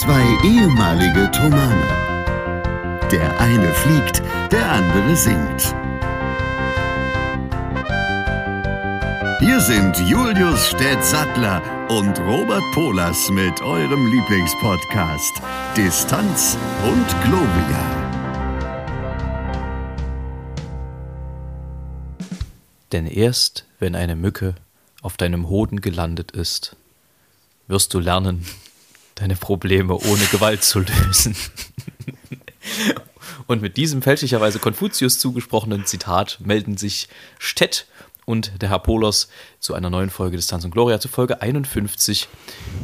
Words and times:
Zwei 0.00 0.24
ehemalige 0.42 1.30
Tomane. 1.30 1.86
Der 3.12 3.38
eine 3.38 3.70
fliegt, 3.74 4.22
der 4.50 4.72
andere 4.72 5.14
singt. 5.14 5.74
Hier 9.40 9.60
sind 9.60 9.98
Julius 10.08 10.68
Städtsattler 10.68 11.60
und 11.90 12.18
Robert 12.20 12.62
Polas 12.72 13.28
mit 13.28 13.60
eurem 13.60 14.06
Lieblingspodcast 14.06 15.34
Distanz 15.76 16.56
und 16.82 17.06
Globia. 17.22 17.84
Denn 22.92 23.06
erst 23.06 23.66
wenn 23.78 23.94
eine 23.94 24.16
Mücke 24.16 24.54
auf 25.02 25.18
deinem 25.18 25.50
Hoden 25.50 25.82
gelandet 25.82 26.30
ist, 26.30 26.74
wirst 27.66 27.92
du 27.92 27.98
lernen, 27.98 28.46
deine 29.20 29.36
Probleme 29.36 29.94
ohne 29.94 30.24
Gewalt 30.30 30.64
zu 30.64 30.80
lösen. 30.80 31.36
Und 33.46 33.62
mit 33.62 33.76
diesem 33.76 34.00
fälschlicherweise 34.02 34.58
Konfuzius 34.58 35.18
zugesprochenen 35.18 35.84
Zitat 35.84 36.38
melden 36.40 36.76
sich 36.76 37.08
Stett 37.38 37.86
und 38.24 38.62
der 38.62 38.70
Herr 38.70 38.78
Polos 38.78 39.28
zu 39.58 39.74
einer 39.74 39.90
neuen 39.90 40.08
Folge 40.08 40.36
Distanz 40.36 40.64
und 40.64 40.70
Gloria, 40.70 41.00
zu 41.00 41.08
Folge 41.08 41.42
51. 41.42 42.28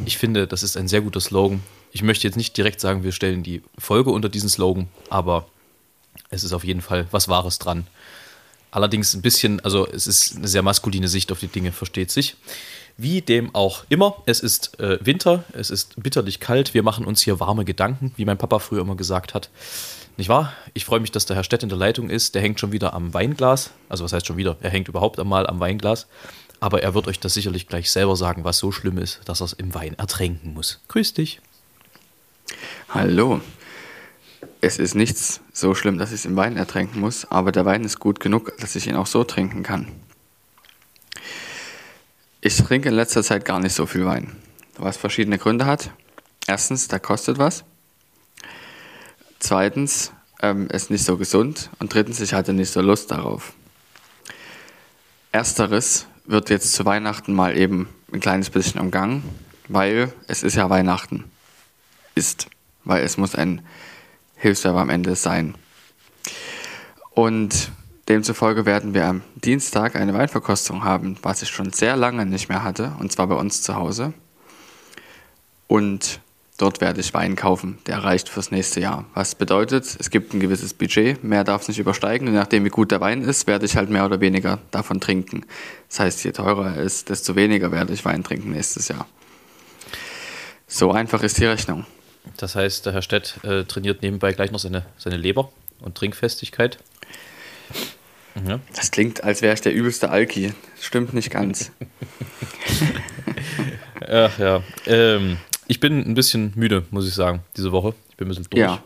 Ich 0.05 0.17
finde, 0.17 0.45
das 0.45 0.61
ist 0.61 0.77
ein 0.77 0.87
sehr 0.87 1.01
guter 1.01 1.21
Slogan. 1.21 1.63
Ich 1.91 2.03
möchte 2.03 2.27
jetzt 2.27 2.35
nicht 2.35 2.55
direkt 2.55 2.81
sagen, 2.81 3.03
wir 3.03 3.13
stellen 3.13 3.43
die 3.43 3.63
Folge 3.77 4.11
unter 4.11 4.29
diesen 4.29 4.49
Slogan, 4.49 4.89
aber 5.09 5.47
es 6.29 6.43
ist 6.43 6.53
auf 6.53 6.63
jeden 6.63 6.81
Fall 6.81 7.07
was 7.11 7.29
Wahres 7.29 7.59
dran. 7.59 7.87
Allerdings 8.69 9.13
ein 9.13 9.21
bisschen, 9.21 9.59
also 9.61 9.87
es 9.87 10.05
ist 10.05 10.35
eine 10.35 10.47
sehr 10.47 10.61
maskuline 10.61 11.07
Sicht 11.07 11.31
auf 11.31 11.39
die 11.39 11.47
Dinge, 11.47 11.71
versteht 11.71 12.11
sich. 12.11 12.35
Wie 12.99 13.21
dem 13.21 13.53
auch 13.53 13.85
immer, 13.89 14.23
es 14.25 14.39
ist 14.39 14.79
äh, 14.79 14.97
Winter, 15.05 15.43
es 15.53 15.69
ist 15.69 16.01
bitterlich 16.01 16.39
kalt, 16.39 16.73
wir 16.73 16.81
machen 16.81 17.05
uns 17.05 17.21
hier 17.21 17.39
warme 17.39 17.63
Gedanken, 17.63 18.11
wie 18.15 18.25
mein 18.25 18.39
Papa 18.39 18.57
früher 18.57 18.81
immer 18.81 18.95
gesagt 18.95 19.35
hat. 19.35 19.51
Nicht 20.17 20.29
wahr? 20.29 20.53
Ich 20.73 20.83
freue 20.83 20.99
mich, 20.99 21.11
dass 21.11 21.27
der 21.27 21.35
Herr 21.35 21.43
Stett 21.43 21.61
in 21.61 21.69
der 21.69 21.77
Leitung 21.77 22.09
ist. 22.09 22.33
Der 22.33 22.41
hängt 22.41 22.59
schon 22.59 22.71
wieder 22.71 22.95
am 22.95 23.13
Weinglas. 23.13 23.69
Also 23.87 24.03
was 24.03 24.13
heißt 24.13 24.25
schon 24.25 24.37
wieder? 24.37 24.57
Er 24.61 24.71
hängt 24.71 24.87
überhaupt 24.87 25.19
einmal 25.19 25.45
am 25.45 25.59
Weinglas. 25.59 26.07
Aber 26.59 26.81
er 26.81 26.95
wird 26.95 27.07
euch 27.07 27.19
das 27.19 27.35
sicherlich 27.35 27.67
gleich 27.67 27.91
selber 27.91 28.15
sagen, 28.15 28.43
was 28.43 28.57
so 28.57 28.71
schlimm 28.71 28.97
ist, 28.97 29.21
dass 29.25 29.41
er 29.41 29.45
es 29.45 29.53
im 29.53 29.75
Wein 29.75 29.93
ertränken 29.93 30.55
muss. 30.55 30.81
Grüß 30.87 31.13
dich. 31.13 31.39
Hallo. 32.89 33.41
Es 34.59 34.79
ist 34.79 34.95
nichts 34.95 35.41
so 35.53 35.75
schlimm, 35.75 35.99
dass 35.99 36.09
ich 36.09 36.21
es 36.21 36.25
im 36.25 36.35
Wein 36.35 36.57
ertränken 36.57 36.99
muss, 36.99 37.25
aber 37.25 37.51
der 37.51 37.65
Wein 37.65 37.83
ist 37.83 37.99
gut 37.99 38.19
genug, 38.19 38.57
dass 38.59 38.75
ich 38.75 38.87
ihn 38.87 38.95
auch 38.95 39.05
so 39.05 39.23
trinken 39.23 39.61
kann. 39.61 39.91
Ich 42.47 42.55
trinke 42.55 42.87
in 42.87 42.95
letzter 42.95 43.23
Zeit 43.23 43.43
gar 43.43 43.59
nicht 43.59 43.73
so 43.73 43.85
viel 43.85 44.05
Wein, 44.05 44.33
was 44.77 44.95
verschiedene 44.95 45.37
Gründe 45.37 45.65
hat. 45.65 45.91
Erstens, 46.47 46.87
der 46.87 47.01
kostet 47.01 47.39
was. 47.39 47.65
Zweitens, 49.37 50.13
ähm, 50.41 50.69
ist 50.69 50.89
nicht 50.89 51.03
so 51.03 51.17
gesund. 51.17 51.69
Und 51.79 51.93
drittens, 51.93 52.21
ich 52.21 52.33
hatte 52.33 52.53
nicht 52.53 52.71
so 52.71 52.79
Lust 52.79 53.11
darauf. 53.11 53.51
Ersteres 55.33 56.07
wird 56.23 56.49
jetzt 56.49 56.71
zu 56.71 56.85
Weihnachten 56.85 57.33
mal 57.33 57.57
eben 57.57 57.89
ein 58.13 58.21
kleines 58.21 58.49
bisschen 58.49 58.79
umgangen, 58.79 59.23
weil 59.67 60.13
es 60.27 60.41
ist 60.41 60.55
ja 60.55 60.69
Weihnachten. 60.69 61.25
Ist. 62.15 62.47
Weil 62.85 63.03
es 63.03 63.17
muss 63.17 63.35
ein 63.35 63.61
Hilfswerber 64.37 64.79
am 64.79 64.89
Ende 64.89 65.17
sein. 65.17 65.55
Und 67.11 67.73
demzufolge 68.09 68.65
werden 68.65 68.93
wir 68.93 69.05
am 69.05 69.21
Dienstag 69.35 69.95
eine 69.95 70.13
Weinverkostung 70.13 70.83
haben, 70.83 71.17
was 71.21 71.41
ich 71.41 71.49
schon 71.49 71.71
sehr 71.71 71.95
lange 71.95 72.25
nicht 72.25 72.49
mehr 72.49 72.63
hatte, 72.63 72.93
und 72.99 73.11
zwar 73.11 73.27
bei 73.27 73.35
uns 73.35 73.61
zu 73.61 73.75
Hause. 73.75 74.13
Und 75.67 76.21
dort 76.57 76.79
werde 76.81 77.01
ich 77.01 77.13
Wein 77.13 77.35
kaufen, 77.35 77.77
der 77.85 78.03
reicht 78.03 78.29
fürs 78.29 78.51
nächste 78.51 78.79
Jahr. 78.79 79.05
Was 79.13 79.35
bedeutet, 79.35 79.97
es 79.99 80.09
gibt 80.09 80.33
ein 80.33 80.39
gewisses 80.39 80.73
Budget, 80.73 81.23
mehr 81.23 81.43
darf 81.43 81.63
es 81.63 81.67
nicht 81.67 81.79
übersteigen. 81.79 82.27
Und 82.27 82.33
nachdem 82.33 82.63
wie 82.65 82.69
gut 82.69 82.91
der 82.91 83.01
Wein 83.01 83.21
ist, 83.21 83.47
werde 83.47 83.65
ich 83.65 83.75
halt 83.75 83.89
mehr 83.89 84.05
oder 84.05 84.21
weniger 84.21 84.59
davon 84.71 85.01
trinken. 85.01 85.45
Das 85.89 85.99
heißt, 85.99 86.23
je 86.23 86.31
teurer 86.31 86.75
er 86.75 86.83
ist, 86.83 87.09
desto 87.09 87.35
weniger 87.35 87.71
werde 87.71 87.93
ich 87.93 88.05
Wein 88.05 88.23
trinken 88.23 88.51
nächstes 88.51 88.87
Jahr. 88.87 89.07
So 90.67 90.91
einfach 90.91 91.23
ist 91.23 91.37
die 91.37 91.45
Rechnung. 91.45 91.85
Das 92.37 92.55
heißt, 92.55 92.85
der 92.85 92.93
Herr 92.93 93.01
Stett 93.01 93.39
äh, 93.43 93.63
trainiert 93.63 94.01
nebenbei 94.01 94.33
gleich 94.33 94.51
noch 94.51 94.59
seine, 94.59 94.85
seine 94.97 95.17
Leber 95.17 95.49
und 95.79 95.95
Trinkfestigkeit. 95.95 96.77
Ja. 98.47 98.59
Das 98.75 98.91
klingt, 98.91 99.23
als 99.23 99.41
wäre 99.41 99.53
ich 99.53 99.61
der 99.61 99.73
übelste 99.73 100.09
Alki. 100.09 100.53
Stimmt 100.79 101.13
nicht 101.13 101.29
ganz. 101.29 101.71
Ach 104.09 104.39
ja. 104.39 104.63
Ähm, 104.85 105.37
ich 105.67 105.79
bin 105.79 105.99
ein 105.99 106.13
bisschen 106.13 106.53
müde, 106.55 106.85
muss 106.91 107.07
ich 107.07 107.13
sagen, 107.13 107.41
diese 107.55 107.71
Woche. 107.71 107.93
Ich 108.09 108.17
bin 108.17 108.27
ein 108.27 108.29
bisschen 108.29 108.47
durch. 108.49 108.61
Ja. 108.61 108.81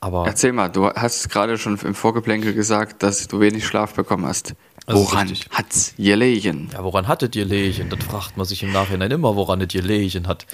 Aber 0.00 0.26
Erzähl 0.26 0.52
mal, 0.52 0.68
du 0.68 0.88
hast 0.88 1.30
gerade 1.30 1.58
schon 1.58 1.78
im 1.78 1.94
Vorgeplänkel 1.94 2.54
gesagt, 2.54 3.04
dass 3.04 3.28
du 3.28 3.38
wenig 3.38 3.64
Schlaf 3.64 3.94
bekommen 3.94 4.26
hast. 4.26 4.54
Woran 4.88 5.32
hat's 5.50 5.94
gelegen? 5.96 6.68
Ja, 6.72 6.82
woran 6.82 7.06
hattet 7.06 7.36
ihr 7.36 7.44
Lehen? 7.44 7.88
Das 7.88 8.02
fragt 8.02 8.36
man 8.36 8.44
sich 8.44 8.64
im 8.64 8.72
Nachhinein 8.72 9.12
immer, 9.12 9.36
woran 9.36 9.60
es 9.60 9.68
gelegen 9.68 10.26
hat. 10.26 10.44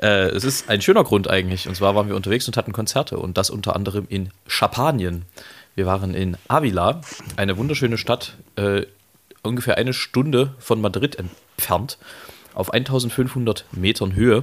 Äh, 0.00 0.28
es 0.28 0.44
ist 0.44 0.70
ein 0.70 0.80
schöner 0.80 1.04
Grund 1.04 1.28
eigentlich. 1.28 1.68
Und 1.68 1.74
zwar 1.74 1.94
waren 1.94 2.08
wir 2.08 2.16
unterwegs 2.16 2.46
und 2.46 2.56
hatten 2.56 2.72
Konzerte 2.72 3.18
und 3.18 3.36
das 3.36 3.50
unter 3.50 3.76
anderem 3.76 4.06
in 4.08 4.30
Schapanien. 4.46 5.26
Wir 5.78 5.86
waren 5.86 6.12
in 6.12 6.36
Avila, 6.48 7.02
eine 7.36 7.56
wunderschöne 7.56 7.98
Stadt, 7.98 8.36
äh, 8.56 8.84
ungefähr 9.44 9.76
eine 9.78 9.92
Stunde 9.92 10.52
von 10.58 10.80
Madrid 10.80 11.14
entfernt, 11.14 11.98
auf 12.52 12.72
1500 12.72 13.64
Metern 13.70 14.16
Höhe. 14.16 14.42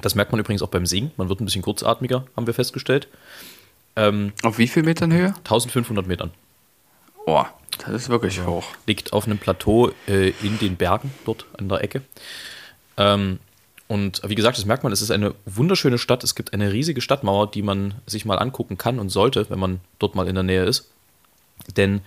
Das 0.00 0.14
merkt 0.14 0.32
man 0.32 0.40
übrigens 0.40 0.62
auch 0.62 0.70
beim 0.70 0.86
Singen. 0.86 1.10
Man 1.18 1.28
wird 1.28 1.42
ein 1.42 1.44
bisschen 1.44 1.60
kurzatmiger, 1.60 2.24
haben 2.34 2.46
wir 2.46 2.54
festgestellt. 2.54 3.08
Ähm, 3.94 4.32
auf 4.42 4.56
wie 4.56 4.66
viel 4.66 4.84
Metern 4.84 5.12
Höhe? 5.12 5.34
1500 5.36 6.06
Metern. 6.06 6.30
Boah, 7.26 7.50
das 7.84 7.90
ist 7.90 8.08
wirklich 8.08 8.42
hoch. 8.42 8.64
Liegt 8.86 9.12
auf 9.12 9.26
einem 9.26 9.36
Plateau 9.36 9.90
äh, 10.08 10.30
in 10.42 10.58
den 10.60 10.76
Bergen, 10.76 11.12
dort 11.26 11.44
an 11.58 11.68
der 11.68 11.84
Ecke. 11.84 12.00
Ähm, 12.96 13.38
und 13.86 14.22
wie 14.26 14.34
gesagt, 14.34 14.56
das 14.56 14.64
merkt 14.64 14.82
man, 14.82 14.92
es 14.92 15.02
ist 15.02 15.10
eine 15.10 15.34
wunderschöne 15.44 15.98
Stadt. 15.98 16.24
Es 16.24 16.34
gibt 16.34 16.52
eine 16.52 16.72
riesige 16.72 17.00
Stadtmauer, 17.00 17.50
die 17.50 17.62
man 17.62 17.94
sich 18.06 18.24
mal 18.24 18.38
angucken 18.38 18.78
kann 18.78 18.98
und 18.98 19.10
sollte, 19.10 19.50
wenn 19.50 19.58
man 19.58 19.80
dort 19.98 20.14
mal 20.14 20.26
in 20.26 20.34
der 20.34 20.44
Nähe 20.44 20.64
ist. 20.64 20.88
Denn 21.76 22.00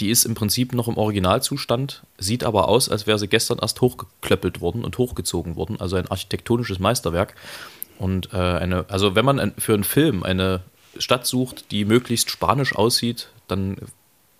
die 0.00 0.10
ist 0.10 0.24
im 0.24 0.34
Prinzip 0.34 0.72
noch 0.72 0.88
im 0.88 0.96
Originalzustand, 0.96 2.02
sieht 2.18 2.44
aber 2.44 2.68
aus, 2.68 2.88
als 2.88 3.06
wäre 3.06 3.18
sie 3.18 3.28
gestern 3.28 3.58
erst 3.60 3.80
hochgeklöppelt 3.80 4.60
worden 4.60 4.84
und 4.84 4.98
hochgezogen 4.98 5.54
worden. 5.54 5.80
Also 5.80 5.96
ein 5.96 6.08
architektonisches 6.08 6.78
Meisterwerk. 6.80 7.36
Und 7.98 8.32
äh, 8.32 8.38
eine, 8.38 8.86
also 8.88 9.14
wenn 9.14 9.24
man 9.24 9.52
für 9.58 9.74
einen 9.74 9.84
Film 9.84 10.24
eine 10.24 10.62
Stadt 10.98 11.26
sucht, 11.26 11.70
die 11.70 11.84
möglichst 11.84 12.30
spanisch 12.30 12.74
aussieht, 12.74 13.28
dann 13.46 13.76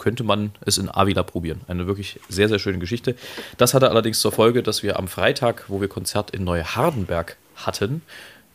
könnte 0.02 0.24
man 0.24 0.50
es 0.66 0.78
in 0.78 0.92
Avila 0.92 1.22
probieren. 1.22 1.60
Eine 1.68 1.86
wirklich 1.86 2.18
sehr, 2.28 2.48
sehr 2.48 2.58
schöne 2.58 2.78
Geschichte. 2.78 3.14
Das 3.56 3.72
hatte 3.72 3.88
allerdings 3.88 4.18
zur 4.18 4.32
Folge, 4.32 4.64
dass 4.64 4.82
wir 4.82 4.98
am 4.98 5.06
Freitag, 5.06 5.66
wo 5.68 5.80
wir 5.80 5.86
Konzert 5.86 6.32
in 6.32 6.42
Neuhardenberg 6.42 7.36
hatten, 7.54 8.02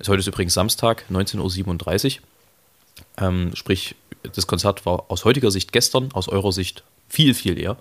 heute 0.06 0.20
ist 0.20 0.28
übrigens 0.28 0.54
Samstag, 0.54 1.06
19.37 1.10 2.18
Uhr, 2.18 2.24
ähm, 3.18 3.56
sprich, 3.56 3.96
das 4.36 4.46
Konzert 4.46 4.86
war 4.86 5.06
aus 5.08 5.24
heutiger 5.24 5.50
Sicht 5.50 5.72
gestern, 5.72 6.10
aus 6.12 6.28
eurer 6.28 6.52
Sicht 6.52 6.84
viel, 7.08 7.34
viel 7.34 7.58
eher, 7.58 7.78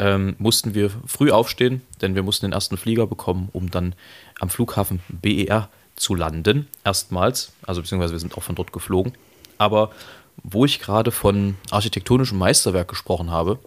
ähm, 0.00 0.34
mussten 0.38 0.74
wir 0.74 0.90
früh 1.06 1.30
aufstehen, 1.30 1.82
denn 2.00 2.16
wir 2.16 2.24
mussten 2.24 2.46
den 2.46 2.52
ersten 2.52 2.76
Flieger 2.76 3.06
bekommen, 3.06 3.48
um 3.52 3.70
dann 3.70 3.94
am 4.40 4.50
Flughafen 4.50 5.00
BER 5.08 5.68
zu 5.94 6.16
landen. 6.16 6.66
Erstmals, 6.84 7.52
also 7.64 7.80
beziehungsweise 7.80 8.14
wir 8.14 8.18
sind 8.18 8.36
auch 8.36 8.42
von 8.42 8.56
dort 8.56 8.72
geflogen. 8.72 9.12
Aber 9.58 9.92
wo 10.42 10.64
ich 10.64 10.80
gerade 10.80 11.10
von 11.10 11.56
architektonischem 11.70 12.38
Meisterwerk 12.38 12.88
gesprochen 12.88 13.30
habe, 13.30 13.58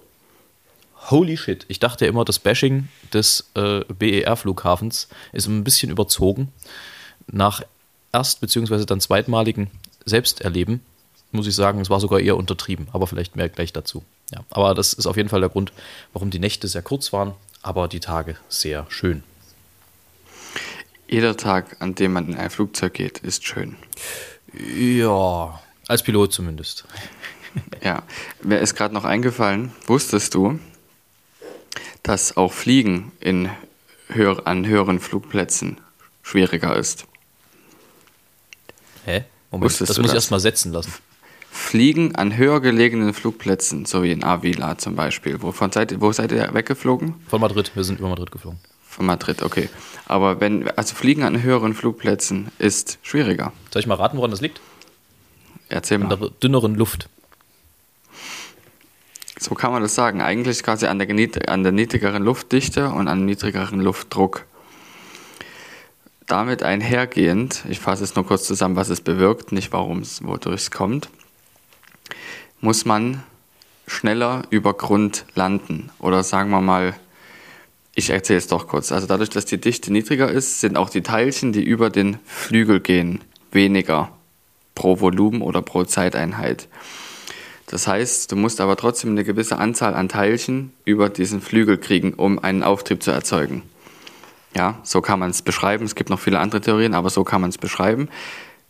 holy 1.10 1.38
shit, 1.38 1.66
ich 1.68 1.80
dachte 1.80 2.06
immer, 2.06 2.26
das 2.26 2.40
Bashing 2.40 2.88
des 3.14 3.50
äh, 3.56 3.82
BER-Flughafens 3.86 5.08
ist 5.32 5.48
ein 5.48 5.64
bisschen 5.64 5.92
überzogen. 5.92 6.52
Nach 7.28 7.62
erst- 8.12 8.42
bzw. 8.42 8.86
dann 8.86 9.02
zweitmaligen 9.02 9.70
Selbsterleben 10.06 10.82
muss 11.32 11.48
ich 11.48 11.56
sagen, 11.56 11.82
es 11.82 11.90
war 11.90 12.00
sogar 12.00 12.20
eher 12.22 12.38
untertrieben, 12.38 12.88
aber 12.94 13.08
vielleicht 13.08 13.36
mehr 13.36 13.50
gleich 13.50 13.74
dazu. 13.74 14.04
Ja, 14.32 14.40
aber 14.50 14.74
das 14.74 14.94
ist 14.94 15.06
auf 15.06 15.18
jeden 15.18 15.30
Fall 15.30 15.42
der 15.42 15.50
Grund, 15.50 15.74
warum 16.14 16.30
die 16.30 16.40
Nächte 16.40 16.68
sehr 16.68 16.82
kurz 16.82 17.12
waren, 17.14 17.34
aber 17.62 17.88
die 17.88 18.00
Tage 18.00 18.38
sehr 18.48 18.86
schön. 18.90 19.24
Jeder 21.08 21.38
Tag, 21.38 21.78
an 21.82 21.94
dem 21.94 22.14
man 22.14 22.30
in 22.30 22.36
ein 22.38 22.50
Flugzeug 22.50 22.94
geht, 22.94 23.20
ist 23.20 23.46
schön. 23.46 23.76
Ja, 24.78 25.62
als 25.88 26.04
Pilot 26.04 26.34
zumindest. 26.34 26.86
Ja, 27.82 28.04
mir 28.44 28.60
ist 28.60 28.76
gerade 28.76 28.94
noch 28.94 29.06
eingefallen, 29.06 29.72
wusstest 29.88 30.34
du, 30.34 30.60
dass 32.04 32.36
auch 32.36 32.52
Fliegen 32.52 33.12
in 33.20 33.50
höher, 34.10 34.46
an 34.46 34.66
höheren 34.68 35.00
Flugplätzen 35.00 35.80
schwieriger 36.22 36.76
ist? 36.76 37.06
Hä? 39.06 39.24
Moment, 39.52 39.66
Wusstest 39.72 39.90
das 39.90 39.98
muss 39.98 40.08
das? 40.08 40.12
ich 40.12 40.16
erstmal 40.16 40.40
setzen 40.40 40.74
lassen. 40.74 40.94
Fliegen 41.50 42.16
an 42.16 42.36
höher 42.36 42.60
gelegenen 42.60 43.14
Flugplätzen, 43.14 43.86
so 43.86 44.04
wie 44.04 44.12
in 44.12 44.24
Avila 44.24 44.78
zum 44.78 44.96
Beispiel. 44.96 45.42
Wovon 45.42 45.72
seid, 45.72 46.02
wo 46.02 46.12
seid 46.12 46.34
ihr 46.34 46.54
weggeflogen? 46.54 47.16
Von 47.30 47.40
Madrid, 47.40 47.72
wir 47.76 47.84
sind 47.86 48.00
über 48.00 48.10
Madrid 48.10 48.32
geflogen. 48.32 48.60
Von 48.86 49.06
Madrid, 49.06 49.42
okay. 49.42 49.70
Aber 50.06 50.42
wenn, 50.42 50.68
also 50.78 50.96
Fliegen 50.96 51.24
an 51.24 51.42
höheren 51.42 51.74
Flugplätzen 51.74 52.52
ist 52.60 53.00
schwieriger. 53.04 53.54
Soll 53.72 53.80
ich 53.82 53.88
mal 53.88 53.96
raten, 53.96 54.18
woran 54.18 54.32
das 54.32 54.42
liegt? 54.42 54.60
Erzähl 55.70 56.02
An 56.02 56.08
mal. 56.08 56.18
der 56.18 56.30
dünneren 56.30 56.76
Luft. 56.76 57.10
So 59.40 59.54
kann 59.54 59.72
man 59.72 59.82
das 59.82 59.96
sagen. 59.96 60.22
Eigentlich 60.22 60.64
quasi 60.64 60.88
an 60.88 61.00
der, 61.00 61.10
an 61.48 61.64
der 61.64 61.72
niedrigeren 61.72 62.24
Luftdichte 62.24 62.90
und 62.90 63.08
an 63.08 63.26
niedrigeren 63.26 63.82
Luftdruck. 63.82 64.46
Damit 66.28 66.64
einhergehend, 66.64 67.64
ich 67.70 67.80
fasse 67.80 68.04
es 68.04 68.16
nur 68.16 68.26
kurz 68.26 68.46
zusammen, 68.46 68.76
was 68.76 68.90
es 68.90 69.02
bewirkt, 69.02 69.52
nicht 69.52 69.72
warum 69.72 70.00
es, 70.00 70.24
wodurch 70.24 70.62
es 70.62 70.72
kommt, 70.72 71.10
muss 72.62 72.86
man 72.86 73.22
schneller 73.86 74.44
über 74.50 74.74
Grund 74.74 75.26
landen. 75.36 75.92
Oder 76.00 76.24
sagen 76.24 76.50
wir 76.50 76.62
mal, 76.62 76.96
ich 77.94 78.10
erzähle 78.10 78.40
es 78.40 78.48
doch 78.48 78.68
kurz. 78.68 78.92
Also 78.92 79.06
dadurch, 79.06 79.30
dass 79.30 79.46
die 79.46 79.62
Dichte 79.62 79.94
niedriger 79.94 80.32
ist, 80.32 80.62
sind 80.62 80.78
auch 80.78 80.90
die 80.90 81.04
Teilchen, 81.04 81.54
die 81.54 81.64
über 81.64 81.92
den 81.92 82.18
Flügel 82.26 82.80
gehen, 82.80 83.22
weniger 83.52 84.12
pro 84.76 85.00
Volumen 85.00 85.42
oder 85.42 85.62
pro 85.62 85.84
Zeiteinheit. 85.84 86.68
Das 87.68 87.88
heißt, 87.88 88.32
du 88.32 88.36
musst 88.36 88.62
aber 88.62 88.76
trotzdem 88.78 89.12
eine 89.12 89.24
gewisse 89.24 89.58
Anzahl 89.58 89.96
an 89.96 90.10
Teilchen 90.10 90.74
über 90.86 91.10
diesen 91.10 91.42
Flügel 91.42 91.78
kriegen, 91.78 92.14
um 92.14 92.38
einen 92.38 92.62
Auftrieb 92.62 93.02
zu 93.02 93.12
erzeugen. 93.12 93.64
Ja, 94.56 94.80
so 94.84 95.02
kann 95.02 95.20
man 95.20 95.32
es 95.32 95.42
beschreiben. 95.42 95.86
Es 95.86 95.96
gibt 95.96 96.10
noch 96.10 96.20
viele 96.20 96.40
andere 96.40 96.62
Theorien, 96.62 96.94
aber 96.94 97.10
so 97.10 97.24
kann 97.24 97.42
man 97.42 97.50
es 97.50 97.58
beschreiben. 97.58 98.08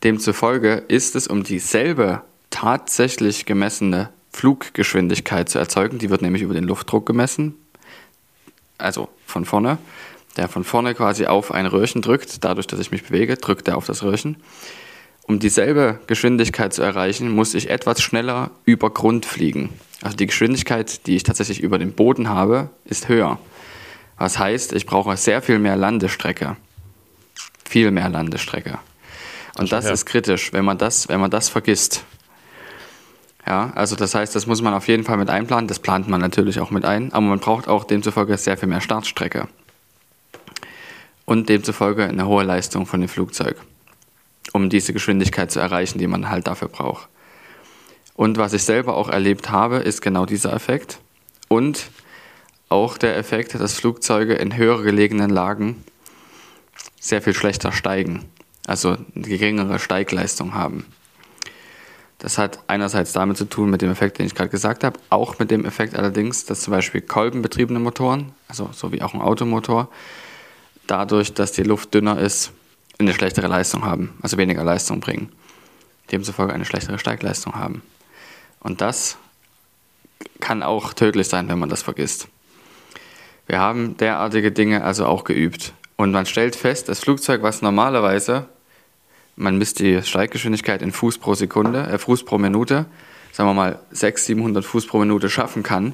Demzufolge 0.03 0.83
ist 0.87 1.15
es, 1.15 1.27
um 1.27 1.43
dieselbe 1.43 2.21
tatsächlich 2.49 3.45
gemessene 3.45 4.09
Fluggeschwindigkeit 4.31 5.49
zu 5.49 5.59
erzeugen, 5.59 5.97
die 5.97 6.09
wird 6.09 6.21
nämlich 6.21 6.41
über 6.41 6.53
den 6.53 6.65
Luftdruck 6.65 7.05
gemessen, 7.05 7.55
also 8.77 9.09
von 9.25 9.45
vorne, 9.45 9.77
der 10.37 10.49
von 10.49 10.63
vorne 10.63 10.93
quasi 10.93 11.25
auf 11.25 11.51
ein 11.51 11.65
Röhrchen 11.65 12.01
drückt, 12.01 12.43
dadurch, 12.43 12.67
dass 12.67 12.79
ich 12.79 12.91
mich 12.91 13.03
bewege, 13.03 13.37
drückt 13.37 13.67
er 13.67 13.77
auf 13.77 13.85
das 13.85 14.03
Röhrchen. 14.03 14.37
Um 15.27 15.39
dieselbe 15.39 15.99
Geschwindigkeit 16.05 16.71
zu 16.71 16.83
erreichen, 16.83 17.29
muss 17.31 17.55
ich 17.55 17.71
etwas 17.71 17.99
schneller 18.01 18.51
über 18.63 18.91
Grund 18.91 19.25
fliegen. 19.25 19.69
Also 20.03 20.15
die 20.15 20.27
Geschwindigkeit, 20.27 21.07
die 21.07 21.15
ich 21.15 21.23
tatsächlich 21.23 21.61
über 21.61 21.79
den 21.79 21.93
Boden 21.93 22.29
habe, 22.29 22.69
ist 22.85 23.09
höher. 23.09 23.39
Was 24.17 24.37
heißt, 24.37 24.73
ich 24.73 24.85
brauche 24.85 25.17
sehr 25.17 25.41
viel 25.41 25.57
mehr 25.57 25.75
Landestrecke. 25.75 26.57
Viel 27.67 27.89
mehr 27.89 28.07
Landestrecke. 28.09 28.77
Und 29.57 29.71
das 29.71 29.85
ja. 29.85 29.91
ist 29.91 30.05
kritisch, 30.05 30.53
wenn 30.53 30.63
man 30.63 30.77
das, 30.77 31.09
wenn 31.09 31.19
man 31.19 31.31
das 31.31 31.49
vergisst. 31.49 32.03
Ja, 33.47 33.71
also 33.75 33.95
das 33.95 34.13
heißt, 34.13 34.35
das 34.35 34.45
muss 34.45 34.61
man 34.61 34.75
auf 34.75 34.87
jeden 34.87 35.03
Fall 35.03 35.17
mit 35.17 35.29
einplanen. 35.29 35.67
Das 35.67 35.79
plant 35.79 36.07
man 36.07 36.21
natürlich 36.21 36.59
auch 36.59 36.69
mit 36.69 36.85
ein, 36.85 37.13
aber 37.13 37.25
man 37.25 37.39
braucht 37.39 37.67
auch 37.67 37.83
demzufolge 37.83 38.37
sehr 38.37 38.57
viel 38.57 38.69
mehr 38.69 38.81
Startstrecke. 38.81 39.47
Und 41.25 41.49
demzufolge 41.49 42.05
eine 42.05 42.27
hohe 42.27 42.43
Leistung 42.43 42.85
von 42.85 42.99
dem 42.99 43.09
Flugzeug, 43.09 43.57
um 44.55 44.69
diese 44.69 44.93
Geschwindigkeit 44.93 45.51
zu 45.51 45.59
erreichen, 45.59 45.99
die 45.99 46.07
man 46.07 46.29
halt 46.29 46.47
dafür 46.47 46.69
braucht. 46.69 47.09
Und 48.13 48.37
was 48.37 48.53
ich 48.53 48.63
selber 48.63 48.95
auch 48.95 49.09
erlebt 49.09 49.51
habe, 49.51 49.79
ist 49.79 50.01
genau 50.01 50.25
dieser 50.25 50.53
Effekt. 50.53 50.99
Und 51.49 51.89
auch 52.69 52.97
der 52.97 53.17
Effekt, 53.17 53.53
dass 53.53 53.73
Flugzeuge 53.73 54.35
in 54.35 54.55
höher 54.55 54.81
gelegenen 54.81 55.29
Lagen 55.29 55.83
sehr 57.01 57.21
viel 57.21 57.33
schlechter 57.33 57.73
steigen, 57.73 58.23
also 58.65 58.95
eine 59.13 59.27
geringere 59.27 59.77
Steigleistung 59.77 60.53
haben. 60.53 60.85
Das 62.17 62.37
hat 62.37 62.59
einerseits 62.67 63.11
damit 63.11 63.35
zu 63.35 63.49
tun 63.49 63.69
mit 63.69 63.81
dem 63.81 63.91
Effekt, 63.91 64.19
den 64.19 64.25
ich 64.25 64.35
gerade 64.35 64.49
gesagt 64.49 64.85
habe, 64.85 64.97
auch 65.09 65.37
mit 65.37 65.51
dem 65.51 65.65
Effekt 65.65 65.95
allerdings, 65.95 66.45
dass 66.45 66.61
zum 66.61 66.71
Beispiel 66.71 67.01
kolbenbetriebene 67.01 67.79
Motoren, 67.79 68.31
also 68.47 68.69
so 68.71 68.93
wie 68.93 69.01
auch 69.01 69.13
ein 69.13 69.21
Automotor, 69.21 69.89
dadurch, 70.87 71.33
dass 71.33 71.51
die 71.51 71.63
Luft 71.63 71.93
dünner 71.93 72.17
ist, 72.17 72.53
eine 72.97 73.13
schlechtere 73.13 73.47
Leistung 73.47 73.85
haben, 73.85 74.17
also 74.21 74.37
weniger 74.37 74.63
Leistung 74.63 74.99
bringen. 74.99 75.31
Demzufolge 76.11 76.53
eine 76.53 76.65
schlechtere 76.65 76.99
Steigleistung 76.99 77.55
haben. 77.55 77.81
Und 78.59 78.81
das 78.81 79.17
kann 80.39 80.63
auch 80.63 80.93
tödlich 80.93 81.27
sein, 81.27 81.49
wenn 81.49 81.59
man 81.59 81.69
das 81.69 81.81
vergisst. 81.81 82.27
Wir 83.47 83.59
haben 83.59 83.97
derartige 83.97 84.51
Dinge 84.51 84.83
also 84.83 85.05
auch 85.05 85.23
geübt. 85.23 85.73
Und 85.97 86.11
man 86.11 86.25
stellt 86.25 86.55
fest, 86.55 86.89
das 86.89 86.99
Flugzeug, 86.99 87.41
was 87.41 87.61
normalerweise, 87.61 88.47
man 89.35 89.57
misst 89.57 89.79
die 89.79 90.01
Steiggeschwindigkeit 90.01 90.81
in 90.81 90.91
Fuß 90.91 91.19
pro 91.19 91.35
Sekunde, 91.35 91.83
äh, 91.83 91.97
Fuß 91.97 92.25
pro 92.25 92.37
Minute, 92.37 92.85
sagen 93.31 93.49
wir 93.49 93.53
mal 93.53 93.79
600, 93.91 94.25
700 94.25 94.65
Fuß 94.65 94.87
pro 94.87 94.99
Minute 94.99 95.29
schaffen 95.29 95.63
kann, 95.63 95.93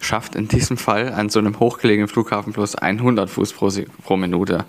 schafft 0.00 0.34
in 0.34 0.48
diesem 0.48 0.76
Fall 0.76 1.12
an 1.12 1.28
so 1.28 1.38
einem 1.38 1.58
hochgelegenen 1.58 2.08
Flughafen 2.08 2.52
plus 2.52 2.74
100 2.74 3.28
Fuß 3.28 3.52
pro, 3.52 3.70
pro 4.02 4.16
Minute. 4.16 4.64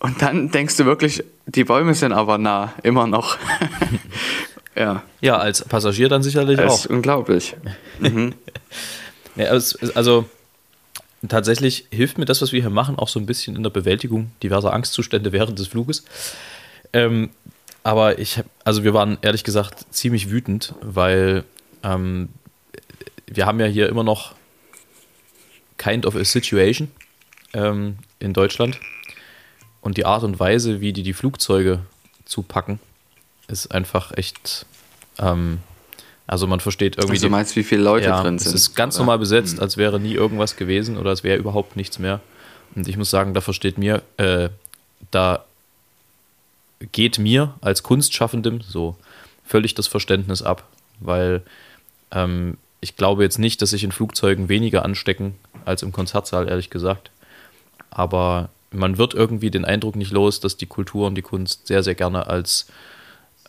Und 0.00 0.20
dann 0.22 0.50
denkst 0.50 0.76
du 0.76 0.86
wirklich, 0.86 1.22
die 1.46 1.64
Bäume 1.64 1.94
sind 1.94 2.12
aber 2.12 2.38
nah, 2.38 2.72
immer 2.82 3.06
noch. 3.06 3.38
ja, 4.76 5.02
Ja, 5.20 5.36
als 5.36 5.64
Passagier 5.64 6.08
dann 6.08 6.22
sicherlich 6.22 6.56
das 6.56 6.72
auch. 6.72 6.78
ist 6.80 6.86
unglaublich. 6.86 7.56
Ja, 9.36 9.54
es, 9.54 9.74
es, 9.80 9.94
also 9.94 10.28
tatsächlich 11.26 11.86
hilft 11.90 12.18
mir 12.18 12.24
das, 12.24 12.42
was 12.42 12.52
wir 12.52 12.60
hier 12.60 12.70
machen, 12.70 12.98
auch 12.98 13.08
so 13.08 13.20
ein 13.20 13.26
bisschen 13.26 13.56
in 13.56 13.62
der 13.62 13.70
Bewältigung 13.70 14.32
diverser 14.42 14.72
Angstzustände 14.72 15.32
während 15.32 15.58
des 15.58 15.68
Fluges. 15.68 16.04
Ähm, 16.92 17.30
aber 17.82 18.18
ich 18.18 18.38
hab, 18.38 18.46
also 18.64 18.84
wir 18.84 18.92
waren 18.92 19.18
ehrlich 19.22 19.44
gesagt 19.44 19.86
ziemlich 19.94 20.30
wütend, 20.30 20.74
weil 20.82 21.44
ähm, 21.82 22.28
wir 23.26 23.46
haben 23.46 23.60
ja 23.60 23.66
hier 23.66 23.88
immer 23.88 24.02
noch 24.02 24.34
kind 25.78 26.04
of 26.04 26.16
a 26.16 26.24
situation 26.24 26.90
ähm, 27.54 27.96
in 28.18 28.32
Deutschland. 28.32 28.78
Und 29.80 29.96
die 29.96 30.04
Art 30.04 30.22
und 30.24 30.38
Weise, 30.38 30.80
wie 30.80 30.92
die 30.92 31.02
die 31.02 31.12
Flugzeuge 31.12 31.80
zupacken, 32.24 32.78
ist 33.48 33.72
einfach 33.72 34.12
echt. 34.16 34.66
Ähm, 35.18 35.58
also 36.26 36.46
man 36.46 36.60
versteht 36.60 36.96
irgendwie. 36.96 37.14
Also 37.14 37.26
du 37.26 37.30
meinst, 37.30 37.56
wie 37.56 37.64
viele 37.64 37.82
Leute 37.82 38.06
ja, 38.06 38.22
drin 38.22 38.38
sind? 38.38 38.48
Es 38.48 38.54
ist 38.54 38.74
ganz 38.74 38.98
normal 38.98 39.18
besetzt, 39.18 39.60
als 39.60 39.76
wäre 39.76 39.98
nie 39.98 40.14
irgendwas 40.14 40.56
gewesen 40.56 40.96
oder 40.96 41.10
es 41.10 41.24
wäre 41.24 41.38
überhaupt 41.38 41.76
nichts 41.76 41.98
mehr. 41.98 42.20
Und 42.74 42.86
ich 42.86 42.96
muss 42.96 43.10
sagen, 43.10 43.34
da 43.34 43.40
versteht 43.40 43.78
mir, 43.78 44.02
äh, 44.16 44.48
da 45.10 45.44
geht 46.92 47.18
mir 47.18 47.54
als 47.60 47.82
Kunstschaffendem 47.82 48.60
so 48.60 48.96
völlig 49.44 49.74
das 49.74 49.88
Verständnis 49.88 50.42
ab, 50.42 50.68
weil 51.00 51.42
ähm, 52.12 52.56
ich 52.80 52.96
glaube 52.96 53.22
jetzt 53.22 53.38
nicht, 53.38 53.60
dass 53.60 53.70
sich 53.70 53.84
in 53.84 53.92
Flugzeugen 53.92 54.48
weniger 54.48 54.84
anstecken 54.84 55.34
als 55.64 55.82
im 55.82 55.92
Konzertsaal, 55.92 56.48
ehrlich 56.48 56.70
gesagt. 56.70 57.10
Aber 57.90 58.50
man 58.72 58.98
wird 58.98 59.14
irgendwie 59.14 59.50
den 59.50 59.64
Eindruck 59.64 59.96
nicht 59.96 60.12
los, 60.12 60.40
dass 60.40 60.56
die 60.56 60.66
Kultur 60.66 61.06
und 61.06 61.14
die 61.14 61.22
Kunst 61.22 61.66
sehr, 61.66 61.82
sehr 61.82 61.94
gerne 61.94 62.26
als 62.26 62.66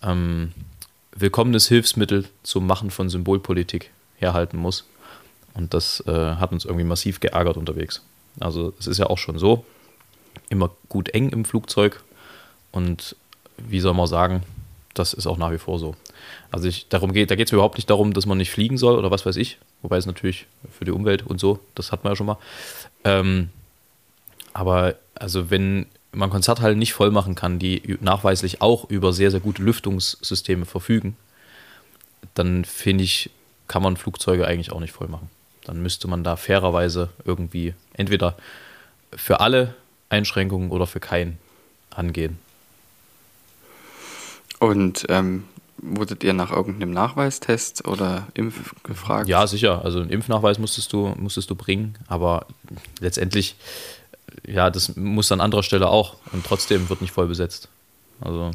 ähm, 0.02 0.52
willkommenes 1.16 1.68
Hilfsmittel 1.68 2.26
zum 2.44 2.66
Machen 2.66 2.92
von 2.92 3.10
Symbolpolitik 3.10 3.92
herhalten 4.18 4.58
muss. 4.58 4.86
Und 5.54 5.74
das 5.74 6.04
äh, 6.08 6.12
hat 6.12 6.52
uns 6.52 6.66
irgendwie 6.66 6.86
massiv 6.86 7.20
geärgert 7.20 7.58
unterwegs. 7.58 8.02
Also 8.40 8.74
es 8.80 8.88
ist 8.88 8.98
ja 8.98 9.08
auch 9.08 9.18
schon 9.18 9.38
so, 9.38 9.66
immer 10.50 10.72
gut 10.90 11.10
eng 11.10 11.30
im 11.30 11.46
Flugzeug. 11.46 12.02
Und 12.72 13.16
wie 13.58 13.80
soll 13.80 13.94
man 13.94 14.08
sagen, 14.08 14.44
das 14.94 15.14
ist 15.14 15.28
auch 15.28 15.38
nach 15.38 15.52
wie 15.52 15.58
vor 15.58 15.80
so. 15.80 15.96
Also 16.52 16.68
ich, 16.68 16.88
darum 16.90 17.14
geht, 17.14 17.32
da 17.32 17.36
geht 17.36 17.48
es 17.48 17.54
überhaupt 17.54 17.78
nicht 17.78 17.90
darum, 17.90 18.14
dass 18.14 18.26
man 18.26 18.38
nicht 18.38 18.52
fliegen 18.52 18.78
soll 18.78 18.98
oder 18.98 19.12
was 19.12 19.26
weiß 19.26 19.36
ich. 19.36 19.58
Wobei 19.82 19.98
es 19.98 20.06
natürlich 20.06 20.48
für 20.72 20.86
die 20.86 20.92
Umwelt 20.92 21.26
und 21.26 21.40
so, 21.40 21.60
das 21.76 21.92
hat 21.92 22.04
man 22.04 22.12
ja 22.12 22.16
schon 22.16 22.28
mal. 22.28 22.38
Ähm, 23.04 23.50
aber 24.54 24.96
also 25.16 25.50
wenn 25.50 25.86
man 26.12 26.30
Konzerthallen 26.30 26.78
nicht 26.78 26.94
voll 26.94 27.12
machen 27.12 27.36
kann, 27.36 27.60
die 27.60 27.98
nachweislich 28.02 28.62
auch 28.62 28.90
über 28.90 29.14
sehr, 29.14 29.32
sehr 29.32 29.40
gute 29.40 29.64
Lüftungssysteme 29.64 30.66
verfügen, 30.66 31.16
dann 32.34 32.66
finde 32.66 33.04
ich, 33.04 33.30
kann 33.68 33.82
man 33.82 33.98
Flugzeuge 33.98 34.46
eigentlich 34.46 34.72
auch 34.72 34.80
nicht 34.80 34.94
voll 34.94 35.08
machen. 35.08 35.30
Dann 35.64 35.82
müsste 35.82 36.08
man 36.08 36.24
da 36.24 36.36
fairerweise 36.36 37.10
irgendwie 37.24 37.74
entweder 37.94 38.36
für 39.16 39.40
alle 39.40 39.76
Einschränkungen 40.10 40.72
oder 40.72 40.88
für 40.88 41.00
keinen 41.00 41.38
angehen. 41.90 42.40
Und 44.60 45.06
ähm, 45.10 45.46
wurdet 45.78 46.24
ihr 46.24 46.34
nach 46.34 46.52
irgendeinem 46.52 46.92
Nachweistest 46.92 47.88
oder 47.88 48.28
Impf 48.34 48.76
gefragt? 48.84 49.28
Ja, 49.28 49.48
sicher. 49.48 49.84
Also 49.84 50.00
einen 50.00 50.10
Impfnachweis 50.10 50.60
musstest 50.60 50.94
du, 50.94 51.14
musstest 51.18 51.50
du 51.50 51.56
bringen, 51.56 51.98
aber 52.08 52.46
letztendlich, 53.00 53.56
ja, 54.46 54.70
das 54.70 54.96
muss 54.96 55.32
an 55.32 55.42
anderer 55.42 55.64
Stelle 55.64 55.90
auch 55.90 56.16
und 56.32 56.46
trotzdem 56.46 56.90
wird 56.90 57.02
nicht 57.02 57.12
voll 57.14 57.28
besetzt. 57.28 57.68
Also 58.22 58.52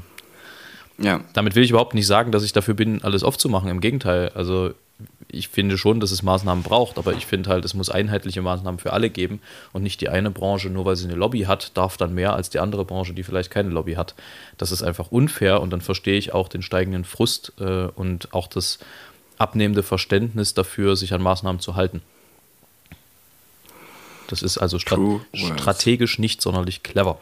Ja. 0.98 1.20
damit 1.32 1.54
will 1.54 1.64
ich 1.64 1.70
überhaupt 1.70 1.94
nicht 1.94 2.06
sagen, 2.06 2.32
dass 2.32 2.42
ich 2.42 2.52
dafür 2.52 2.74
bin, 2.74 3.02
alles 3.02 3.22
aufzumachen. 3.22 3.68
Im 3.68 3.80
Gegenteil. 3.80 4.30
Also 4.34 4.72
ich 5.28 5.48
finde 5.48 5.76
schon, 5.76 6.00
dass 6.00 6.10
es 6.10 6.22
Maßnahmen 6.22 6.62
braucht, 6.64 6.96
aber 6.96 7.12
ich 7.12 7.26
finde 7.26 7.50
halt, 7.50 7.64
es 7.64 7.74
muss 7.74 7.90
einheitliche 7.90 8.40
Maßnahmen 8.40 8.78
für 8.80 8.92
alle 8.94 9.10
geben 9.10 9.40
und 9.72 9.82
nicht 9.82 10.00
die 10.00 10.08
eine 10.08 10.30
Branche, 10.30 10.70
nur 10.70 10.86
weil 10.86 10.96
sie 10.96 11.04
eine 11.06 11.16
Lobby 11.16 11.42
hat, 11.42 11.76
darf 11.76 11.96
dann 11.98 12.14
mehr 12.14 12.32
als 12.32 12.48
die 12.48 12.60
andere 12.60 12.84
Branche, 12.86 13.12
die 13.12 13.22
vielleicht 13.22 13.50
keine 13.50 13.68
Lobby 13.68 13.94
hat. 13.94 14.14
Das 14.56 14.72
ist 14.72 14.82
einfach 14.82 15.10
unfair 15.10 15.60
und 15.60 15.70
dann 15.70 15.82
verstehe 15.82 16.16
ich 16.16 16.32
auch 16.32 16.48
den 16.48 16.62
steigenden 16.62 17.04
Frust 17.04 17.52
äh, 17.60 17.88
und 17.94 18.32
auch 18.32 18.46
das 18.46 18.78
abnehmende 19.36 19.82
Verständnis 19.82 20.54
dafür, 20.54 20.96
sich 20.96 21.12
an 21.12 21.20
Maßnahmen 21.22 21.60
zu 21.60 21.76
halten. 21.76 22.00
Das 24.28 24.42
ist 24.42 24.58
also 24.58 24.78
stra 24.78 24.96
True 24.96 25.20
words. 25.32 25.60
strategisch 25.60 26.18
nicht 26.18 26.42
sonderlich 26.42 26.82
clever. 26.82 27.18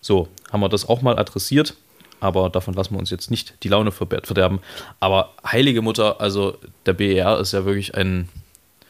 So, 0.00 0.28
haben 0.50 0.60
wir 0.60 0.68
das 0.68 0.88
auch 0.88 1.02
mal 1.02 1.18
adressiert, 1.18 1.74
aber 2.20 2.50
davon 2.50 2.74
lassen 2.74 2.94
wir 2.94 2.98
uns 2.98 3.10
jetzt 3.10 3.30
nicht 3.30 3.54
die 3.62 3.68
Laune 3.68 3.92
verderben. 3.92 4.60
Aber 5.00 5.32
heilige 5.44 5.82
Mutter, 5.82 6.20
also 6.20 6.58
der 6.86 6.94
BER 6.94 7.38
ist 7.38 7.52
ja 7.52 7.64
wirklich 7.64 7.94
ein 7.94 8.28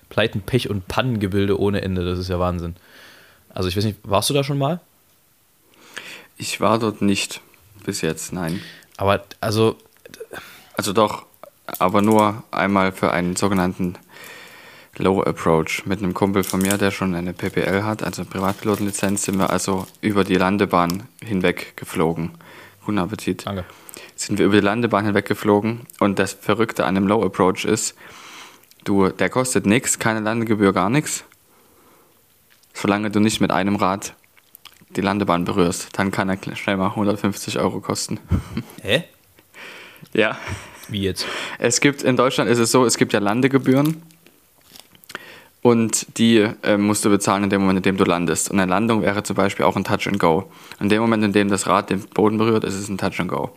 Pleiten, 0.08 0.42
Pech 0.42 0.68
und 0.70 0.88
Pannengebilde 0.88 1.58
ohne 1.58 1.82
Ende. 1.82 2.04
Das 2.04 2.18
ist 2.18 2.28
ja 2.28 2.38
Wahnsinn. 2.38 2.76
Also 3.50 3.68
ich 3.68 3.76
weiß 3.76 3.84
nicht, 3.84 3.99
warst 4.02 4.30
du 4.30 4.34
da 4.34 4.44
schon 4.44 4.58
mal? 4.58 4.80
Ich 6.37 6.61
war 6.61 6.78
dort 6.78 7.02
nicht 7.02 7.40
bis 7.84 8.00
jetzt, 8.00 8.32
nein. 8.32 8.61
Aber 8.96 9.25
also, 9.40 9.76
Also 10.76 10.92
doch, 10.92 11.26
aber 11.78 12.02
nur 12.02 12.42
einmal 12.50 12.92
für 12.92 13.12
einen 13.12 13.37
sogenannten 13.37 13.96
Low 14.99 15.22
Approach. 15.22 15.87
Mit 15.87 16.00
einem 16.00 16.12
Kumpel 16.12 16.44
von 16.44 16.61
mir, 16.61 16.76
der 16.76 16.90
schon 16.90 17.14
eine 17.14 17.32
PPL 17.32 17.82
hat, 17.82 18.02
also 18.02 18.25
Privatpilotenlizenz, 18.25 19.25
sind 19.25 19.38
wir 19.38 19.49
also 19.49 19.87
über 20.02 20.22
die 20.22 20.34
Landebahn 20.34 21.04
hinweg 21.25 21.76
geflogen. 21.76 22.32
Guten 22.84 22.99
Appetit. 22.99 23.46
danke. 23.46 23.64
Sind 24.16 24.38
wir 24.38 24.46
über 24.46 24.56
die 24.56 24.64
Landebahn 24.64 25.06
hinweg 25.06 25.26
geflogen 25.26 25.87
und 25.99 26.18
das 26.18 26.34
Verrückte 26.34 26.84
an 26.84 26.96
einem 26.96 27.06
Low 27.06 27.25
Approach 27.25 27.64
ist, 27.64 27.96
du, 28.84 29.08
der 29.08 29.30
kostet 29.30 29.64
nichts, 29.64 29.99
keine 29.99 30.20
Landegebühr, 30.20 30.72
gar 30.75 30.90
nichts. 30.90 31.25
Solange 32.75 33.11
du 33.11 33.20
nicht 33.20 33.40
mit 33.40 33.50
einem 33.50 33.76
Rad 33.76 34.14
die 34.90 35.00
Landebahn 35.00 35.44
berührst, 35.44 35.88
dann 35.99 36.11
kann 36.11 36.28
er 36.28 36.38
schnell 36.54 36.76
mal 36.76 36.88
150 36.88 37.58
Euro 37.58 37.80
kosten. 37.80 38.20
Hä? 38.82 39.04
Ja. 40.12 40.37
Wie 40.88 41.02
jetzt? 41.02 41.26
Es 41.58 41.80
gibt 41.80 42.02
in 42.02 42.16
Deutschland 42.16 42.50
ist 42.50 42.58
es 42.58 42.70
so, 42.70 42.84
es 42.84 42.99
gibt 42.99 43.14
ja 43.14 43.20
Landegebühren 43.20 44.02
und 45.62 46.19
die 46.19 46.38
äh, 46.62 46.76
musst 46.76 47.04
du 47.04 47.11
bezahlen 47.11 47.45
in 47.45 47.50
dem 47.50 47.61
Moment, 47.61 47.78
in 47.78 47.83
dem 47.85 47.97
du 47.97 48.04
landest. 48.04 48.50
Und 48.50 48.59
eine 48.59 48.69
Landung 48.69 49.02
wäre 49.02 49.23
zum 49.23 49.37
Beispiel 49.37 49.64
auch 49.64 49.76
ein 49.76 49.85
Touch 49.85 50.09
and 50.09 50.19
Go. 50.19 50.50
In 50.81 50.88
dem 50.88 51.00
Moment, 51.00 51.23
in 51.25 51.33
dem 51.33 51.49
das 51.49 51.69
Rad 51.69 51.88
den 51.88 52.00
Boden 52.00 52.37
berührt, 52.37 52.64
ist 52.64 52.75
es 52.75 52.88
ein 52.88 52.99
Touch 52.99 53.21
and 53.21 53.31
Go. 53.31 53.52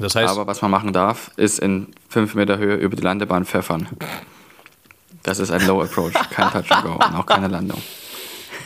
Das 0.00 0.14
heißt, 0.14 0.32
Aber 0.32 0.46
was 0.46 0.62
man 0.62 0.70
machen 0.70 0.94
darf, 0.94 1.30
ist 1.36 1.58
in 1.58 1.88
fünf 2.08 2.34
Meter 2.34 2.56
Höhe 2.56 2.76
über 2.76 2.96
die 2.96 3.02
Landebahn 3.02 3.44
pfeffern. 3.44 3.88
Das 5.22 5.38
ist 5.38 5.50
ein 5.50 5.66
Low 5.66 5.82
Approach, 5.82 6.14
kein 6.30 6.50
Touch 6.50 6.70
and 6.70 6.84
Go 6.84 6.92
und 6.94 7.14
auch 7.14 7.26
keine 7.26 7.48
Landung. 7.48 7.82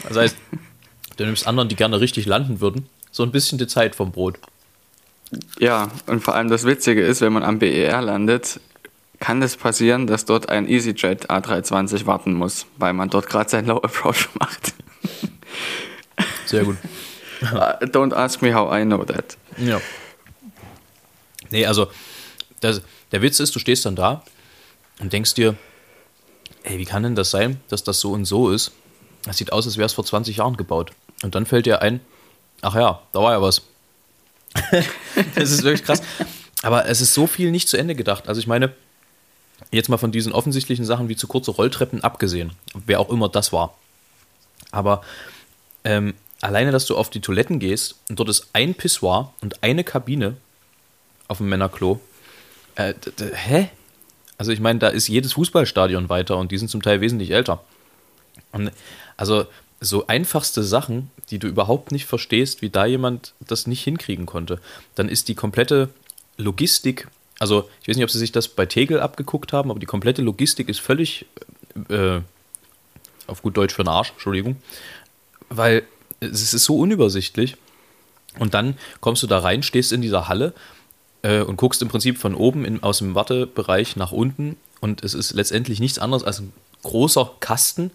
das 0.06 0.16
heißt, 0.16 0.36
du 1.16 1.24
nimmst 1.24 1.48
anderen, 1.48 1.68
die 1.68 1.74
gerne 1.74 2.00
richtig 2.00 2.26
landen 2.26 2.60
würden, 2.60 2.86
so 3.10 3.24
ein 3.24 3.32
bisschen 3.32 3.58
die 3.58 3.66
Zeit 3.66 3.96
vom 3.96 4.12
Brot. 4.12 4.38
Ja, 5.58 5.88
und 6.06 6.22
vor 6.22 6.36
allem 6.36 6.48
das 6.48 6.64
Witzige 6.64 7.04
ist, 7.04 7.20
wenn 7.22 7.32
man 7.32 7.42
am 7.42 7.58
BER 7.58 8.02
landet, 8.02 8.60
kann 9.24 9.40
es 9.40 9.56
passieren, 9.56 10.06
dass 10.06 10.26
dort 10.26 10.50
ein 10.50 10.68
EasyJet 10.68 11.30
A320 11.30 12.04
warten 12.04 12.34
muss, 12.34 12.66
weil 12.76 12.92
man 12.92 13.08
dort 13.08 13.26
gerade 13.26 13.48
seinen 13.48 13.68
Low 13.68 13.78
Approach 13.78 14.28
macht. 14.38 14.74
Sehr 16.44 16.64
gut. 16.64 16.76
Uh, 17.40 17.86
Don't 17.86 18.12
ask 18.12 18.42
me 18.42 18.54
how 18.54 18.70
I 18.70 18.84
know 18.84 19.02
that. 19.02 19.38
Ja. 19.56 19.80
Nee, 21.48 21.64
also 21.64 21.90
das, 22.60 22.82
der 23.12 23.22
Witz 23.22 23.40
ist, 23.40 23.54
du 23.54 23.58
stehst 23.58 23.86
dann 23.86 23.96
da 23.96 24.22
und 25.00 25.14
denkst 25.14 25.32
dir, 25.32 25.56
ey, 26.64 26.78
wie 26.78 26.84
kann 26.84 27.02
denn 27.02 27.14
das 27.14 27.30
sein, 27.30 27.62
dass 27.70 27.82
das 27.82 28.00
so 28.00 28.12
und 28.12 28.26
so 28.26 28.50
ist? 28.50 28.72
Das 29.22 29.38
sieht 29.38 29.54
aus, 29.54 29.64
als 29.64 29.78
wäre 29.78 29.86
es 29.86 29.94
vor 29.94 30.04
20 30.04 30.36
Jahren 30.36 30.58
gebaut. 30.58 30.92
Und 31.22 31.34
dann 31.34 31.46
fällt 31.46 31.64
dir 31.64 31.80
ein, 31.80 32.00
ach 32.60 32.74
ja, 32.74 33.00
da 33.12 33.20
war 33.20 33.32
ja 33.32 33.40
was. 33.40 33.62
das 35.34 35.50
ist 35.50 35.62
wirklich 35.62 35.82
krass. 35.82 36.02
Aber 36.60 36.86
es 36.86 37.00
ist 37.00 37.14
so 37.14 37.26
viel 37.26 37.50
nicht 37.50 37.70
zu 37.70 37.78
Ende 37.78 37.94
gedacht. 37.94 38.28
Also 38.28 38.38
ich 38.38 38.46
meine, 38.46 38.74
jetzt 39.70 39.88
mal 39.88 39.98
von 39.98 40.12
diesen 40.12 40.32
offensichtlichen 40.32 40.84
Sachen 40.84 41.08
wie 41.08 41.16
zu 41.16 41.26
kurze 41.26 41.50
Rolltreppen 41.50 42.02
abgesehen, 42.02 42.52
wer 42.86 43.00
auch 43.00 43.10
immer 43.10 43.28
das 43.28 43.52
war. 43.52 43.76
Aber 44.70 45.02
ähm, 45.84 46.14
alleine, 46.40 46.72
dass 46.72 46.86
du 46.86 46.96
auf 46.96 47.10
die 47.10 47.20
Toiletten 47.20 47.58
gehst 47.58 47.96
und 48.08 48.18
dort 48.18 48.28
ist 48.28 48.48
ein 48.52 48.74
Pissoir 48.74 49.32
und 49.40 49.62
eine 49.62 49.84
Kabine 49.84 50.36
auf 51.28 51.38
dem 51.38 51.48
Männerklo. 51.48 52.00
Äh, 52.74 52.94
hä? 53.34 53.68
Also 54.36 54.52
ich 54.52 54.60
meine, 54.60 54.78
da 54.78 54.88
ist 54.88 55.08
jedes 55.08 55.34
Fußballstadion 55.34 56.08
weiter 56.08 56.36
und 56.36 56.50
die 56.50 56.58
sind 56.58 56.68
zum 56.68 56.82
Teil 56.82 57.00
wesentlich 57.00 57.30
älter. 57.30 57.62
Und 58.52 58.72
also 59.16 59.46
so 59.80 60.06
einfachste 60.06 60.62
Sachen, 60.62 61.10
die 61.30 61.38
du 61.38 61.46
überhaupt 61.46 61.92
nicht 61.92 62.06
verstehst, 62.06 62.62
wie 62.62 62.70
da 62.70 62.86
jemand 62.86 63.34
das 63.40 63.66
nicht 63.66 63.82
hinkriegen 63.84 64.26
konnte. 64.26 64.60
Dann 64.94 65.08
ist 65.08 65.28
die 65.28 65.34
komplette 65.34 65.90
Logistik, 66.36 67.08
also 67.38 67.68
ich 67.82 67.88
weiß 67.88 67.96
nicht, 67.96 68.04
ob 68.04 68.10
sie 68.10 68.18
sich 68.18 68.32
das 68.32 68.48
bei 68.48 68.66
Tegel 68.66 69.00
abgeguckt 69.00 69.52
haben, 69.52 69.70
aber 69.70 69.80
die 69.80 69.86
komplette 69.86 70.22
Logistik 70.22 70.68
ist 70.68 70.80
völlig 70.80 71.26
äh, 71.88 72.20
auf 73.26 73.42
gut 73.42 73.56
Deutsch 73.56 73.74
für 73.74 73.84
den 73.84 73.88
Arsch, 73.88 74.10
Entschuldigung, 74.10 74.56
weil 75.48 75.82
es 76.20 76.54
ist 76.54 76.64
so 76.64 76.78
unübersichtlich. 76.78 77.56
Und 78.38 78.54
dann 78.54 78.76
kommst 79.00 79.22
du 79.22 79.26
da 79.26 79.38
rein, 79.38 79.62
stehst 79.62 79.92
in 79.92 80.02
dieser 80.02 80.28
Halle 80.28 80.54
äh, 81.22 81.40
und 81.40 81.56
guckst 81.56 81.82
im 81.82 81.88
Prinzip 81.88 82.18
von 82.18 82.34
oben 82.34 82.64
in, 82.64 82.82
aus 82.82 82.98
dem 82.98 83.14
Wartebereich 83.14 83.96
nach 83.96 84.12
unten 84.12 84.56
und 84.80 85.02
es 85.02 85.14
ist 85.14 85.32
letztendlich 85.32 85.80
nichts 85.80 85.98
anderes 85.98 86.24
als 86.24 86.40
ein 86.40 86.52
großer 86.82 87.32
Kasten, 87.40 87.90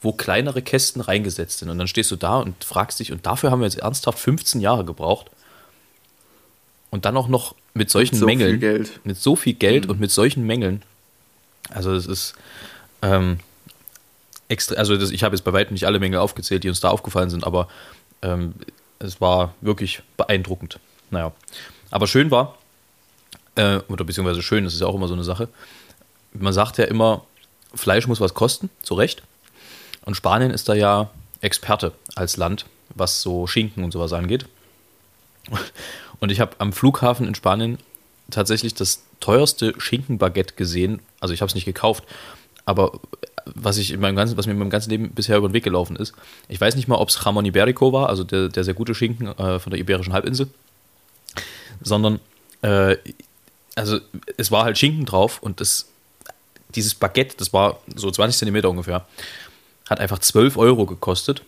wo 0.00 0.12
kleinere 0.12 0.62
Kästen 0.62 1.00
reingesetzt 1.00 1.60
sind. 1.60 1.70
Und 1.70 1.78
dann 1.78 1.86
stehst 1.86 2.10
du 2.10 2.16
da 2.16 2.38
und 2.38 2.64
fragst 2.64 2.98
dich, 2.98 3.12
und 3.12 3.24
dafür 3.24 3.50
haben 3.50 3.60
wir 3.60 3.66
jetzt 3.66 3.78
ernsthaft 3.78 4.18
15 4.18 4.60
Jahre 4.60 4.84
gebraucht. 4.84 5.30
Und 6.90 7.04
dann 7.04 7.16
auch 7.16 7.28
noch 7.28 7.54
mit 7.74 7.90
solchen 7.90 8.16
so 8.16 8.26
viel 8.26 8.36
Mängeln. 8.36 8.60
Geld. 8.60 9.00
Mit 9.04 9.16
so 9.16 9.36
viel 9.36 9.54
Geld 9.54 9.86
und 9.86 10.00
mit 10.00 10.10
solchen 10.10 10.46
Mängeln. 10.46 10.82
Also 11.70 11.94
es 11.94 12.06
ist 12.06 12.34
ähm, 13.00 13.38
extra, 14.48 14.76
also 14.76 14.96
das, 14.96 15.10
ich 15.10 15.24
habe 15.24 15.34
jetzt 15.34 15.42
bei 15.42 15.52
weitem 15.52 15.74
nicht 15.74 15.86
alle 15.86 15.98
Mängel 15.98 16.18
aufgezählt, 16.18 16.64
die 16.64 16.68
uns 16.68 16.80
da 16.80 16.90
aufgefallen 16.90 17.30
sind, 17.30 17.44
aber 17.44 17.68
ähm, 18.22 18.54
es 18.98 19.20
war 19.20 19.54
wirklich 19.60 20.02
beeindruckend. 20.16 20.78
Naja. 21.10 21.32
Aber 21.90 22.06
schön 22.06 22.30
war, 22.30 22.58
äh, 23.56 23.80
oder 23.88 24.04
beziehungsweise 24.04 24.42
schön, 24.42 24.64
das 24.64 24.74
ist 24.74 24.80
ja 24.80 24.86
auch 24.86 24.94
immer 24.94 25.08
so 25.08 25.14
eine 25.14 25.24
Sache. 25.24 25.48
Man 26.32 26.52
sagt 26.52 26.78
ja 26.78 26.84
immer, 26.84 27.24
Fleisch 27.74 28.06
muss 28.06 28.20
was 28.20 28.34
kosten, 28.34 28.70
zu 28.82 28.94
Recht. 28.94 29.22
Und 30.04 30.14
Spanien 30.14 30.50
ist 30.50 30.68
da 30.68 30.74
ja 30.74 31.10
Experte 31.40 31.92
als 32.14 32.36
Land, 32.36 32.66
was 32.94 33.22
so 33.22 33.46
Schinken 33.46 33.84
und 33.84 33.92
sowas 33.92 34.12
angeht. 34.12 34.46
Und 36.22 36.30
ich 36.30 36.38
habe 36.38 36.52
am 36.58 36.72
Flughafen 36.72 37.26
in 37.26 37.34
Spanien 37.34 37.78
tatsächlich 38.30 38.74
das 38.74 39.02
teuerste 39.18 39.74
Schinkenbaguette 39.78 40.54
gesehen. 40.54 41.00
Also 41.18 41.34
ich 41.34 41.40
habe 41.40 41.48
es 41.48 41.56
nicht 41.56 41.64
gekauft, 41.64 42.04
aber 42.64 43.00
was, 43.44 43.76
ich 43.76 43.90
in 43.90 43.98
meinem 43.98 44.14
ganzen, 44.14 44.36
was 44.36 44.46
mir 44.46 44.52
in 44.52 44.58
meinem 44.60 44.70
ganzen 44.70 44.90
Leben 44.90 45.10
bisher 45.10 45.36
über 45.36 45.48
den 45.48 45.52
Weg 45.52 45.64
gelaufen 45.64 45.96
ist. 45.96 46.14
Ich 46.46 46.60
weiß 46.60 46.76
nicht 46.76 46.86
mal, 46.86 46.94
ob 46.94 47.08
es 47.08 47.18
Jamon 47.24 47.44
Iberico 47.44 47.92
war, 47.92 48.08
also 48.08 48.22
der, 48.22 48.50
der 48.50 48.62
sehr 48.62 48.74
gute 48.74 48.94
Schinken 48.94 49.36
äh, 49.36 49.58
von 49.58 49.72
der 49.72 49.80
Iberischen 49.80 50.12
Halbinsel, 50.12 50.46
sondern 51.80 52.20
äh, 52.62 52.98
also 53.74 53.98
es 54.36 54.52
war 54.52 54.62
halt 54.62 54.78
Schinken 54.78 55.06
drauf 55.06 55.42
und 55.42 55.60
das, 55.60 55.88
dieses 56.76 56.94
Baguette, 56.94 57.36
das 57.36 57.52
war 57.52 57.80
so 57.96 58.08
20 58.08 58.38
Zentimeter 58.38 58.70
ungefähr, 58.70 59.06
hat 59.90 59.98
einfach 59.98 60.20
12 60.20 60.56
Euro 60.56 60.86
gekostet. 60.86 61.42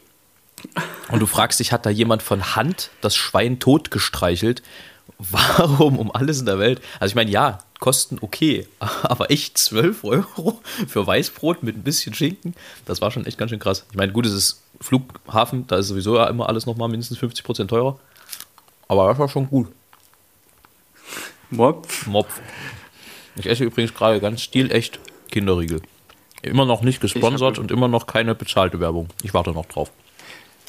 Und 1.10 1.20
du 1.20 1.26
fragst 1.26 1.60
dich, 1.60 1.72
hat 1.72 1.86
da 1.86 1.90
jemand 1.90 2.22
von 2.22 2.56
Hand 2.56 2.90
das 3.00 3.16
Schwein 3.16 3.58
tot 3.58 3.90
gestreichelt? 3.90 4.62
Warum 5.18 5.98
um 5.98 6.10
alles 6.10 6.40
in 6.40 6.46
der 6.46 6.58
Welt? 6.58 6.80
Also 6.98 7.12
ich 7.12 7.14
meine, 7.14 7.30
ja, 7.30 7.60
Kosten 7.78 8.18
okay, 8.20 8.66
aber 9.02 9.30
echt 9.30 9.58
12 9.58 10.04
Euro 10.04 10.60
für 10.88 11.06
Weißbrot 11.06 11.62
mit 11.62 11.76
ein 11.76 11.82
bisschen 11.82 12.14
Schinken, 12.14 12.54
das 12.86 13.00
war 13.00 13.10
schon 13.10 13.26
echt 13.26 13.36
ganz 13.36 13.50
schön 13.50 13.58
krass. 13.58 13.84
Ich 13.90 13.96
meine, 13.96 14.12
gut, 14.12 14.26
es 14.26 14.32
ist 14.32 14.62
Flughafen, 14.80 15.66
da 15.66 15.76
ist 15.76 15.88
sowieso 15.88 16.16
ja 16.16 16.26
immer 16.26 16.48
alles 16.48 16.66
nochmal 16.66 16.88
mindestens 16.88 17.18
50% 17.18 17.66
teurer. 17.66 17.98
Aber 18.88 19.08
das 19.08 19.18
war 19.18 19.28
schon 19.28 19.48
gut. 19.48 19.68
Mopf. 21.50 22.06
Mopf. 22.06 22.40
Ich 23.36 23.46
esse 23.46 23.64
übrigens 23.64 23.94
gerade 23.94 24.20
ganz 24.20 24.42
stilecht 24.42 24.98
Kinderriegel. 25.30 25.80
Immer 26.42 26.66
noch 26.66 26.82
nicht 26.82 27.00
gesponsert 27.00 27.58
und 27.58 27.70
immer 27.70 27.88
noch 27.88 28.06
keine 28.06 28.34
bezahlte 28.34 28.80
Werbung. 28.80 29.08
Ich 29.22 29.34
warte 29.34 29.52
noch 29.52 29.66
drauf. 29.66 29.90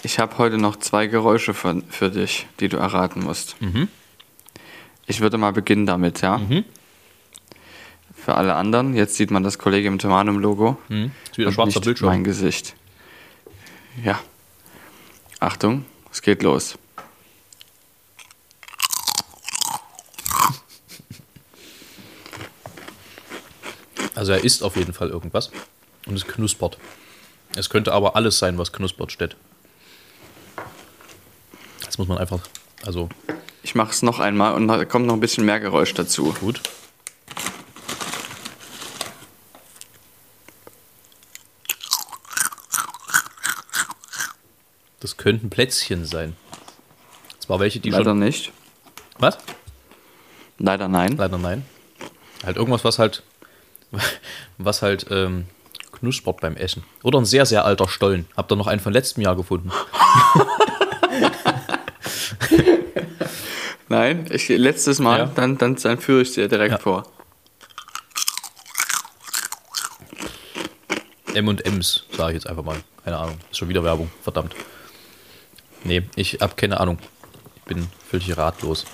Ich 0.06 0.20
habe 0.20 0.38
heute 0.38 0.60
noch 0.60 0.76
zwei 0.76 1.08
Geräusche 1.08 1.56
für, 1.56 1.82
für 1.90 2.12
dich, 2.12 2.46
die 2.60 2.70
du 2.70 2.78
erraten 2.78 3.24
musst. 3.24 3.56
Ich 5.08 5.20
würde 5.20 5.40
mal 5.40 5.52
beginnen 5.52 5.88
damit, 5.88 6.22
ja? 6.22 6.40
Für 8.14 8.36
alle 8.36 8.54
anderen, 8.54 8.94
jetzt 8.94 9.16
sieht 9.16 9.32
man 9.32 9.42
das 9.42 9.58
Kollegium 9.58 9.98
Tomanum-Logo. 9.98 10.78
Hm? 10.90 11.12
Ist 11.32 11.40
wieder 11.40 11.48
und 11.48 11.54
schwarzer 11.56 11.82
Bildschirm. 11.82 12.10
mein 12.10 12.24
Gesicht. 12.24 12.76
Ja. 14.04 14.20
Achtung, 15.40 15.86
es 16.12 16.22
geht 16.22 16.44
los. 16.44 16.78
Also 24.14 24.34
er 24.34 24.44
isst 24.44 24.62
auf 24.64 24.76
jeden 24.78 24.94
Fall 24.94 25.10
irgendwas 25.10 25.52
und 26.06 26.14
es 26.14 26.26
knuspert. 26.28 26.78
Es 27.56 27.70
könnte 27.72 27.92
aber 27.92 28.16
alles 28.16 28.38
sein, 28.38 28.58
was 28.60 28.72
knuspert 28.72 29.12
steht. 29.12 29.36
Das 31.96 32.00
muss 32.00 32.10
man 32.10 32.18
einfach, 32.18 32.42
also 32.86 33.08
Ich 33.64 33.74
mache 33.74 33.92
es 33.92 34.02
noch 34.02 34.20
einmal 34.20 34.54
und 34.56 34.68
da 34.68 34.84
kommt 34.84 35.06
noch 35.06 35.14
ein 35.14 35.22
bisschen 35.22 35.46
mehr 35.46 35.62
Geräusch 35.62 35.94
dazu. 35.94 36.36
gut. 36.42 36.60
Das 45.00 45.16
könnten 45.16 45.50
Plätzchen 45.50 46.04
sein. 46.04 46.36
Zwar 47.40 47.62
welche, 47.62 47.80
die 47.80 47.92
Leider 47.92 48.12
schon. 48.12 48.20
nicht. 48.20 48.52
Was? 49.18 49.38
Leider 50.58 50.90
nein. 50.90 51.16
Leider 51.16 51.38
nein. 51.38 51.66
Halt 52.46 52.58
irgendwas, 52.58 52.84
was 52.84 53.00
halt. 53.00 53.24
Was 54.58 54.82
halt 54.82 55.06
ähm, 55.12 55.46
knuspert 55.94 56.42
beim 56.42 56.58
Essen. 56.58 56.84
Oder 57.04 57.20
ein 57.20 57.26
sehr, 57.26 57.46
sehr 57.46 57.64
alter 57.64 57.88
Stollen. 57.88 58.26
Habt 58.36 58.52
ihr 58.52 58.58
noch 58.58 58.68
einen 58.68 58.82
von 58.82 58.92
letztem 58.92 59.24
Jahr 59.24 59.38
gefunden? 59.38 59.72
Nein, 63.88 64.26
ich, 64.32 64.48
letztes 64.50 65.00
Mal, 65.00 65.20
Ja. 65.20 65.26
dann, 65.36 65.58
dann, 65.58 65.76
dann 65.76 66.00
führe 66.00 66.22
ich 66.24 66.34
dir 66.34 66.48
direkt 66.48 66.72
Ja. 66.74 66.78
vor. 66.80 67.04
M&M's, 71.34 72.04
sage 72.16 72.32
ich 72.32 72.36
jetzt 72.36 72.48
einfach 72.48 72.64
mal. 72.64 72.78
Keine 73.04 73.18
Ahnung. 73.18 73.38
Ist 73.52 73.58
schon 73.58 73.70
wieder 73.70 73.84
Werbung. 73.84 74.10
Verdammt. 74.24 74.56
Nee, 75.84 76.04
ich 76.16 76.36
hab 76.42 76.56
keine 76.58 76.80
Ahnung. 76.80 76.98
Ich 77.58 77.62
bin 77.64 77.88
völlig 78.10 78.36
ratlos. 78.38 78.86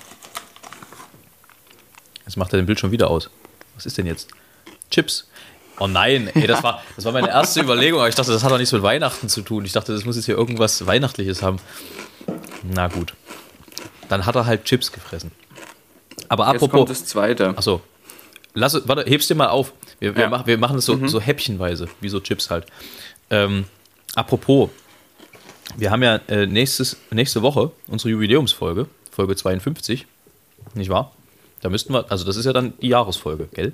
Jetzt 2.26 2.36
macht 2.36 2.52
er 2.52 2.58
den 2.58 2.66
Bild 2.66 2.80
schon 2.80 2.90
wieder 2.90 3.08
aus. 3.10 3.30
Was 3.76 3.86
ist 3.86 3.96
denn 3.96 4.06
jetzt? 4.06 4.28
Chips. 4.90 5.28
Oh 5.78 5.86
nein, 5.86 6.28
ey, 6.34 6.46
das 6.46 6.62
war, 6.62 6.82
das 6.96 7.04
war 7.06 7.12
meine 7.12 7.28
erste 7.28 7.60
Überlegung, 7.62 7.98
aber 8.00 8.08
ich 8.08 8.14
dachte, 8.14 8.30
das 8.32 8.42
hat 8.44 8.50
doch 8.50 8.58
nichts 8.58 8.72
mit 8.72 8.82
Weihnachten 8.82 9.28
zu 9.28 9.40
tun. 9.42 9.64
Ich 9.64 9.72
dachte, 9.72 9.92
das 9.94 10.04
muss 10.04 10.16
jetzt 10.16 10.26
hier 10.26 10.36
irgendwas 10.36 10.84
Weihnachtliches 10.86 11.42
haben. 11.42 11.58
Na 12.62 12.88
gut. 12.88 13.14
Dann 14.12 14.26
hat 14.26 14.34
er 14.36 14.44
halt 14.44 14.64
Chips 14.64 14.92
gefressen. 14.92 15.30
Aber 16.28 16.44
Jetzt 16.44 16.56
apropos. 16.56 16.70
kommt 16.80 16.90
das 16.90 17.06
zweite. 17.06 17.56
Achso. 17.56 17.80
Lass, 18.52 18.86
warte, 18.86 19.08
heb's 19.08 19.26
dir 19.26 19.36
mal 19.36 19.48
auf. 19.48 19.72
Wir, 20.00 20.14
wir, 20.14 20.24
Ja. 20.24 20.28
machen, 20.28 20.46
wir 20.46 20.58
machen 20.58 20.76
das 20.76 20.84
so, 20.84 21.06
so 21.06 21.18
häppchenweise, 21.18 21.88
wie 22.02 22.10
so 22.10 22.20
Chips 22.20 22.50
halt. 22.50 22.66
Ähm, 23.30 23.64
apropos, 24.14 24.68
wir 25.78 25.90
haben 25.90 26.02
ja 26.02 26.16
äh, 26.28 26.44
nächstes, 26.44 26.98
nächste 27.10 27.40
Woche 27.40 27.70
unsere 27.86 28.10
Jubiläumsfolge, 28.10 28.86
Folge 29.10 29.34
52, 29.34 30.06
nicht 30.74 30.90
wahr? 30.90 31.12
Da 31.62 31.70
müssten 31.70 31.94
wir, 31.94 32.10
also 32.12 32.26
das 32.26 32.36
ist 32.36 32.44
ja 32.44 32.52
dann 32.52 32.74
die 32.82 32.88
Jahresfolge, 32.88 33.48
gell? 33.54 33.72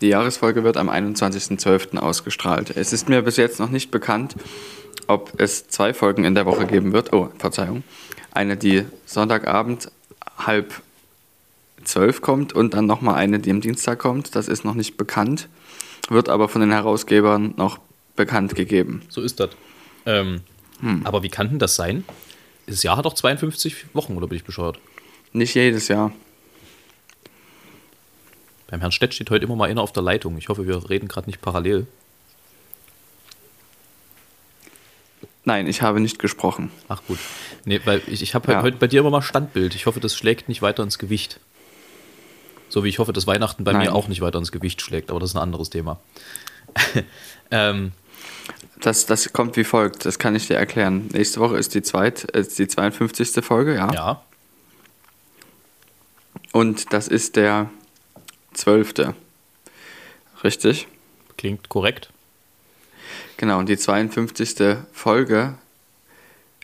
Die 0.00 0.08
Jahresfolge 0.08 0.64
wird 0.64 0.78
am 0.78 0.88
21.12. 0.88 1.98
ausgestrahlt. 1.98 2.70
Es 2.74 2.94
ist 2.94 3.10
mir 3.10 3.20
bis 3.20 3.36
jetzt 3.36 3.60
noch 3.60 3.68
nicht 3.68 3.90
bekannt, 3.90 4.34
ob 5.08 5.38
es 5.38 5.68
zwei 5.68 5.92
Folgen 5.92 6.24
in 6.24 6.34
der 6.34 6.46
Woche 6.46 6.64
geben 6.66 6.94
wird. 6.94 7.12
Oh, 7.12 7.28
Verzeihung. 7.38 7.82
Eine, 8.32 8.56
die 8.56 8.84
Sonntagabend 9.06 9.90
halb 10.38 10.82
zwölf 11.84 12.20
kommt 12.20 12.52
und 12.52 12.74
dann 12.74 12.86
nochmal 12.86 13.16
eine, 13.16 13.38
die 13.38 13.50
am 13.50 13.60
Dienstag 13.60 13.98
kommt. 13.98 14.34
Das 14.34 14.48
ist 14.48 14.64
noch 14.64 14.74
nicht 14.74 14.96
bekannt, 14.96 15.48
wird 16.08 16.28
aber 16.28 16.48
von 16.48 16.60
den 16.60 16.72
Herausgebern 16.72 17.54
noch 17.56 17.78
bekannt 18.16 18.54
gegeben. 18.54 19.02
So 19.08 19.20
ist 19.22 19.40
das. 19.40 19.50
Ähm, 20.06 20.42
Aber 21.04 21.22
wie 21.22 21.28
kann 21.28 21.48
denn 21.48 21.58
das 21.58 21.76
sein? 21.76 22.04
Das 22.66 22.82
Jahr 22.82 22.96
hat 22.96 23.04
doch 23.04 23.14
52 23.14 23.94
Wochen, 23.94 24.16
oder 24.16 24.26
bin 24.26 24.36
ich 24.36 24.44
bescheuert? 24.44 24.78
Nicht 25.32 25.54
jedes 25.54 25.88
Jahr. 25.88 26.12
Beim 28.68 28.80
Herrn 28.80 28.92
Stett 28.92 29.14
steht 29.14 29.30
heute 29.30 29.44
immer 29.44 29.56
mal 29.56 29.68
einer 29.68 29.82
auf 29.82 29.92
der 29.92 30.02
Leitung. 30.02 30.38
Ich 30.38 30.48
hoffe, 30.48 30.66
wir 30.66 30.88
reden 30.88 31.08
gerade 31.08 31.28
nicht 31.28 31.42
parallel. 31.42 31.86
Nein, 35.44 35.66
ich 35.66 35.80
habe 35.82 36.00
nicht 36.00 36.18
gesprochen. 36.18 36.70
Ach 36.88 37.02
gut. 37.06 37.18
Nee, 37.64 37.80
weil 37.84 38.02
ich, 38.06 38.22
ich 38.22 38.34
habe 38.34 38.52
Ja. 38.52 38.62
heute 38.62 38.76
bei 38.76 38.86
dir 38.86 39.00
immer 39.00 39.10
mal 39.10 39.22
Standbild. 39.22 39.74
Ich 39.74 39.86
hoffe, 39.86 39.98
das 40.00 40.14
schlägt 40.16 40.48
nicht 40.48 40.60
weiter 40.62 40.82
ins 40.82 40.98
Gewicht. 40.98 41.40
So 42.68 42.84
wie 42.84 42.88
ich 42.88 42.98
hoffe, 42.98 43.12
dass 43.12 43.26
Weihnachten 43.26 43.64
bei 43.64 43.72
Nein. 43.72 43.82
mir 43.86 43.94
auch 43.94 44.06
nicht 44.08 44.20
weiter 44.20 44.38
ins 44.38 44.52
Gewicht 44.52 44.80
schlägt, 44.82 45.10
aber 45.10 45.18
das 45.18 45.30
ist 45.30 45.36
ein 45.36 45.42
anderes 45.42 45.70
Thema. 45.70 45.98
ähm, 47.50 47.92
Das, 48.80 49.06
das 49.06 49.32
kommt 49.32 49.56
wie 49.56 49.64
folgt, 49.64 50.04
das 50.04 50.18
kann 50.18 50.34
ich 50.36 50.46
dir 50.46 50.56
erklären. 50.56 51.08
Nächste 51.12 51.40
Woche 51.40 51.56
ist 51.56 51.74
die, 51.74 51.82
zweit, 51.82 52.32
äh, 52.34 52.40
ist 52.40 52.58
die 52.58 52.68
52. 52.68 53.44
Folge, 53.44 53.74
ja. 53.74 53.92
ja, 53.92 54.22
Und 56.52 56.92
das 56.92 57.08
ist 57.08 57.36
der 57.36 57.70
12. 58.54 59.14
Richtig? 60.44 60.86
klingt 61.36 61.68
korrekt. 61.70 62.10
Genau, 63.40 63.58
und 63.58 63.70
die 63.70 63.78
52. 63.78 64.76
Folge 64.92 65.54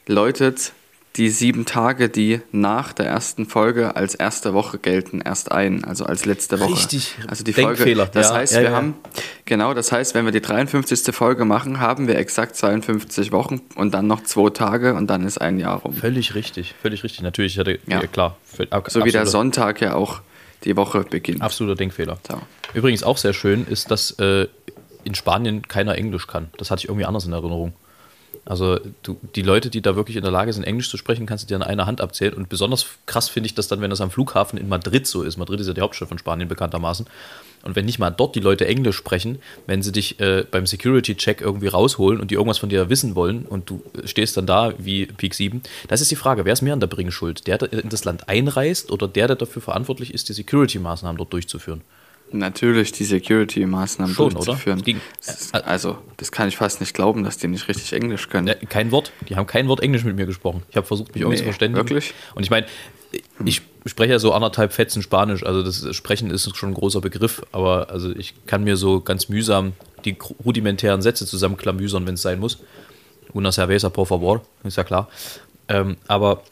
läutet 0.07 0.73
die 1.17 1.31
sieben 1.31 1.65
Tage, 1.65 2.11
die 2.11 2.43
nach 2.53 2.93
der 2.93 3.07
ersten 3.07 3.47
Folge 3.47 3.97
als 3.97 4.15
erste 4.15 4.53
Woche 4.53 4.77
gelten, 4.77 5.23
erst 5.23 5.51
ein, 5.51 5.83
also 5.85 6.05
als 6.05 6.27
letzte 6.27 6.61
Woche. 6.61 6.75
Richtig. 6.75 7.15
Also 7.27 7.43
die 7.43 7.53
Denkfehler. 7.55 8.05
Folge. 8.05 8.19
Das 8.21 8.29
Ja, 8.29 8.35
heißt, 8.37 8.53
ja, 8.53 8.61
wir 8.61 8.69
ja. 8.71 8.77
haben, 8.77 8.95
genau, 9.47 9.73
das 9.73 9.91
heißt, 9.91 10.15
wenn 10.15 10.27
wir 10.27 10.33
die 10.33 10.43
53. 10.43 11.15
Folge 11.15 11.47
machen, 11.47 11.81
haben 11.81 12.07
wir 12.09 12.19
exakt 12.19 12.55
52 12.57 13.33
Wochen 13.33 13.63
und 13.77 13.95
dann 13.95 14.07
noch 14.07 14.23
zwei 14.25 14.51
Tage 14.51 14.93
und 14.93 15.07
dann 15.07 15.25
ist 15.27 15.39
ein 15.41 15.59
Jahr 15.59 15.79
rum. 15.81 15.95
Völlig 15.95 16.35
richtig, 16.35 16.75
völlig 16.83 17.03
richtig. 17.03 17.23
Natürlich, 17.23 17.55
ich 17.55 17.59
hatte, 17.59 17.79
Ja. 17.87 18.07
klar. 18.07 18.37
völ- 18.55 18.69
ab- 18.71 18.91
So 18.91 19.03
wie 19.07 19.11
der 19.11 19.25
Sonntag 19.27 19.81
ja 19.81 19.95
auch 19.95 20.21
die 20.65 20.77
Woche 20.77 21.01
beginnt. 21.09 21.41
Absoluter 21.41 21.77
Denkfehler. 21.77 22.19
So. 22.29 22.43
Übrigens 22.75 23.03
auch 23.03 23.17
sehr 23.17 23.33
schön 23.33 23.67
ist, 23.67 23.91
dass 23.91 24.11
äh, 24.19 24.49
in 25.07 25.15
Spanien 25.15 25.67
keiner 25.67 25.97
Englisch 25.97 26.27
kann. 26.27 26.49
Das 26.59 26.71
hatte 26.71 26.81
ich 26.81 26.89
irgendwie 26.89 27.07
anders 27.07 27.25
in 27.25 27.33
Erinnerung. 27.33 27.73
Also 28.45 28.79
du, 29.03 29.19
die 29.35 29.43
Leute, 29.43 29.71
die 29.71 29.83
da 29.83 29.97
wirklich 29.97 30.17
in 30.17 30.23
der 30.23 30.31
Lage 30.31 30.53
sind, 30.53 30.63
Englisch 30.63 30.89
zu 30.89 30.97
sprechen, 30.97 31.27
kannst 31.27 31.45
du 31.45 31.49
dir 31.49 31.57
an 31.57 31.65
einer 31.65 31.87
Hand 31.87 32.01
abzählen. 32.01 32.33
Und 32.35 32.49
besonders 32.49 32.87
krass 33.07 33.29
finde 33.29 33.49
ich 33.49 33.55
das 33.55 33.67
dann, 33.67 33.81
wenn 33.81 33.91
das 33.91 34.01
am 34.01 34.11
Flughafen 34.11 34.57
in 34.57 34.69
Madrid 34.69 35.07
so 35.07 35.23
ist. 35.25 35.37
Madrid 35.37 35.61
ist 35.61 35.67
ja 35.67 35.75
die 35.75 35.81
Hauptstadt 35.81 36.09
von 36.09 36.19
Spanien 36.19 36.49
bekanntermaßen. 36.49 37.07
Und 37.65 37.75
wenn 37.75 37.87
nicht 37.87 37.99
mal 37.99 38.11
dort 38.11 38.37
die 38.37 38.41
Leute 38.41 38.67
Englisch 38.69 38.97
sprechen, 38.97 39.41
wenn 39.67 39.83
sie 39.83 39.91
dich 39.91 40.21
äh, 40.21 40.45
beim 40.49 40.67
Security-Check 40.67 41.41
irgendwie 41.41 41.67
rausholen 41.67 42.21
und 42.21 42.31
die 42.31 42.37
irgendwas 42.37 42.59
von 42.59 42.69
dir 42.69 42.89
wissen 42.89 43.17
wollen 43.17 43.45
und 43.47 43.69
du 43.69 43.83
äh, 44.01 44.07
stehst 44.07 44.37
dann 44.37 44.47
da 44.47 44.73
wie 44.79 45.07
Peak 45.07 45.35
7, 45.35 45.63
das 45.89 46.01
ist 46.01 46.13
die 46.13 46.17
Frage, 46.17 46.45
wer 46.45 46.53
ist 46.53 46.63
mehr 46.63 46.75
an 46.75 46.81
der 46.81 46.87
Bringschuld? 46.87 47.49
Der, 47.49 47.59
der 47.59 47.73
in 47.73 47.89
das 47.89 48.05
Land 48.05 48.29
einreist 48.29 48.93
oder 48.93 49.09
der, 49.09 49.27
der 49.27 49.37
dafür 49.37 49.63
verantwortlich 49.63 50.15
ist, 50.15 50.29
die 50.29 50.35
Security-Maßnahmen 50.35 51.19
dort 51.19 51.33
durchzuführen? 51.33 51.81
Natürlich 52.33 52.93
die 52.93 53.05
Security-Maßnahmen 53.05 54.15
Schon, 54.15 54.31
durchzuführen. 54.35 54.79
oder? 54.79 54.85
Ging- 54.85 55.01
ist- 55.21 55.55
also, 55.55 55.99
das 56.17 56.33
kann 56.33 56.49
ich 56.49 56.57
fast 56.57 56.81
nicht 56.81 56.93
glauben, 56.93 57.23
dass 57.23 57.39
die 57.39 57.47
nicht 57.49 57.69
richtig 57.69 57.93
Englisch 57.93 58.29
können. 58.29 58.53
Kein 58.69 58.91
Wort. 58.91 59.13
Die 59.29 59.37
haben 59.37 59.47
kein 59.47 59.69
Wort 59.69 59.81
Englisch 59.81 60.05
mit 60.05 60.17
mir 60.17 60.27
gesprochen. 60.27 60.63
Ich 60.71 60.77
habe 60.77 60.87
versucht, 60.87 61.15
mich 61.15 61.23
irgendwie 61.23 61.37
Nee, 61.37 61.39
zu 61.39 61.45
verständigen. 61.45 61.77
wirklich? 61.89 62.15
Und 62.35 62.43
ich 62.43 62.51
meine, 62.51 62.67
ich 63.45 63.63
spreche 63.87 64.13
ja 64.13 64.19
so 64.19 64.33
anderthalb 64.33 64.73
Fetzen 64.73 65.03
Spanisch. 65.03 65.45
Also 65.45 65.63
das 65.63 65.95
Sprechen 65.95 66.31
ist 66.31 66.55
schon 66.57 66.71
ein 66.71 66.75
großer 66.75 67.01
Begriff. 67.01 67.43
Aber 67.53 67.91
also 67.91 68.11
ich 68.11 68.35
kann 68.47 68.65
mir 68.65 68.77
so 68.77 69.01
ganz 69.01 69.29
mühsam 69.29 69.73
die 70.05 70.17
rudimentären 70.45 71.03
Sätze 71.03 71.27
zusammenklamüsern, 71.27 72.07
wenn 72.07 72.15
es 72.15 72.23
sein 72.23 72.41
muss. 72.41 72.59
Una 73.33 73.53
cerveza, 73.53 73.89
por 73.89 74.07
favor. 74.07 74.43
Ist 74.65 74.77
ja 74.77 74.85
klar. 74.85 75.09
Ähm, 75.69 75.97
aber 76.09 76.43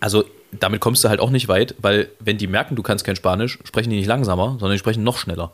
also 0.00 0.24
damit 0.52 0.80
kommst 0.80 1.04
du 1.04 1.08
halt 1.08 1.20
auch 1.20 1.30
nicht 1.30 1.48
weit, 1.48 1.74
weil 1.80 2.08
wenn 2.20 2.38
die 2.38 2.46
merken, 2.46 2.76
du 2.76 2.82
kannst 2.82 3.04
kein 3.04 3.16
Spanisch, 3.16 3.58
sprechen 3.64 3.90
die 3.90 3.96
nicht 3.96 4.06
langsamer, 4.06 4.52
sondern 4.52 4.72
die 4.72 4.78
sprechen 4.78 5.04
noch 5.04 5.18
schneller. 5.18 5.52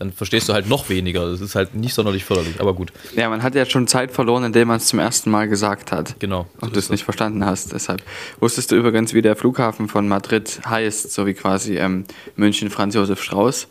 Dann 0.00 0.12
verstehst 0.12 0.48
du 0.48 0.54
halt 0.54 0.66
noch 0.66 0.88
weniger. 0.88 1.30
Das 1.30 1.42
ist 1.42 1.54
halt 1.54 1.74
nicht 1.74 1.92
sonderlich 1.92 2.24
förderlich, 2.24 2.58
aber 2.58 2.72
gut. 2.72 2.90
Ja, 3.16 3.28
man 3.28 3.42
hat 3.42 3.54
ja 3.54 3.66
schon 3.66 3.86
Zeit 3.86 4.10
verloren, 4.12 4.44
indem 4.44 4.68
man 4.68 4.78
es 4.78 4.86
zum 4.86 4.98
ersten 4.98 5.30
Mal 5.30 5.46
gesagt 5.46 5.92
hat. 5.92 6.18
Genau. 6.20 6.46
so 6.58 6.66
Und 6.66 6.74
du 6.74 6.78
es 6.78 6.88
nicht 6.88 7.04
verstanden 7.04 7.44
hast. 7.44 7.74
Deshalb 7.74 8.02
wusstest 8.38 8.70
du 8.70 8.76
übrigens, 8.76 9.12
wie 9.12 9.20
der 9.20 9.36
Flughafen 9.36 9.88
von 9.88 10.08
Madrid 10.08 10.60
heißt, 10.64 11.12
so 11.12 11.26
wie 11.26 11.34
quasi 11.34 11.76
ähm, 11.76 12.06
München 12.34 12.70
Franz 12.70 12.94
Josef 12.94 13.22
Strauß. 13.22 13.68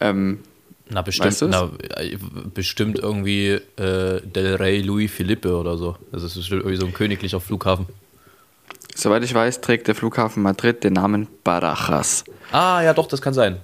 Ähm, 0.00 0.40
Na, 0.90 1.00
bestimmt, 1.00 1.40
Weißt 1.40 1.44
na, 1.48 1.70
äh, 1.96 2.18
bestimmt 2.52 2.98
irgendwie 2.98 3.52
äh, 3.52 4.20
Del 4.20 4.56
Rey 4.56 4.82
Louis 4.82 5.10
Philippe 5.10 5.56
oder 5.56 5.78
so. 5.78 5.96
Das 6.12 6.22
ist 6.22 6.34
bestimmt 6.34 6.60
irgendwie 6.60 6.76
so 6.76 6.84
ein 6.84 6.92
königlicher 6.92 7.40
Flughafen. 7.40 7.86
Soweit 8.94 9.22
ich 9.24 9.34
weiß, 9.34 9.60
trägt 9.60 9.88
der 9.88 9.94
Flughafen 9.94 10.42
Madrid 10.42 10.82
den 10.84 10.94
Namen 10.94 11.28
Barajas. 11.44 12.24
Ah, 12.52 12.82
ja, 12.82 12.94
doch, 12.94 13.06
das 13.06 13.20
kann 13.22 13.34
sein. 13.34 13.58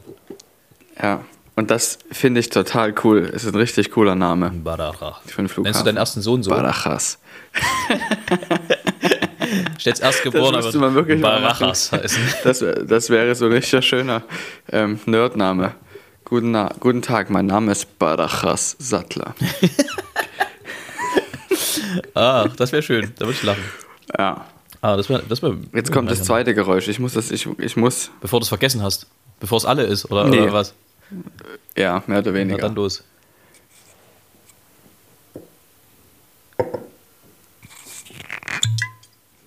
Ja, 1.03 1.23
und 1.57 1.71
das 1.71 1.99
finde 2.11 2.41
ich 2.41 2.49
total 2.51 2.95
cool. 3.05 3.31
Es 3.35 3.45
ist 3.45 3.55
ein 3.55 3.59
richtig 3.59 3.91
cooler 3.91 4.15
Name 4.15 4.51
Baraja. 4.51 5.19
für 5.27 5.39
einen 5.39 5.49
Flughafen. 5.49 5.63
Nennst 5.65 5.81
du 5.81 5.85
deinen 5.85 5.97
ersten 5.99 6.21
Sohn 6.23 6.43
so? 6.43 6.51
Barajas. 6.51 7.19
Stellst 9.79 10.03
erstgeboren, 10.03 10.55
Das 10.55 10.65
müsste 10.67 10.79
man 10.79 10.95
wirklich 10.95 11.21
Barajas 11.21 11.93
heißen. 11.93 12.23
Das, 12.45 12.65
das 12.87 13.11
wäre 13.11 13.35
so 13.35 13.47
ein 13.47 13.53
richtig 13.53 13.85
schöner 13.85 14.23
ähm, 14.71 15.01
Nerdname. 15.07 15.75
Guten, 16.25 16.53
Na 16.53 16.71
Guten 16.79 17.03
Tag, 17.03 17.31
mein 17.31 17.47
Name 17.47 17.73
ist 17.73 17.99
Barajas 17.99 18.77
Sattler. 18.79 19.35
Ah, 22.15 22.47
das 22.57 22.73
wäre 22.73 22.83
schön. 22.83 23.13
Da 23.19 23.27
würde 23.27 23.33
ich 23.33 23.43
lachen. 23.43 23.65
Ja. 24.17 24.45
Ah, 24.83 24.97
das 24.97 25.09
wäre. 25.09 25.23
Das 25.29 25.43
wär, 25.43 25.57
Jetzt 25.75 25.93
kommt 25.93 26.11
das 26.11 26.23
zweite 26.25 26.55
Geräusch. 26.55 26.89
Ich 26.89 26.99
muss 26.99 27.13
das, 27.13 27.31
ich, 27.31 27.47
ich 27.59 27.77
muss, 27.77 28.11
Bevor 28.21 28.41
du 28.41 28.45
es 28.45 28.49
vergessen 28.49 28.83
hast. 28.83 29.07
Bevor 29.39 29.59
es 29.59 29.65
alle 29.67 29.83
ist, 29.85 30.11
oder, 30.11 30.25
Nee. 30.25 30.41
oder 30.41 30.53
was? 30.53 30.75
ja, 31.77 32.03
mehr 32.07 32.19
oder 32.21 32.31
Na 32.33 32.39
weniger. 32.39 32.59
dann 32.59 32.75
los. 32.75 33.05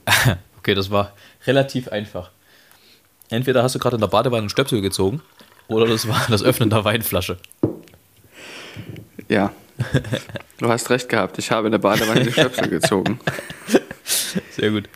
Okay, 0.59 0.75
das 0.75 0.89
war 0.91 1.13
relativ 1.45 1.89
einfach. 1.89 2.31
Entweder 3.29 3.63
hast 3.63 3.75
du 3.75 3.79
gerade 3.79 3.95
in 3.95 4.01
der 4.01 4.07
Badewanne 4.07 4.41
einen 4.43 4.49
Stöpsel 4.49 4.81
gezogen 4.81 5.21
oder 5.67 5.85
das 5.87 6.07
war 6.07 6.21
das 6.29 6.43
Öffnen 6.43 6.69
der 6.69 6.85
Weinflasche. 6.85 7.37
Ja, 9.27 9.51
Du 10.59 10.69
hast 10.69 10.89
recht 10.91 11.09
gehabt, 11.09 11.39
ich 11.39 11.49
habe 11.51 11.67
in 11.67 11.71
der 11.71 11.79
Badewanne 11.79 12.23
die 12.23 12.31
Stöpsel 12.31 12.69
gezogen. 12.69 13.19
Sehr 14.51 14.69
gut. 14.71 14.87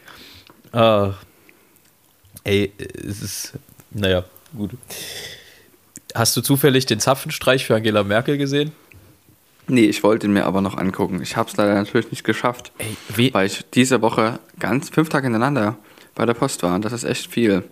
Ah. 0.78 1.16
Ey, 2.44 2.72
es 2.78 3.24
ist. 3.24 3.54
Naja, 3.90 4.26
gut. 4.56 4.72
Hast 6.14 6.38
du 6.38 6.42
zufällig 6.42 6.86
den 6.86 7.00
Zapfenstreich 7.00 7.66
für 7.66 7.76
Angela 7.76 8.04
Merkel 8.04 8.38
gesehen? 8.38 8.72
Nee, 9.68 9.86
ich 9.86 10.04
wollte 10.04 10.28
ihn 10.28 10.34
mir 10.34 10.46
aber 10.46 10.62
noch 10.62 10.78
angucken. 10.78 11.20
Ich 11.24 11.36
habe 11.36 11.50
es 11.50 11.58
leider 11.58 11.74
natürlich 11.74 12.12
nicht 12.12 12.24
geschafft, 12.24 12.72
Ey, 12.78 12.96
we 13.10 13.34
weil 13.34 13.48
ich 13.48 13.66
diese 13.74 14.04
Woche 14.04 14.40
ganz 14.60 14.90
fünf 14.90 15.10
Tage 15.10 15.26
hintereinander 15.26 15.78
bei 16.14 16.28
der 16.28 16.36
Post 16.36 16.62
war. 16.62 16.76
Und 16.76 16.86
das 16.86 16.94
ist 16.94 17.06
echt 17.06 17.32
viel. 17.32 17.64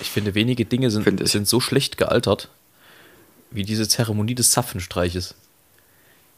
ich 0.00 0.10
finde, 0.10 0.34
wenige 0.34 0.64
Dinge 0.64 0.90
sind, 0.90 1.28
sind 1.28 1.46
so 1.46 1.60
schlecht 1.60 1.98
gealtert, 1.98 2.48
wie 3.50 3.62
diese 3.62 3.86
Zeremonie 3.86 4.34
des 4.34 4.52
Zapfenstreiches. 4.52 5.34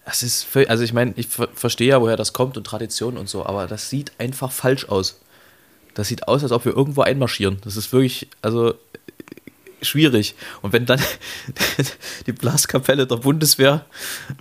Das 0.05 0.25
ist, 0.25 0.57
also 0.67 0.83
ich 0.83 0.93
meine, 0.93 1.13
ich 1.15 1.29
ver 1.29 1.49
verstehe 1.55 1.91
ja, 1.91 2.01
woher 2.01 2.17
das 2.17 2.33
kommt 2.33 2.57
und 2.57 2.65
Tradition 2.65 3.17
und 3.17 3.29
so, 3.29 3.47
aber 3.47 3.69
das 3.69 3.91
sieht 3.91 4.11
einfach 4.19 4.51
falsch 4.51 4.87
aus. 4.89 5.21
Das 5.95 6.09
sieht 6.09 6.29
aus, 6.29 6.43
als 6.43 6.53
ob 6.53 6.65
wir 6.65 6.77
irgendwo 6.77 7.03
einmarschieren. 7.03 7.59
Das 7.65 7.77
ist 7.77 7.93
wirklich, 7.93 8.29
also 8.43 8.75
schwierig. 9.83 10.35
Und 10.63 10.73
wenn 10.73 10.87
dann 10.87 11.01
die 12.27 12.33
Blaskapelle 12.33 13.07
der 13.07 13.17
Bundeswehr 13.17 13.85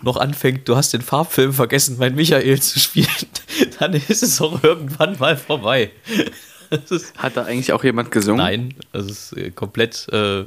noch 0.02 0.18
anfängt, 0.18 0.68
du 0.68 0.76
hast 0.76 0.94
den 0.94 1.02
Farbfilm 1.02 1.54
vergessen, 1.54 1.98
mein 2.00 2.16
Michael 2.16 2.62
zu 2.62 2.80
spielen, 2.80 3.08
dann 3.80 3.94
ist 3.94 4.24
es 4.24 4.42
auch 4.42 4.64
irgendwann 4.64 5.18
mal 5.20 5.38
vorbei. 5.38 5.92
Hat 7.18 7.36
da 7.36 7.46
eigentlich 7.46 7.74
auch 7.74 7.84
jemand 7.84 8.12
gesungen? 8.12 8.38
Nein, 8.38 8.76
das 8.92 9.06
ist 9.08 9.38
äh, 9.38 9.50
komplett 9.50 10.08
äh, 10.12 10.46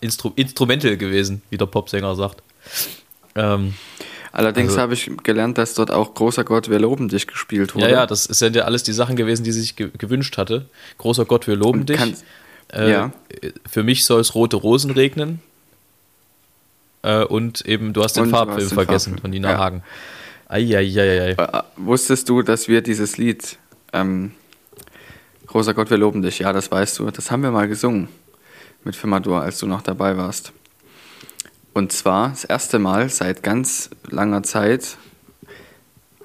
Instru 0.00 0.32
Instrumental 0.36 0.98
gewesen, 0.98 1.42
wie 1.48 1.56
der 1.56 1.66
Popsänger 1.66 2.14
sagt. 2.14 2.42
Ähm, 3.34 3.74
Allerdings 4.32 4.70
Also- 4.72 4.80
habe 4.80 4.94
ich 4.94 5.10
gelernt, 5.22 5.58
dass 5.58 5.74
dort 5.74 5.90
auch 5.90 6.14
Großer 6.14 6.44
Gott, 6.44 6.70
wir 6.70 6.78
loben 6.78 7.08
dich 7.08 7.26
gespielt 7.26 7.74
wurde. 7.74 7.84
ja, 7.86 7.90
ja, 7.92 8.06
das 8.06 8.24
sind 8.24 8.56
ja 8.56 8.64
alles 8.64 8.82
die 8.82 8.92
Sachen 8.92 9.14
gewesen, 9.16 9.44
die 9.44 9.52
sie 9.52 9.60
sich 9.60 9.76
ge 9.76 9.90
gewünscht 9.98 10.38
hatte. 10.38 10.66
Großer 10.98 11.24
Gott, 11.26 11.46
wir 11.46 11.56
loben 11.56 11.80
Und 11.80 11.88
dich. 11.90 11.98
kann- 11.98 12.16
Äh, 12.72 12.90
ja. 12.90 13.12
Für 13.68 13.82
mich 13.82 14.06
soll 14.06 14.20
es 14.22 14.34
rote 14.34 14.56
Rosen 14.56 14.90
regnen. 14.92 15.40
Äh, 17.02 17.24
und 17.24 17.60
eben, 17.66 17.92
du 17.92 18.02
hast 18.02 18.14
den 18.16 18.24
Und 18.24 18.30
Farbfilm 18.30 18.56
hast 18.60 18.70
den 18.70 18.74
vergessen 18.74 19.10
Farbfilm. 19.10 19.20
von 19.20 19.30
Nina 19.30 19.50
Ja. 19.52 19.58
Hagen. 19.58 19.82
Eieieiei. 20.48 21.30
Äh, 21.32 21.62
wusstest 21.76 22.28
du, 22.30 22.40
dass 22.42 22.68
wir 22.68 22.80
dieses 22.80 23.18
Lied, 23.18 23.58
ähm, 23.92 24.32
Großer 25.48 25.74
Gott, 25.74 25.90
wir 25.90 25.98
loben 25.98 26.22
dich, 26.22 26.38
ja, 26.38 26.52
das 26.54 26.70
weißt 26.70 26.98
du, 26.98 27.10
das 27.10 27.30
haben 27.30 27.42
wir 27.42 27.50
mal 27.50 27.68
gesungen 27.68 28.08
mit 28.84 28.96
Firmadur, 28.96 29.42
als 29.42 29.58
du 29.58 29.66
noch 29.66 29.82
dabei 29.82 30.16
warst. 30.16 30.52
Und 31.74 31.92
zwar 31.92 32.30
das 32.30 32.44
erste 32.44 32.78
Mal 32.78 33.08
seit 33.08 33.42
ganz 33.42 33.90
langer 34.08 34.42
Zeit 34.42 34.98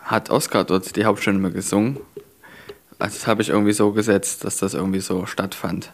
hat 0.01 0.29
Oskar 0.29 0.63
dort 0.63 0.95
die 0.95 1.05
Hauptstimme 1.05 1.51
gesungen. 1.51 1.97
Also 2.99 3.15
das 3.15 3.27
habe 3.27 3.41
ich 3.41 3.49
irgendwie 3.49 3.73
so 3.73 3.91
gesetzt, 3.91 4.43
dass 4.43 4.57
das 4.57 4.73
irgendwie 4.73 4.99
so 4.99 5.25
stattfand. 5.25 5.91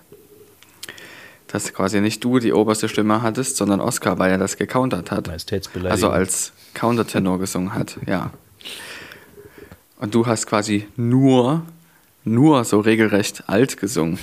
Dass 1.48 1.74
quasi 1.74 2.02
nicht 2.02 2.24
du 2.24 2.40
die 2.40 2.54
oberste 2.54 2.90
Stimme 2.90 3.22
hattest, 3.22 3.58
sondern 3.58 3.80
Oskar, 3.80 4.18
weil 4.18 4.32
er 4.32 4.38
das 4.38 4.58
gecountert 4.58 5.12
hat. 5.12 5.28
Also 5.92 6.10
als 6.10 6.54
Countertenor 6.74 7.38
gesungen 7.40 7.76
hat, 7.76 7.98
ja. 8.08 8.32
Und 9.98 10.16
du 10.16 10.26
hast 10.26 10.48
quasi 10.48 10.88
nur, 10.96 11.64
nur 12.24 12.64
so 12.66 12.80
regelrecht 12.80 13.44
alt 13.48 13.78
gesungen. 13.78 14.18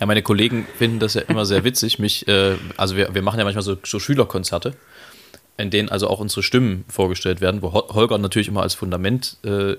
Ja, 0.00 0.06
meine 0.06 0.22
Kollegen 0.22 0.66
finden 0.76 0.98
das 0.98 1.14
ja 1.14 1.22
immer 1.22 1.46
sehr 1.46 1.64
witzig. 1.64 1.98
Mich, 1.98 2.26
äh, 2.28 2.56
also 2.76 2.96
wir, 2.96 3.14
wir 3.14 3.22
machen 3.22 3.38
ja 3.38 3.44
manchmal 3.44 3.62
so, 3.62 3.76
so 3.84 3.98
Schülerkonzerte, 3.98 4.74
in 5.56 5.70
denen 5.70 5.88
also 5.88 6.08
auch 6.08 6.20
unsere 6.20 6.42
Stimmen 6.42 6.84
vorgestellt 6.88 7.40
werden, 7.40 7.62
wo 7.62 7.72
Ho- 7.72 7.94
Holger 7.94 8.18
natürlich 8.18 8.48
immer 8.48 8.62
als 8.62 8.74
Fundament 8.74 9.36
äh, 9.44 9.76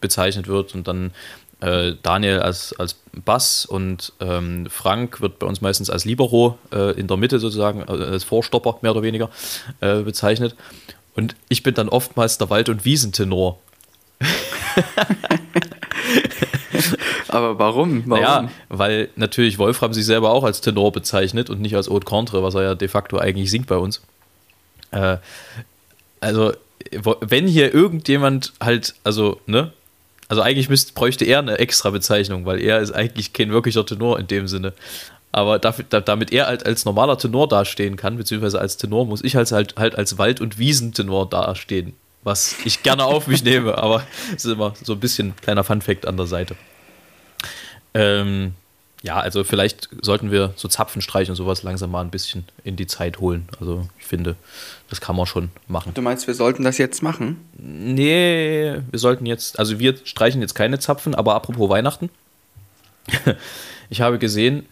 bezeichnet 0.00 0.46
wird 0.48 0.74
und 0.74 0.88
dann 0.88 1.12
äh, 1.60 1.92
Daniel 2.02 2.40
als, 2.40 2.74
als 2.78 2.96
Bass 3.24 3.66
und 3.66 4.12
ähm, 4.20 4.66
Frank 4.70 5.20
wird 5.20 5.38
bei 5.38 5.46
uns 5.46 5.60
meistens 5.60 5.90
als 5.90 6.04
Libero 6.06 6.58
äh, 6.72 6.98
in 6.98 7.06
der 7.06 7.18
Mitte 7.18 7.38
sozusagen, 7.38 7.82
äh, 7.82 8.04
als 8.04 8.24
Vorstopper 8.24 8.78
mehr 8.82 8.92
oder 8.92 9.02
weniger 9.02 9.28
äh, 9.80 10.00
bezeichnet. 10.00 10.54
Und 11.14 11.36
ich 11.48 11.62
bin 11.62 11.74
dann 11.74 11.88
oftmals 11.90 12.38
der 12.38 12.48
Wald- 12.50 12.68
und 12.70 12.84
Wiesentenor. 12.84 13.58
Aber 17.30 17.58
warum? 17.58 18.02
Warum? 18.06 18.24
Naja, 18.24 18.48
weil 18.68 19.08
natürlich 19.16 19.58
Wolfram 19.58 19.92
sich 19.92 20.04
selber 20.04 20.30
auch 20.30 20.44
als 20.44 20.60
Tenor 20.60 20.92
bezeichnet 20.92 21.48
und 21.48 21.60
nicht 21.60 21.76
als 21.76 21.88
Haute 21.88 22.04
Contre, 22.04 22.42
was 22.42 22.54
er 22.54 22.62
ja 22.62 22.74
de 22.74 22.88
facto 22.88 23.18
eigentlich 23.18 23.50
singt 23.50 23.66
bei 23.66 23.76
uns. 23.76 24.02
Äh, 24.90 25.18
also, 26.20 26.52
wenn 27.20 27.46
hier 27.46 27.72
irgendjemand 27.72 28.52
halt, 28.60 28.94
also, 29.04 29.40
ne? 29.46 29.72
Also 30.28 30.42
eigentlich 30.42 30.68
müsste, 30.68 30.92
bräuchte 30.92 31.24
er 31.24 31.40
eine 31.40 31.58
extra 31.58 31.90
Bezeichnung, 31.90 32.46
weil 32.46 32.60
er 32.60 32.80
ist 32.80 32.92
eigentlich 32.92 33.32
kein 33.32 33.50
wirklicher 33.50 33.84
Tenor 33.84 34.18
in 34.18 34.28
dem 34.28 34.46
Sinne. 34.46 34.72
Aber 35.32 35.58
dafür, 35.58 35.84
da, 35.88 36.00
damit 36.00 36.32
er 36.32 36.46
halt 36.46 36.66
als 36.66 36.84
normaler 36.84 37.18
Tenor 37.18 37.48
dastehen 37.48 37.96
kann, 37.96 38.16
beziehungsweise 38.16 38.60
als 38.60 38.76
Tenor, 38.76 39.06
muss 39.06 39.22
ich 39.22 39.36
halt, 39.36 39.50
halt, 39.52 39.76
halt 39.76 39.96
als 39.96 40.18
Wald- 40.18 40.40
und 40.40 40.58
Wiesentenor 40.58 41.28
dastehen. 41.28 41.94
Was 42.22 42.56
ich 42.64 42.82
gerne 42.82 43.04
auf 43.04 43.26
mich 43.26 43.44
nehme, 43.44 43.78
aber 43.78 44.04
es 44.36 44.44
ist 44.44 44.52
immer 44.52 44.74
so 44.82 44.92
ein 44.92 45.00
bisschen 45.00 45.34
kleiner 45.36 45.64
Funfact 45.64 46.06
an 46.06 46.16
der 46.16 46.26
Seite. 46.26 46.56
Ähm, 47.94 48.54
ja, 49.02 49.18
also 49.18 49.44
vielleicht 49.44 49.88
sollten 50.02 50.30
wir 50.30 50.52
so 50.56 50.68
Zapfenstreich 50.68 51.30
und 51.30 51.36
sowas 51.36 51.62
langsam 51.62 51.90
mal 51.90 52.02
ein 52.02 52.10
bisschen 52.10 52.44
in 52.64 52.76
die 52.76 52.86
Zeit 52.86 53.18
holen. 53.18 53.48
Also 53.58 53.88
ich 53.98 54.06
finde, 54.06 54.36
das 54.90 55.00
kann 55.00 55.16
man 55.16 55.26
schon 55.26 55.50
machen. 55.68 55.94
Du 55.94 56.02
meinst, 56.02 56.26
wir 56.26 56.34
sollten 56.34 56.64
das 56.64 56.76
jetzt 56.76 57.02
machen? 57.02 57.40
Nee, 57.56 58.80
wir 58.90 58.98
sollten 58.98 59.24
jetzt, 59.24 59.58
also 59.58 59.78
wir 59.78 59.96
streichen 60.04 60.42
jetzt 60.42 60.54
keine 60.54 60.78
Zapfen, 60.78 61.14
aber 61.14 61.34
apropos 61.34 61.68
Weihnachten. 61.68 62.10
Ich 63.92 64.00
habe 64.00 64.20
gesehen, 64.20 64.66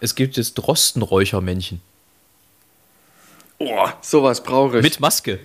es 0.00 0.14
gibt 0.14 0.36
jetzt 0.36 0.54
Drostenräuchermännchen. 0.54 1.80
Oh, 3.56 3.88
sowas 4.02 4.42
brauche 4.42 4.76
ich. 4.76 4.82
Mit 4.82 5.00
Maske. 5.00 5.40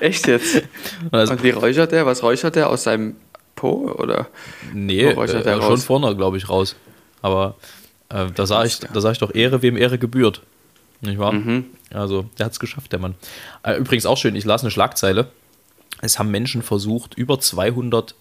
Echt 0.00 0.26
jetzt? 0.26 0.62
Also, 1.10 1.32
Und 1.32 1.42
wie 1.42 1.50
räuchert 1.50 1.92
der? 1.92 2.04
Was 2.04 2.22
räuchert 2.22 2.56
der 2.56 2.68
aus 2.68 2.82
seinem 2.82 3.16
Po? 3.58 3.92
Oder? 3.98 4.28
nee, 4.72 5.02
äh, 5.02 5.60
schon 5.60 5.78
vorne, 5.78 6.14
glaube 6.14 6.36
ich, 6.36 6.48
raus. 6.48 6.76
Aber 7.22 7.56
äh, 8.08 8.26
da 8.32 8.46
sage 8.46 8.68
ich, 8.68 8.78
da 8.78 9.00
sag 9.00 9.12
ich 9.12 9.18
doch 9.18 9.34
Ehre, 9.34 9.62
wem 9.62 9.76
Ehre 9.76 9.98
gebührt. 9.98 10.42
Nicht 11.00 11.18
wahr? 11.18 11.32
Mhm. 11.32 11.64
Also, 11.90 12.26
der 12.38 12.46
hat 12.46 12.52
es 12.52 12.60
geschafft, 12.60 12.92
der 12.92 13.00
Mann. 13.00 13.16
Äh, 13.64 13.76
übrigens 13.76 14.06
auch 14.06 14.16
schön, 14.16 14.36
ich 14.36 14.44
las 14.44 14.62
eine 14.62 14.70
Schlagzeile. 14.70 15.26
Es 16.00 16.20
haben 16.20 16.30
Menschen 16.30 16.62
versucht, 16.62 17.14
über 17.14 17.40
200 17.40 18.14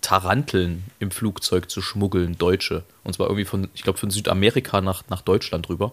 Taranteln 0.00 0.82
im 0.98 1.12
Flugzeug 1.12 1.70
zu 1.70 1.82
schmuggeln, 1.82 2.36
Deutsche. 2.36 2.82
Und 3.04 3.14
zwar 3.14 3.28
irgendwie 3.28 3.44
von, 3.44 3.68
ich 3.74 3.82
glaube, 3.82 4.00
von 4.00 4.10
Südamerika 4.10 4.80
nach, 4.80 5.04
nach 5.08 5.20
Deutschland 5.20 5.68
rüber. 5.68 5.92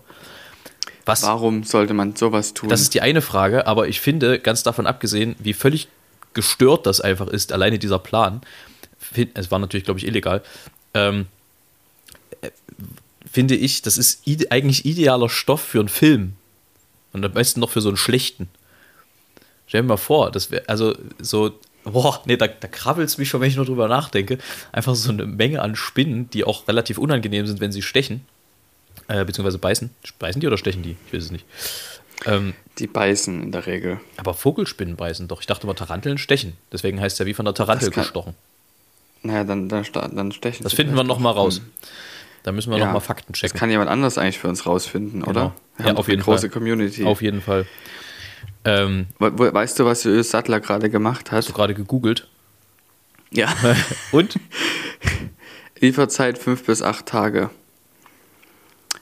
Was, 1.06 1.22
Warum 1.22 1.64
sollte 1.64 1.94
man 1.94 2.16
sowas 2.16 2.56
tun? 2.56 2.70
das 2.70 2.82
ist 2.82 2.96
die 2.96 3.02
eine 3.02 3.22
Frage, 3.22 3.68
aber 3.68 3.88
ich 3.88 4.02
finde, 4.02 4.40
ganz 4.40 4.64
davon 4.64 4.88
abgesehen, 4.88 5.36
wie 5.38 5.54
völlig 5.54 5.88
gestört 6.34 6.86
das 6.86 7.02
einfach 7.02 7.28
ist, 7.28 7.52
alleine 7.52 7.80
dieser 7.80 8.00
Plan, 8.00 8.42
es 9.34 9.52
war 9.52 9.60
natürlich, 9.60 9.86
glaube 9.86 10.00
ich, 10.00 10.08
illegal, 10.08 10.44
ähm, 10.94 11.28
äh, 12.42 12.50
finde 13.32 13.56
ich, 13.56 13.82
das 13.82 13.98
ist 13.98 14.26
ide 14.28 14.52
eigentlich 14.52 14.86
idealer 14.86 15.30
Stoff 15.30 15.62
für 15.62 15.80
einen 15.80 15.90
Film. 15.90 16.34
Und 17.14 17.24
am 17.26 17.32
besten 17.34 17.60
noch 17.60 17.70
für 17.70 17.82
so 17.82 17.90
einen 17.90 17.98
schlechten. 17.98 18.50
Stell 19.68 19.82
dir 19.82 19.88
mal 19.88 19.98
vor, 19.98 20.32
das 20.32 20.52
wäre, 20.52 20.68
also 20.68 20.96
so, 21.20 21.58
boah, 21.84 22.22
nee, 22.26 22.38
da, 22.38 22.48
da 22.48 22.68
krabbelt 22.68 23.10
es 23.10 23.18
mich 23.18 23.30
schon, 23.30 23.42
wenn 23.42 23.50
ich 23.50 23.56
nur 23.56 23.66
drüber 23.66 23.88
nachdenke. 23.88 24.38
Einfach 24.72 24.96
so 24.96 25.10
eine 25.10 25.26
Menge 25.26 25.62
an 25.62 25.76
Spinnen, 25.76 26.30
die 26.30 26.44
auch 26.44 26.68
relativ 26.68 26.98
unangenehm 26.98 27.48
sind, 27.48 27.60
wenn 27.60 27.72
sie 27.72 27.82
stechen. 27.82 28.26
Äh, 29.08 29.24
beziehungsweise 29.26 29.58
beißen. 29.58 29.90
Beißen 30.20 30.42
die 30.42 30.48
oder 30.48 30.58
stechen 30.58 30.84
die? 30.84 30.98
Ich 31.08 31.14
weiß 31.14 31.24
es 31.24 31.32
nicht. 31.32 31.46
Ähm, 32.26 32.54
Die 32.80 32.88
beißen 32.88 33.44
in 33.44 33.52
der 33.52 33.68
Regel. 33.68 34.00
aber 34.18 34.34
Vogelspinnen 34.34 34.96
beißen 34.96 35.28
doch. 35.28 35.40
Ich 35.42 35.48
dachte 35.48 35.64
immer, 35.66 35.76
Taranteln 35.76 36.18
stechen. 36.18 36.54
Deswegen 36.72 37.00
heißt 37.00 37.14
es 37.16 37.20
ja 37.20 37.26
wie 37.26 37.34
von 37.34 37.46
der 37.46 37.54
Tarantel 37.54 37.92
gestochen. 37.92 38.34
Naja, 39.28 39.44
dann, 39.44 39.68
dann, 39.70 39.86
dann 39.94 40.32
stechen 40.32 40.64
Das 40.64 40.74
finden 40.74 40.94
wir 40.94 40.98
vielleicht 41.04 41.08
noch 41.08 41.20
mal 41.20 41.32
auch. 41.32 41.38
raus. 41.38 41.62
Da 42.44 42.52
müssen 42.52 42.72
wir 42.72 42.78
Ja, 42.78 42.86
noch 42.86 42.94
mal 42.94 43.00
Fakten 43.02 43.34
Das 43.34 43.40
checken. 43.42 43.60
kann 43.60 43.70
jemand 43.70 43.90
anders 43.90 44.18
eigentlich 44.18 44.40
für 44.40 44.48
uns 44.48 44.66
rausfinden, 44.66 45.24
oder? 45.24 45.34
Genau. 45.34 45.54
Wir 45.78 45.86
Ja, 45.88 45.92
auf 45.92 45.98
doch 45.98 46.06
eine 46.06 46.14
jeden 46.14 46.24
große 46.24 46.42
Fall. 46.42 46.50
Community. 46.50 47.04
Auf 47.04 47.22
jeden 47.22 47.42
Fall. 47.42 47.66
Ähm, 48.64 49.08
We 49.20 49.38
we- 49.38 49.54
weißt 49.54 49.80
du, 49.80 49.86
was 49.86 50.04
Julius 50.04 50.30
Sattler 50.30 50.60
gerade 50.60 50.90
gemacht 50.90 51.32
hat? 51.32 51.38
hast 51.40 51.50
du 51.50 51.54
gerade 51.54 51.74
gegoogelt? 51.74 52.28
Ja. 53.32 53.54
Und? 54.12 54.40
Lieferzeit 55.80 56.38
fünf 56.38 56.64
bis 56.66 56.82
acht 56.82 57.06
Tage. 57.06 57.50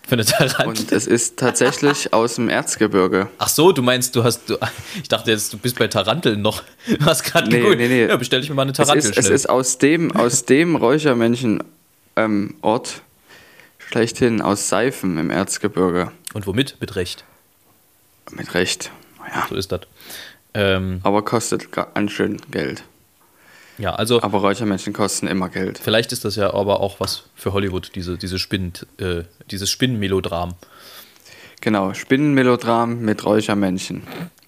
Für 0.08 0.14
eine 0.14 0.26
Tarantel? 0.26 0.68
Und 0.68 0.92
es 0.92 1.08
ist 1.08 1.38
tatsächlich 1.38 2.14
aus 2.14 2.36
dem 2.36 2.50
Erzgebirge. 2.50 3.28
Ach 3.40 3.48
so, 3.48 3.72
du 3.72 3.82
meinst, 3.82 4.16
du 4.16 4.24
hast, 4.24 4.50
du, 4.50 4.58
ich 5.02 5.08
dachte 5.08 5.32
jetzt, 5.32 5.52
du 5.52 5.58
bist 5.58 5.80
bei 5.80 5.88
Taranteln 5.88 6.42
noch. 6.42 6.64
Du 6.88 7.06
hast 7.06 7.24
gerade 7.24 7.50
Nee, 7.50 7.76
nee, 7.76 7.88
nee. 7.88 8.06
Ja, 8.06 8.16
bestell 8.16 8.42
ich 8.42 8.50
mir 8.50 8.56
mal 8.56 8.62
eine 8.64 8.72
Es 8.72 8.78
Tarantel 8.78 9.10
ist, 9.10 9.18
es 9.18 9.30
ist 9.30 9.50
aus 9.50 9.80
dem, 9.80 10.12
aus 10.16 10.46
dem 10.46 10.76
Räuchermännchen 10.76 11.64
ähm, 12.16 12.56
Ort 12.62 13.02
schlechthin 13.78 14.42
aus 14.42 14.70
Seifen 14.70 15.18
im 15.18 15.30
Erzgebirge. 15.32 16.12
Und 16.34 16.48
womit? 16.48 16.78
Mit 16.80 16.96
Recht. 16.96 17.24
Mit 18.32 18.54
Recht. 18.54 18.92
Ja. 19.34 19.48
So 19.50 19.56
ist 19.56 19.72
das. 19.72 19.82
Ähm, 20.54 21.00
Aber 21.04 21.24
kostet 21.24 21.72
ganz 21.72 22.12
schön 22.12 22.40
Geld. 22.52 22.84
Ja, 23.78 23.94
also 23.94 24.22
Aber 24.22 24.40
Räuchermännchen 24.40 24.94
kosten 24.94 25.28
immer 25.28 25.50
Geld. 25.50 25.78
vielleicht 25.78 26.12
ist 26.12 26.26
das 26.26 26.36
ja 26.36 26.54
aber 26.54 26.80
auch 26.80 27.00
was 27.00 27.24
für 27.36 27.54
Hollywood, 27.54 27.92
diese, 27.96 28.18
diese 28.18 28.40
Spinnen, 28.40 28.74
äh, 28.98 29.24
dieses 29.52 29.70
Spinnenmelodram. 29.70 30.56
Genau, 31.62 31.94
Spinnenmelodram 31.94 33.02
mit 33.02 33.26
Räuchermännchen. 33.26 34.04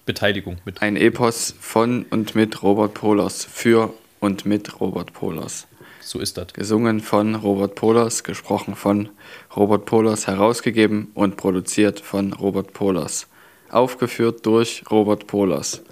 Beteiligung 0.06 0.58
mit. 0.64 0.80
Ein 0.80 0.96
Epos 0.96 1.54
von 1.60 2.06
und 2.10 2.34
mit 2.34 2.62
Robert 2.62 2.94
Polos. 2.94 3.44
Für 3.44 3.92
und 4.20 4.46
mit 4.46 4.80
Robert 4.80 5.12
Polos. 5.12 5.66
So 6.00 6.20
ist 6.20 6.38
das. 6.38 6.54
Gesungen 6.54 7.00
von 7.00 7.34
Robert 7.34 7.74
Polos, 7.74 8.24
gesprochen 8.24 8.74
von 8.74 9.10
Robert 9.54 9.84
Polos, 9.84 10.26
herausgegeben 10.26 11.10
und 11.12 11.36
produziert 11.36 12.00
von 12.00 12.32
Robert 12.32 12.72
Polos. 12.72 13.26
Aufgeführt 13.68 14.46
durch 14.46 14.84
Robert 14.90 15.26
Polos. 15.26 15.82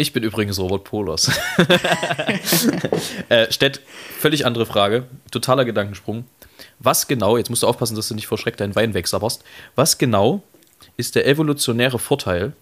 Ich 0.00 0.14
bin 0.14 0.22
übrigens 0.22 0.58
Robert 0.58 0.84
Polos. 0.84 1.30
äh, 3.28 3.52
Stett, 3.52 3.82
völlig 4.18 4.46
andere 4.46 4.64
Frage. 4.64 5.04
Totaler 5.30 5.66
Gedankensprung. 5.66 6.24
Was 6.78 7.06
genau, 7.06 7.36
jetzt 7.36 7.50
musst 7.50 7.64
du 7.64 7.66
aufpassen, 7.66 7.96
dass 7.96 8.08
du 8.08 8.14
nicht 8.14 8.26
vor 8.26 8.38
Schreck 8.38 8.56
deinen 8.56 8.74
Wein 8.74 8.94
wegsabberst. 8.94 9.44
Was 9.74 9.98
genau 9.98 10.42
ist 10.96 11.16
der 11.16 11.26
evolutionäre 11.26 11.98
Vorteil 11.98 12.54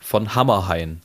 von 0.00 0.34
Hammerhaien? 0.34 1.02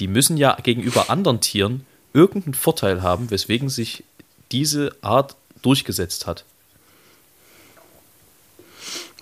Die 0.00 0.06
müssen 0.06 0.36
ja 0.36 0.58
gegenüber 0.62 1.08
anderen 1.08 1.40
Tieren 1.40 1.86
irgendeinen 2.12 2.52
Vorteil 2.52 3.00
haben, 3.00 3.30
weswegen 3.30 3.70
sich 3.70 4.04
diese 4.52 4.94
Art 5.00 5.34
durchgesetzt 5.62 6.26
hat. 6.26 6.44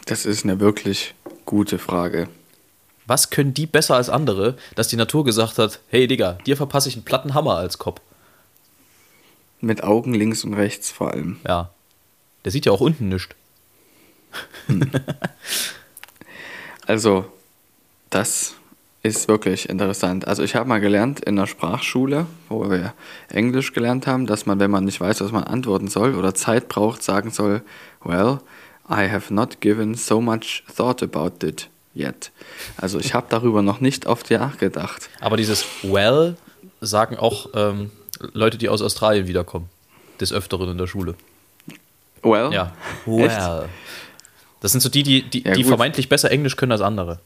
Das 0.07 0.27
ist 0.27 0.43
eine 0.43 0.59
wirklich 0.59 1.15
gute 1.45 1.79
Frage. 1.79 2.29
Was 3.09 3.31
können 3.31 3.55
die 3.55 3.67
besser 3.67 3.97
als 3.97 4.11
andere, 4.11 4.57
dass 4.75 4.89
die 4.89 4.97
Natur 4.97 5.25
gesagt 5.25 5.57
hat, 5.57 5.81
hey 5.89 6.07
Digga, 6.07 6.35
dir 6.45 6.59
verpasse 6.59 6.91
ich 6.91 6.95
einen 6.95 7.07
platten 7.07 7.33
Hammer 7.33 7.57
als 7.57 7.79
Kopf? 7.79 8.03
Mit 9.63 9.83
Augen 9.83 10.13
links 10.13 10.45
und 10.45 10.53
rechts 10.53 10.91
vor 10.93 11.13
allem. 11.13 11.41
Ja. 11.49 11.71
Der 12.45 12.53
sieht 12.53 12.67
ja 12.67 12.73
auch 12.73 12.83
unten 12.83 13.09
nichts. 13.09 13.35
Also, 16.87 17.27
das 18.09 18.55
ist 19.03 19.29
wirklich 19.29 19.69
interessant. 19.69 20.27
Also 20.27 20.43
ich 20.43 20.55
habe 20.55 20.67
mal 20.67 20.81
gelernt 20.81 21.21
in 21.21 21.37
der 21.37 21.47
Sprachschule, 21.47 22.25
wo 22.49 22.71
wir 22.71 22.95
Englisch 23.29 23.75
gelernt 23.75 24.07
haben, 24.07 24.25
dass 24.25 24.47
man, 24.47 24.59
wenn 24.59 24.71
man 24.71 24.87
nicht 24.87 24.99
weiß, 24.99 25.21
was 25.21 25.31
man 25.31 25.45
antworten 25.45 25.89
soll 25.89 26.15
oder 26.15 26.35
Zeit 26.35 26.69
braucht, 26.69 27.03
sagen 27.03 27.31
soll, 27.31 27.61
well, 28.03 28.39
I 28.89 29.07
have 29.11 29.35
not 29.35 29.61
given 29.61 29.95
so 29.95 30.23
much 30.23 30.65
thought 30.75 31.03
about 31.03 31.47
it 31.47 31.69
yet. 31.95 32.31
Also 32.77 32.99
ich 32.99 33.15
habe 33.15 33.27
darüber 33.29 33.63
noch 33.63 33.81
nicht 33.81 34.07
oft 34.07 34.31
nachgedacht. 34.31 35.09
Aber 35.21 35.37
dieses 35.37 35.65
Well 35.83 36.37
sagen 36.81 37.17
auch 37.17 37.51
ähm, 37.55 37.91
Leute, 38.33 38.59
die 38.59 38.69
aus 38.69 38.83
Australien 38.83 39.27
wiederkommen. 39.27 39.69
Des 40.21 40.33
Öfteren 40.33 40.69
in 40.69 40.79
der 40.79 40.89
Schule. 40.89 41.15
Well, 42.23 42.53
Ja. 42.53 42.73
Echt? 43.07 43.69
Das 44.61 44.73
sind 44.73 44.81
so 44.81 44.89
die, 44.89 45.05
die, 45.05 45.23
die, 45.23 45.45
Ja, 45.45 45.53
die 45.53 45.63
vermeintlich 45.63 46.09
besser 46.09 46.31
Englisch 46.33 46.57
können 46.57 46.73
als 46.73 46.81
andere. 46.81 47.21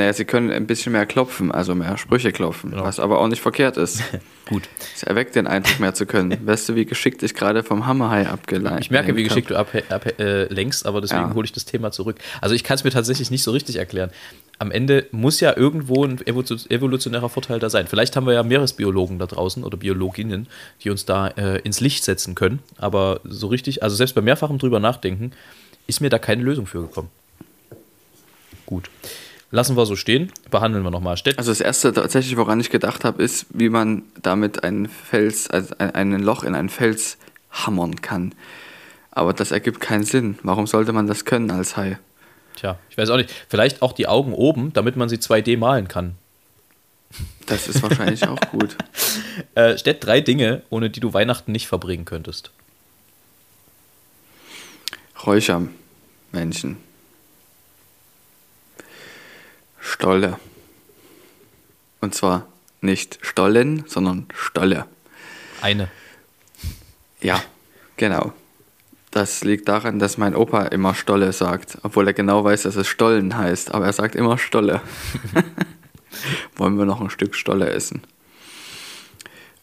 Naja, 0.00 0.12
sie 0.14 0.24
können 0.24 0.50
ein 0.50 0.66
bisschen 0.66 0.92
mehr 0.92 1.06
klopfen, 1.06 1.52
also 1.52 1.74
mehr 1.74 1.96
Sprüche 1.98 2.32
klopfen, 2.32 2.70
Genau. 2.70 2.84
was 2.84 2.98
aber 2.98 3.20
auch 3.20 3.28
nicht 3.28 3.40
verkehrt 3.42 3.76
ist. 3.76 4.02
Gut. 4.48 4.62
Es 4.94 5.02
erweckt 5.02 5.34
den 5.36 5.46
Eindruck 5.46 5.78
mehr 5.78 5.94
zu 5.94 6.06
können. 6.06 6.36
Weißt 6.46 6.68
du, 6.68 6.74
wie 6.74 6.84
geschickt 6.86 7.22
ich 7.22 7.34
gerade 7.34 7.62
vom 7.62 7.86
Hammerhai 7.86 8.26
abgeleitet 8.28 8.80
Ich 8.80 8.90
merke, 8.90 9.14
wie 9.14 9.22
geschickt 9.22 9.50
du 9.50 9.56
ablenkst, 9.56 9.92
ab, 9.92 10.06
äh, 10.18 10.88
aber 10.88 11.00
deswegen 11.00 11.28
Ja. 11.28 11.34
hole 11.34 11.44
ich 11.44 11.52
das 11.52 11.66
Thema 11.66 11.92
zurück. 11.92 12.16
Also 12.40 12.54
ich 12.54 12.64
kann 12.64 12.76
es 12.76 12.84
mir 12.84 12.90
tatsächlich 12.90 13.30
nicht 13.30 13.42
so 13.42 13.50
richtig 13.52 13.76
erklären. 13.76 14.10
Am 14.58 14.70
Ende 14.70 15.06
muss 15.10 15.40
ja 15.40 15.56
irgendwo 15.56 16.04
ein 16.04 16.18
evo- 16.18 16.70
evolutionärer 16.70 17.28
Vorteil 17.28 17.58
da 17.60 17.70
sein. 17.70 17.86
Vielleicht 17.86 18.16
haben 18.16 18.26
wir 18.26 18.34
ja 18.34 18.42
Meeresbiologen 18.42 19.18
da 19.18 19.26
draußen 19.26 19.64
oder 19.64 19.76
Biologinnen, 19.76 20.48
die 20.82 20.90
uns 20.90 21.04
da 21.06 21.28
äh, 21.28 21.60
ins 21.60 21.80
Licht 21.80 22.04
setzen 22.04 22.34
können. 22.34 22.58
Aber 22.78 23.20
so 23.24 23.46
richtig, 23.46 23.82
also 23.82 23.96
selbst 23.96 24.14
bei 24.14 24.20
mehrfachem 24.20 24.58
drüber 24.58 24.80
nachdenken, 24.80 25.32
ist 25.86 26.00
mir 26.00 26.10
da 26.10 26.18
keine 26.18 26.42
Lösung 26.42 26.66
für 26.66 26.80
gekommen. 26.82 27.08
Gut. 28.66 28.90
Lassen 29.52 29.76
wir 29.76 29.84
so 29.84 29.96
stehen, 29.96 30.30
behandeln 30.50 30.84
wir 30.84 30.90
nochmal. 30.90 31.16
Also 31.36 31.50
das 31.50 31.60
erste 31.60 31.92
tatsächlich, 31.92 32.36
woran 32.36 32.60
ich 32.60 32.70
gedacht 32.70 33.04
habe, 33.04 33.22
ist, 33.22 33.46
wie 33.50 33.68
man 33.68 34.04
damit 34.22 34.62
einen 34.62 34.88
Fels, 34.88 35.50
also 35.50 35.74
ein, 35.78 36.14
ein 36.14 36.20
Loch 36.20 36.44
in 36.44 36.54
einen 36.54 36.68
Fels 36.68 37.18
hammern 37.50 38.00
kann. 38.00 38.32
Aber 39.10 39.32
das 39.32 39.50
ergibt 39.50 39.80
keinen 39.80 40.04
Sinn. 40.04 40.38
Warum 40.44 40.68
sollte 40.68 40.92
man 40.92 41.08
das 41.08 41.24
können 41.24 41.50
als 41.50 41.76
Hai? 41.76 41.98
Tja, 42.54 42.78
ich 42.90 42.96
weiß 42.96 43.10
auch 43.10 43.16
nicht. 43.16 43.30
Vielleicht 43.48 43.82
auch 43.82 43.92
die 43.92 44.06
Augen 44.06 44.34
oben, 44.34 44.72
damit 44.72 44.94
man 44.96 45.08
sie 45.08 45.16
2D 45.16 45.58
malen 45.58 45.88
kann. 45.88 46.14
Das 47.46 47.66
ist 47.66 47.82
wahrscheinlich 47.82 48.26
auch 48.26 48.40
gut. 48.50 48.76
Äh, 49.54 49.78
Städt 49.78 50.04
drei 50.04 50.20
Dinge, 50.20 50.62
ohne 50.70 50.90
die 50.90 51.00
du 51.00 51.12
Weihnachten 51.12 51.50
nicht 51.50 51.66
verbringen 51.66 52.04
könntest. 52.04 52.50
Räuchermännchen. 55.26 56.76
Stolle. 59.80 60.38
Und 62.00 62.14
zwar 62.14 62.46
nicht 62.80 63.18
Stollen, 63.22 63.84
sondern 63.86 64.26
Stolle. 64.34 64.86
Eine. 65.60 65.90
Ja, 67.20 67.42
genau. 67.96 68.32
Das 69.10 69.42
liegt 69.42 69.68
daran, 69.68 69.98
dass 69.98 70.18
mein 70.18 70.36
Opa 70.36 70.66
immer 70.66 70.94
Stolle 70.94 71.32
sagt, 71.32 71.78
obwohl 71.82 72.06
er 72.06 72.12
genau 72.12 72.44
weiß, 72.44 72.62
dass 72.62 72.76
es 72.76 72.86
Stollen 72.86 73.36
heißt, 73.36 73.74
aber 73.74 73.86
er 73.86 73.92
sagt 73.92 74.14
immer 74.14 74.38
Stolle. 74.38 74.80
Wollen 76.56 76.78
wir 76.78 76.84
noch 76.84 77.00
ein 77.00 77.10
Stück 77.10 77.34
Stolle 77.34 77.70
essen? 77.70 78.02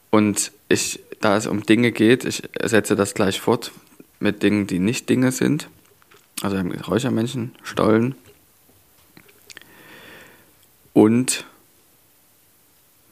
Und 0.10 0.52
ich, 0.70 1.00
da 1.22 1.38
es 1.38 1.48
um 1.48 1.64
Dinge 1.64 1.92
geht, 1.92 2.26
ich 2.26 2.44
setze 2.62 2.96
das 2.96 3.14
gleich 3.14 3.40
fort 3.40 3.72
mit 4.20 4.44
Dingen, 4.44 4.68
die 4.68 4.80
nicht 4.80 5.08
Dinge 5.10 5.32
sind. 5.32 5.70
Also 6.42 6.58
Räuchermännchen, 6.58 7.56
Stollen 7.64 8.16
und 10.98 11.46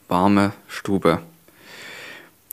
warme 0.07 0.53
Stube. 0.67 1.21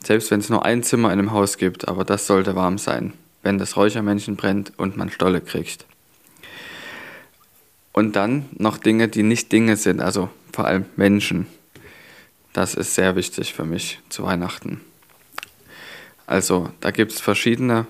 Selbst 0.05 0.31
wenn 0.31 0.41
es 0.41 0.51
nur 0.51 0.63
ein 0.67 0.83
Zimmer 0.83 1.11
in 1.11 1.19
einem 1.19 1.33
Haus 1.33 1.57
gibt, 1.57 1.89
aber 1.89 2.05
das 2.05 2.27
sollte 2.27 2.55
warm 2.55 2.77
sein, 2.77 3.15
wenn 3.43 3.57
das 3.57 3.79
Räuchermännchen 3.79 4.37
brennt 4.37 4.75
und 4.77 4.99
man 4.99 5.11
Stolle 5.11 5.41
kriegt. 5.41 5.87
Und 7.93 8.15
dann 8.15 8.45
noch 8.53 8.77
Dinge, 8.77 9.09
die 9.09 9.23
nicht 9.23 9.51
Dinge 9.53 9.77
sind, 9.77 10.03
also 10.03 10.29
vor 10.53 10.67
allem 10.67 10.85
Menschen. 10.97 11.47
Das 12.53 12.75
ist 12.75 12.95
sehr 12.95 13.17
wichtig 13.17 13.55
für 13.55 13.65
mich 13.65 14.01
zu 14.11 14.25
Weihnachten. 14.25 14.83
Also 16.27 16.69
da 16.81 16.91
gibt 16.91 17.13
es 17.13 17.23
verschiedene 17.23 17.87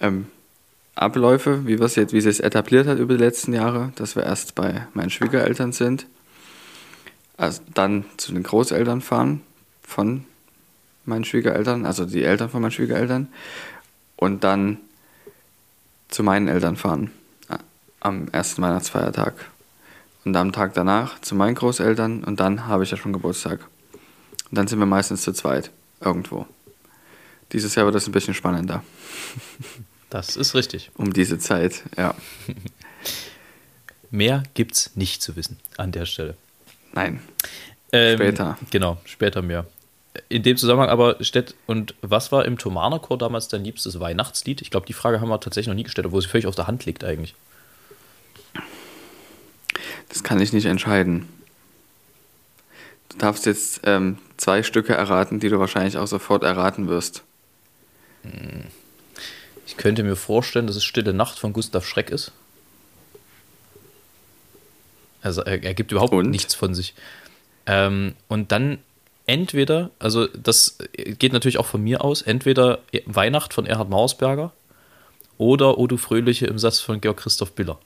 ähm, 0.00 0.26
Abläufe, 0.96 1.64
wie, 1.64 1.74
jetzt, 1.74 2.12
wie 2.12 2.20
sich 2.20 2.26
es 2.26 2.40
etabliert 2.40 2.88
hat 2.88 2.98
über 2.98 3.14
die 3.16 3.22
letzten 3.22 3.52
Jahre, 3.52 3.92
dass 3.94 4.16
wir 4.16 4.24
erst 4.24 4.56
bei 4.56 4.88
meinen 4.94 5.10
Schwiegereltern 5.10 5.70
sind, 5.70 6.08
also 7.36 7.62
dann 7.74 8.04
zu 8.16 8.32
den 8.32 8.42
Großeltern 8.42 9.00
fahren 9.00 9.40
von 9.82 10.24
meinen 11.04 11.24
Schwiegereltern, 11.24 11.86
also 11.86 12.04
die 12.04 12.24
Eltern 12.24 12.48
von 12.48 12.62
meinen 12.62 12.70
Schwiegereltern, 12.70 13.28
und 14.16 14.44
dann 14.44 14.78
zu 16.08 16.22
meinen 16.22 16.48
Eltern 16.48 16.76
fahren 16.76 17.10
äh, 17.48 17.58
am 18.00 18.28
ersten 18.28 18.62
Weihnachtsfeiertag. 18.62 19.34
Und 20.24 20.34
am 20.36 20.52
Tag 20.52 20.72
danach 20.72 21.20
zu 21.20 21.34
meinen 21.34 21.54
Großeltern 21.54 22.24
und 22.24 22.40
dann 22.40 22.66
habe 22.66 22.84
ich 22.84 22.90
ja 22.90 22.96
schon 22.96 23.12
Geburtstag. 23.12 23.60
Und 24.50 24.56
dann 24.56 24.66
sind 24.68 24.78
wir 24.78 24.86
meistens 24.86 25.22
zu 25.22 25.32
zweit 25.32 25.70
irgendwo. 26.00 26.46
Dieses 27.52 27.74
Jahr 27.74 27.84
wird 27.84 27.94
das 27.94 28.06
ein 28.06 28.12
bisschen 28.12 28.34
spannender 28.34 28.82
Das 30.10 30.36
ist 30.36 30.54
richtig. 30.54 30.92
um 30.94 31.12
diese 31.12 31.38
Zeit, 31.38 31.82
ja. 31.96 32.14
Mehr 34.10 34.44
gibt's 34.54 34.92
nicht 34.94 35.22
zu 35.22 35.34
wissen 35.34 35.58
an 35.76 35.90
der 35.90 36.06
Stelle. 36.06 36.36
Nein. 36.94 37.20
Ähm, 37.92 38.16
Später. 38.16 38.58
Genau, 38.70 38.98
später 39.04 39.42
mehr. 39.42 39.66
In 40.28 40.44
dem 40.44 40.56
Zusammenhang 40.56 40.90
aber, 40.90 41.16
Stett, 41.24 41.54
und 41.66 41.94
was 42.00 42.30
war 42.30 42.44
im 42.44 42.56
Thomanerchor 42.56 43.18
damals 43.18 43.48
dein 43.48 43.64
liebstes 43.64 43.98
Weihnachtslied? 43.98 44.62
Ich 44.62 44.70
glaube, 44.70 44.86
die 44.86 44.92
Frage 44.92 45.20
haben 45.20 45.28
wir 45.28 45.40
tatsächlich 45.40 45.68
noch 45.68 45.74
nie 45.74 45.82
gestellt, 45.82 46.06
obwohl 46.06 46.22
sie 46.22 46.28
völlig 46.28 46.46
auf 46.46 46.54
der 46.54 46.68
Hand 46.68 46.86
liegt 46.86 47.02
eigentlich. 47.02 47.34
Das 50.08 50.22
kann 50.22 50.40
ich 50.40 50.52
nicht 50.52 50.66
entscheiden. 50.66 51.28
Du 53.08 53.18
darfst 53.18 53.46
jetzt 53.46 53.80
ähm, 53.84 54.18
zwei 54.36 54.62
Stücke 54.62 54.94
erraten, 54.94 55.40
die 55.40 55.48
du 55.48 55.58
wahrscheinlich 55.58 55.98
auch 55.98 56.06
sofort 56.06 56.44
erraten 56.44 56.88
wirst. 56.88 57.22
Ich 59.66 59.76
könnte 59.76 60.04
mir 60.04 60.16
vorstellen, 60.16 60.68
dass 60.68 60.76
es 60.76 60.84
Stille 60.84 61.12
Nacht 61.12 61.38
von 61.38 61.52
Gustav 61.52 61.84
Schreck 61.84 62.10
ist. 62.10 62.32
Also 65.24 65.42
er, 65.42 65.62
er 65.62 65.74
gibt 65.74 65.90
überhaupt 65.90 66.12
Und? 66.12 66.30
nichts 66.30 66.54
von 66.54 66.74
sich. 66.74 66.94
Ähm, 67.66 68.14
und 68.28 68.52
dann 68.52 68.78
entweder, 69.26 69.90
also 69.98 70.26
das 70.26 70.78
geht 71.18 71.32
natürlich 71.32 71.58
auch 71.58 71.66
von 71.66 71.82
mir 71.82 72.04
aus, 72.04 72.22
entweder 72.22 72.80
Weihnacht 73.06 73.54
von 73.54 73.66
Erhard 73.66 73.88
Mausberger 73.88 74.52
oder 75.38 75.78
O 75.78 75.86
du 75.86 75.96
Fröhliche 75.96 76.46
im 76.46 76.58
Satz 76.58 76.80
von 76.80 77.00
Georg 77.00 77.16
Christoph 77.18 77.52
Biller. 77.52 77.78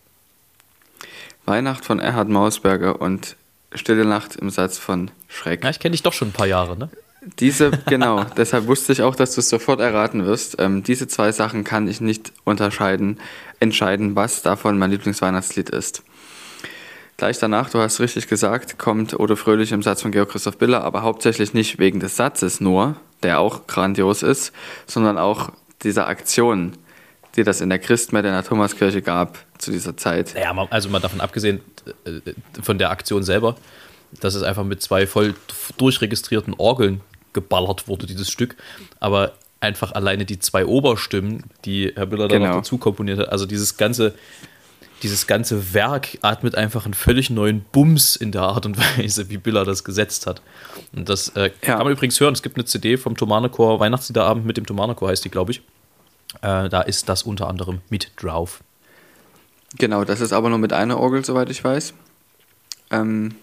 Weihnacht 1.46 1.84
von 1.84 2.00
Erhard 2.00 2.28
Mausberger 2.28 3.00
und 3.00 3.36
Stille 3.74 4.04
Nacht 4.04 4.36
im 4.36 4.50
Satz 4.50 4.78
von 4.78 5.10
Schreck. 5.28 5.62
Ja, 5.62 5.70
ich 5.70 5.78
kenne 5.78 5.92
dich 5.92 6.02
doch 6.02 6.12
schon 6.12 6.28
ein 6.28 6.32
paar 6.32 6.46
Jahre, 6.46 6.76
ne? 6.76 6.90
Diese, 7.38 7.70
genau, 7.86 8.24
deshalb 8.36 8.66
wusste 8.66 8.92
ich 8.92 9.02
auch, 9.02 9.14
dass 9.14 9.34
du 9.34 9.40
es 9.40 9.48
sofort 9.48 9.80
erraten 9.80 10.24
wirst. 10.24 10.56
Ähm, 10.58 10.82
diese 10.82 11.08
zwei 11.08 11.32
Sachen 11.32 11.64
kann 11.64 11.88
ich 11.88 12.00
nicht 12.00 12.32
unterscheiden, 12.44 13.18
entscheiden, 13.60 14.16
was 14.16 14.42
davon 14.42 14.78
mein 14.78 14.90
Lieblingsweihnachtslied 14.90 15.70
ist. 15.70 16.02
Gleich 17.18 17.38
danach, 17.40 17.68
du 17.68 17.80
hast 17.80 17.98
richtig 17.98 18.28
gesagt, 18.28 18.78
kommt 18.78 19.18
Odo 19.18 19.34
Fröhlich 19.34 19.72
im 19.72 19.82
Satz 19.82 20.02
von 20.02 20.12
Georg 20.12 20.30
Christoph 20.30 20.56
Biller, 20.56 20.84
aber 20.84 21.02
hauptsächlich 21.02 21.52
nicht 21.52 21.80
wegen 21.80 21.98
des 21.98 22.14
Satzes 22.16 22.60
nur, 22.60 22.94
der 23.24 23.40
auch 23.40 23.66
grandios 23.66 24.22
ist, 24.22 24.52
sondern 24.86 25.18
auch 25.18 25.50
dieser 25.82 26.06
Aktion, 26.06 26.76
die 27.34 27.42
das 27.42 27.60
in 27.60 27.70
der 27.70 27.80
Christmette 27.80 28.28
in 28.28 28.34
der 28.34 28.44
Thomaskirche 28.44 29.02
gab 29.02 29.38
zu 29.58 29.72
dieser 29.72 29.96
Zeit. 29.96 30.32
Naja, 30.34 30.52
mal- 30.52 30.68
also 30.70 30.88
mal 30.90 31.00
davon 31.00 31.20
abgesehen 31.20 31.60
äh, 32.04 32.20
von 32.62 32.78
der 32.78 32.90
Aktion 32.90 33.24
selber, 33.24 33.56
dass 34.20 34.36
es 34.36 34.44
einfach 34.44 34.62
mit 34.64 34.80
zwei 34.80 35.08
voll 35.08 35.34
durchregistrierten 35.76 36.54
Orgeln 36.56 37.00
geballert 37.32 37.88
wurde, 37.88 38.06
dieses 38.06 38.30
Stück. 38.30 38.54
Aber 39.00 39.32
einfach 39.58 39.90
alleine 39.90 40.24
die 40.24 40.38
zwei 40.38 40.64
Oberstimmen, 40.64 41.42
die 41.64 41.92
Herr 41.96 42.06
Biller 42.06 42.28
da 42.28 42.36
Genau. 42.36 42.46
noch 42.50 42.56
dazu 42.58 42.78
komponiert 42.78 43.18
hat, 43.18 43.28
also 43.30 43.44
dieses 43.44 43.76
ganze, 43.76 44.14
dieses 45.02 45.26
ganze 45.26 45.74
Werk 45.74 46.18
atmet 46.22 46.54
einfach 46.56 46.84
einen 46.84 46.94
völlig 46.94 47.30
neuen 47.30 47.60
Bums 47.72 48.16
in 48.16 48.32
der 48.32 48.42
Art 48.42 48.66
und 48.66 48.76
Weise, 48.98 49.28
wie 49.30 49.36
Biller 49.38 49.64
das 49.64 49.84
gesetzt 49.84 50.26
hat. 50.26 50.42
Und 50.94 51.08
das 51.08 51.28
äh, 51.30 51.50
Ja. 51.62 51.76
kann 51.76 51.78
man 51.84 51.92
übrigens 51.92 52.18
hören. 52.20 52.34
Es 52.34 52.42
gibt 52.42 52.56
eine 52.56 52.64
CD 52.64 52.96
vom 52.96 53.16
Thomanerchor, 53.16 53.78
Weihnachtsliederabend 53.80 54.44
mit 54.46 54.56
dem 54.56 54.66
Thomanerchor 54.66 55.08
heißt 55.10 55.24
die, 55.24 55.30
glaube 55.30 55.52
ich. 55.52 55.58
Äh, 56.42 56.68
da 56.68 56.82
ist 56.82 57.08
das 57.08 57.22
unter 57.22 57.48
anderem 57.48 57.80
mit 57.90 58.10
drauf. 58.16 58.60
Genau, 59.76 60.04
das 60.04 60.20
ist 60.20 60.32
aber 60.32 60.48
nur 60.48 60.58
mit 60.58 60.72
einer 60.72 60.98
Orgel, 60.98 61.24
soweit 61.24 61.50
ich 61.50 61.62
weiß. 61.62 61.94
Ähm, 62.90 63.34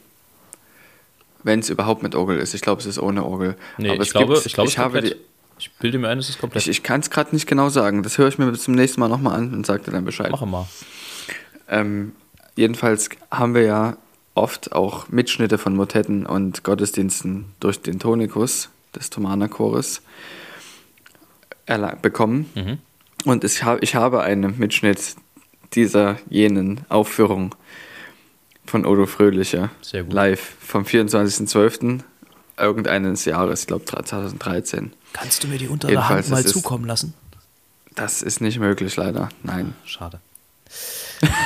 Wenn 1.44 1.60
es 1.60 1.70
überhaupt 1.70 2.02
mit 2.04 2.16
Orgel 2.16 2.38
ist. 2.40 2.54
Ich 2.54 2.62
glaube, 2.62 2.82
es 2.82 2.88
ist 2.88 2.98
ohne 3.00 3.24
Orgel. 3.24 3.56
Nee, 3.78 3.90
aber 3.90 4.02
ich 4.02 4.08
es 4.08 4.12
glaube, 4.14 4.34
gibt, 4.34 4.46
ich, 4.46 4.54
glaube, 4.54 4.70
ich 4.70 4.78
habe 4.80 4.94
komplett. 5.00 5.14
die, 5.20 5.22
ich 5.60 5.72
bilde 5.74 6.00
mir 6.00 6.10
ein, 6.10 6.18
es 6.18 6.30
ist 6.30 6.40
komplett. 6.40 6.64
ich, 6.64 6.70
ich 6.70 6.84
kann 6.84 7.00
es 7.02 7.10
gerade 7.10 7.34
nicht 7.34 7.48
genau 7.48 7.70
sagen. 7.70 8.02
Das 8.04 8.18
höre 8.18 8.28
ich 8.28 8.38
mir 8.40 8.50
bis 8.52 8.64
zum 8.64 8.74
nächsten 8.74 9.00
Mal 9.00 9.08
nochmal 9.08 9.36
an 9.38 9.54
und 9.54 9.66
sage 9.66 9.84
dir 9.84 9.92
dann 9.92 10.04
Bescheid. 10.06 10.32
Mache 10.32 10.46
mal. 10.48 10.66
Ähm, 11.70 12.14
jedenfalls 12.56 13.10
haben 13.32 13.54
wir 13.56 13.64
ja 13.64 13.98
oft 14.34 14.74
auch 14.74 15.08
Mitschnitte 15.10 15.58
von 15.58 15.76
Motetten 15.76 16.26
und 16.26 16.64
Gottesdiensten 16.64 17.46
durch 17.60 17.82
den 17.82 18.00
Tonikus 18.00 18.70
des 18.96 19.10
Thomanerchores 19.10 20.02
erla- 21.68 21.96
bekommen. 21.96 22.50
Mhm. 22.56 22.78
Und 23.26 23.44
ich, 23.44 23.64
hab, 23.64 23.82
ich 23.82 23.96
habe 23.96 24.22
einen 24.24 24.58
Mitschnitt 24.60 25.16
dieser 25.74 26.18
jenen 26.30 26.82
Aufführung 26.90 27.56
von 28.66 28.86
Odo 28.86 29.06
Fröhlicher 29.06 29.70
live 30.10 30.56
vom 30.60 30.84
24.12. 30.84 32.02
irgendeines 32.58 33.26
Jahres, 33.26 33.62
ich 33.62 33.68
glaube 33.68 33.86
2013. 33.86 34.94
Kannst 35.14 35.44
du 35.44 35.48
mir 35.48 35.58
die 35.58 35.68
Jedenfalls, 35.90 36.28
es 36.28 36.32
ist- 36.48 36.54
lassen? 36.86 37.14
Das 37.96 38.22
ist 38.22 38.42
nicht 38.42 38.60
möglich, 38.60 38.96
leider. 38.98 39.30
Nein. 39.44 39.74
Schade. 39.86 40.20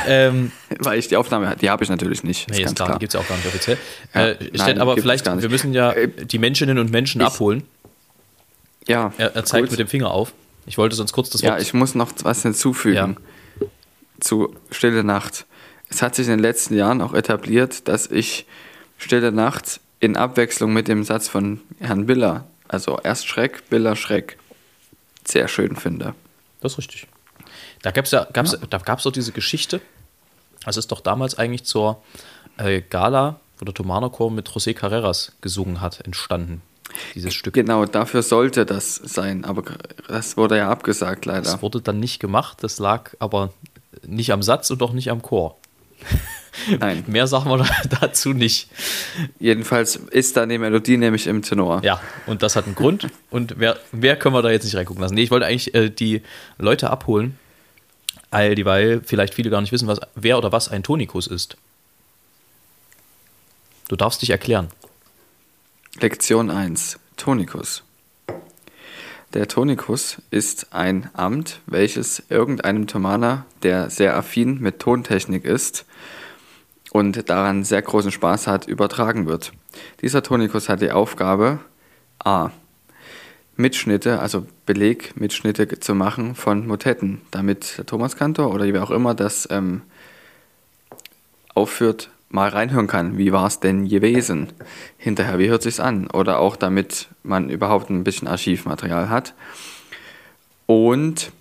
Ähm, 0.07 0.51
Weil 0.79 0.99
ich 0.99 1.07
die 1.07 1.17
Aufnahme, 1.17 1.55
die 1.59 1.69
habe 1.69 1.83
ich 1.83 1.89
natürlich 1.89 2.23
nicht. 2.23 2.49
nee, 2.49 2.62
ist 2.63 2.75
klar, 2.75 2.93
die 2.93 2.99
gibt 2.99 3.13
es 3.13 3.13
ja 3.13 3.19
auch 3.19 3.27
gar 3.27 3.35
nicht 3.38 3.47
offiziell. 3.47 3.77
Ja, 4.13 4.27
äh, 4.29 4.38
nein, 4.53 4.79
aber 4.79 4.95
vielleicht, 4.97 5.25
wir 5.25 5.49
müssen 5.49 5.73
ja 5.73 5.91
Äh, 5.91 6.07
die 6.09 6.38
Menschinnen 6.39 6.77
und 6.77 6.91
Menschen 6.91 7.21
ich- 7.21 7.27
abholen. 7.27 7.63
Ja, 8.88 9.13
Er, 9.17 9.35
er 9.35 9.45
zeigt 9.45 9.65
gut. 9.65 9.71
mit 9.71 9.79
dem 9.79 9.88
Finger 9.88 10.12
auf. 10.12 10.33
Ich 10.65 10.77
wollte 10.77 10.95
sonst 10.95 11.12
kurz 11.13 11.29
das 11.29 11.41
Ja, 11.41 11.51
Wort. 11.51 11.62
ich 11.62 11.73
muss 11.73 11.95
noch 11.95 12.12
was 12.23 12.41
hinzufügen 12.43 13.17
zu 14.19 14.55
Stille 14.71 15.03
Nacht. 15.03 15.45
Es 15.89 16.01
hat 16.01 16.15
sich 16.15 16.27
in 16.27 16.33
den 16.33 16.39
letzten 16.39 16.75
Jahren 16.75 17.01
auch 17.01 17.13
etabliert, 17.13 17.88
dass 17.88 18.07
ich 18.07 18.45
Stille 18.97 19.31
Nacht 19.31 19.79
in 19.99 20.15
Abwechslung 20.17 20.73
mit 20.73 20.88
dem 20.88 21.03
Satz 21.03 21.27
von 21.27 21.62
Herrn 21.79 22.05
Biller, 22.05 22.45
also 22.67 22.99
erst 23.03 23.27
Schreck, 23.27 23.69
Biller 23.69 23.95
Schreck, 23.95 24.38
sehr 25.25 25.47
schön 25.47 25.75
finde. 25.75 26.13
Das 26.62 26.73
ist 26.73 26.77
richtig. 26.79 27.07
Da 27.82 27.91
gab 27.91 28.06
es 28.06 28.12
ja, 28.12 28.28
gab's, 28.32 28.58
da 28.69 28.78
gab's 28.78 29.04
doch 29.04 29.12
diese 29.12 29.32
Geschichte. 29.32 29.82
Das 30.65 30.78
ist 30.78 30.91
doch 30.91 31.02
damals 31.02 31.38
eigentlich 31.38 31.63
zur 31.63 32.02
äh, 32.58 32.82
Gala, 32.82 33.39
wo 33.58 33.65
der 33.65 33.74
Thomanerchor 33.74 34.32
mit 34.32 34.50
José 34.50 34.74
Carreras 34.74 35.34
gesungen 35.41 35.82
hat, 35.82 36.02
entstanden. 36.02 36.62
Dieses 37.15 37.34
Stück. 37.34 37.54
Genau, 37.54 37.86
dafür 37.86 38.24
sollte 38.24 38.65
das 38.65 38.95
sein, 38.95 39.45
aber 39.45 39.63
das 40.08 40.38
wurde 40.38 40.58
ja 40.58 40.69
abgesagt 40.69 41.26
leider. 41.26 41.41
Das 41.43 41.62
wurde 41.62 41.82
dann 41.82 42.00
nicht 42.00 42.19
gemacht. 42.19 42.58
Das 42.62 42.80
lag 42.80 43.12
aber 43.19 43.54
nicht 44.06 44.32
am 44.32 44.41
Satz 44.41 44.69
und 44.72 44.82
auch 44.82 44.93
nicht 44.93 45.12
am 45.12 45.22
Chor. 45.22 45.58
Nein, 46.80 47.04
Mehr 47.08 47.28
sagen 47.28 47.50
wir 47.50 47.65
dazu 48.02 48.34
nicht. 48.34 48.69
jedenfalls 49.39 49.95
ist 49.95 50.36
da 50.36 50.45
die 50.45 50.58
Melodie 50.58 50.98
nämlich 50.98 51.28
im 51.28 51.41
Tenor. 51.41 51.84
Ja, 51.84 52.02
und 52.26 52.41
das 52.41 52.56
hat 52.56 52.65
einen 52.65 52.76
Grund. 52.76 53.08
Und 53.30 53.56
wer, 53.58 53.78
wer 53.91 54.15
können 54.15 54.34
wir 54.34 54.41
da 54.41 54.50
jetzt 54.50 54.63
nicht 54.63 54.76
reingucken 54.76 55.02
lassen? 55.02 55.13
Nee, 55.13 55.24
ich 55.24 55.32
wollte 55.32 55.45
eigentlich 55.45 55.74
äh, 55.76 55.89
die 55.89 56.24
Leute 56.58 56.89
abholen, 56.89 57.38
all 58.32 58.56
dieweil 58.56 59.02
vielleicht 59.04 59.34
viele 59.34 59.50
gar 59.50 59.62
nicht 59.62 59.72
wissen, 59.72 59.88
was, 59.88 60.00
wer 60.15 60.38
oder 60.38 60.52
was 60.52 60.70
ein 60.70 60.84
Tonikus 60.84 61.28
ist. 61.28 61.58
Du 63.88 63.96
darfst 63.96 64.22
dich 64.22 64.30
erklären. 64.30 64.70
Lektion 66.00 66.50
1. 66.50 67.00
Tonikus. 67.18 67.84
Der 69.34 69.48
Tonikus 69.48 70.22
ist 70.32 70.74
ein 70.74 71.10
Amt, 71.13 71.60
welches 71.68 72.24
irgendeinem 72.30 72.88
Thomaner, 72.88 73.46
der 73.62 73.89
sehr 73.89 74.15
affin 74.15 74.60
mit 74.60 74.80
Tontechnik 74.80 75.46
ist 75.46 75.86
und 76.92 77.30
daran 77.30 77.63
sehr 77.63 77.82
großen 77.82 78.12
Spaß 78.12 78.48
hat, 78.48 78.68
übertragen 78.68 79.28
wird. 79.28 79.52
Dieser 80.02 80.24
Tonikus 80.24 80.68
hat 80.68 80.82
die 80.82 80.92
Aufgabe, 80.92 81.60
a. 82.24 82.52
Mitschnitte, 83.60 84.19
also 84.19 84.48
Belegmitschnitte 84.65 85.80
zu 85.80 85.93
machen 85.93 86.34
von 86.34 86.65
Motetten, 86.65 87.22
damit 87.30 87.78
der 87.78 87.86
Thomaskantor 87.86 88.54
oder 88.54 88.65
wer 88.72 88.82
auch 88.82 88.91
immer 88.91 89.13
das 89.13 89.48
ähm, 89.52 89.82
aufführt, 91.54 92.10
mal 92.30 92.50
reinhören 92.50 92.88
kann, 92.88 93.17
wie 93.17 93.34
war 93.34 93.48
es 93.48 93.60
denn 93.60 93.89
gewesen? 93.89 94.54
Hinterher, 94.98 95.39
wie 95.39 95.50
hört 95.50 95.63
sich's 95.63 95.82
an? 95.82 96.10
Oder 96.10 96.39
auch 96.39 96.56
damit 96.56 97.10
man 97.24 97.50
überhaupt 97.50 97.89
ein 97.89 98.06
bisschen 98.06 98.30
Archivmaterial 98.30 99.10
hat. 99.10 99.34
Und 100.65 101.34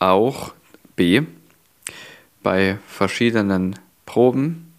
auch 0.00 0.52
B, 0.96 1.22
bei 2.42 2.78
verschiedenen 2.86 3.78
Proben 4.04 4.72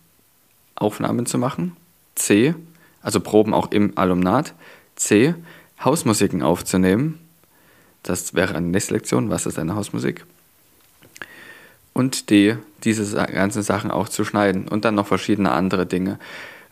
Aufnahmen 0.75 1.25
zu 1.25 1.39
machen. 1.39 1.75
C, 2.13 2.53
also 3.01 3.21
Proben 3.21 3.55
auch 3.55 3.71
im 3.71 3.97
Alumnat. 3.97 4.53
C, 4.95 5.33
Hausmusiken 5.83 6.41
aufzunehmen. 6.41 7.19
Das 8.03 8.33
wäre 8.33 8.55
eine 8.55 8.67
nächste 8.67 8.93
Lektion. 8.93 9.29
Was 9.29 9.45
ist 9.45 9.59
eine 9.59 9.75
Hausmusik? 9.75 10.25
und 11.95 12.29
D, 12.29 12.57
diese 12.83 13.25
ganzen 13.27 13.63
Sachen 13.63 13.89
auch 13.89 14.09
zu 14.09 14.25
schneiden 14.25 14.67
und 14.67 14.83
dann 14.83 14.95
noch 14.95 15.07
verschiedene 15.07 15.51
andere 15.51 15.85
Dinge, 15.85 16.19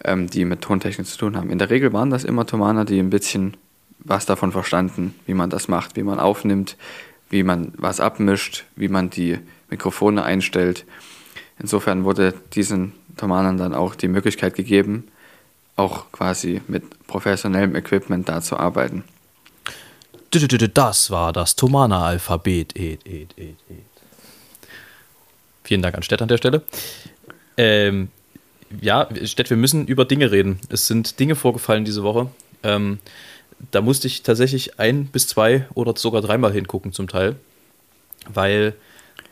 ähm, 0.03 0.29
die 0.29 0.43
mit 0.43 0.61
Tontechnik 0.61 1.07
zu 1.07 1.17
tun 1.17 1.37
haben. 1.37 1.49
In 1.49 1.57
der 1.57 1.69
Regel 1.69 1.93
waren 1.93 2.09
das 2.09 2.25
immer 2.25 2.45
Thomaner, 2.45 2.83
die 2.83 2.99
ein 2.99 3.09
bisschen 3.09 3.55
was 3.99 4.25
davon 4.25 4.51
verstanden, 4.51 5.15
wie 5.25 5.33
man 5.33 5.49
das 5.49 5.69
macht, 5.69 5.95
wie 5.95 6.03
man 6.03 6.19
aufnimmt, 6.19 6.75
wie 7.29 7.43
man 7.43 7.71
was 7.77 8.01
abmischt, 8.01 8.65
wie 8.75 8.89
man 8.89 9.09
die 9.09 9.39
Mikrofone 9.69 10.23
einstellt. 10.23 10.85
Insofern 11.57 12.03
wurde 12.03 12.33
diesen 12.53 12.91
Thomanern 13.15 13.57
dann 13.57 13.73
auch 13.73 13.95
die 13.95 14.09
Möglichkeit 14.09 14.55
gegeben, 14.55 15.05
auch 15.75 16.11
quasi 16.11 16.61
mit 16.67 17.07
professionellem 17.07 17.75
Equipment 17.75 18.29
da 18.29 18.41
zu 18.41 18.57
arbeiten. 18.57 19.03
Das 20.31 21.11
war 21.11 21.31
das 21.31 21.55
Tomana-Alphabet. 21.55 22.75
Et, 22.75 23.05
et, 23.05 23.37
et, 23.37 23.57
et. 23.69 23.85
Vielen 25.63 25.81
Dank 25.81 25.95
an 25.95 26.03
Stett 26.03 26.21
an 26.21 26.27
der 26.27 26.37
Stelle. 26.37 26.63
Ähm, 27.57 28.09
ja, 28.81 29.07
Stett, 29.25 29.49
wir 29.49 29.57
müssen 29.57 29.87
über 29.87 30.05
Dinge 30.05 30.31
reden. 30.31 30.59
Es 30.69 30.87
sind 30.87 31.19
Dinge 31.19 31.35
vorgefallen 31.35 31.85
diese 31.85 32.03
Woche. 32.03 32.29
Ähm, 32.63 32.99
da 33.71 33.81
musste 33.81 34.07
ich 34.07 34.23
tatsächlich 34.23 34.79
ein 34.79 35.05
bis 35.05 35.27
zwei 35.27 35.67
oder 35.73 35.93
sogar 35.95 36.21
dreimal 36.21 36.51
hingucken 36.51 36.91
zum 36.91 37.07
Teil, 37.07 37.35
weil 38.27 38.73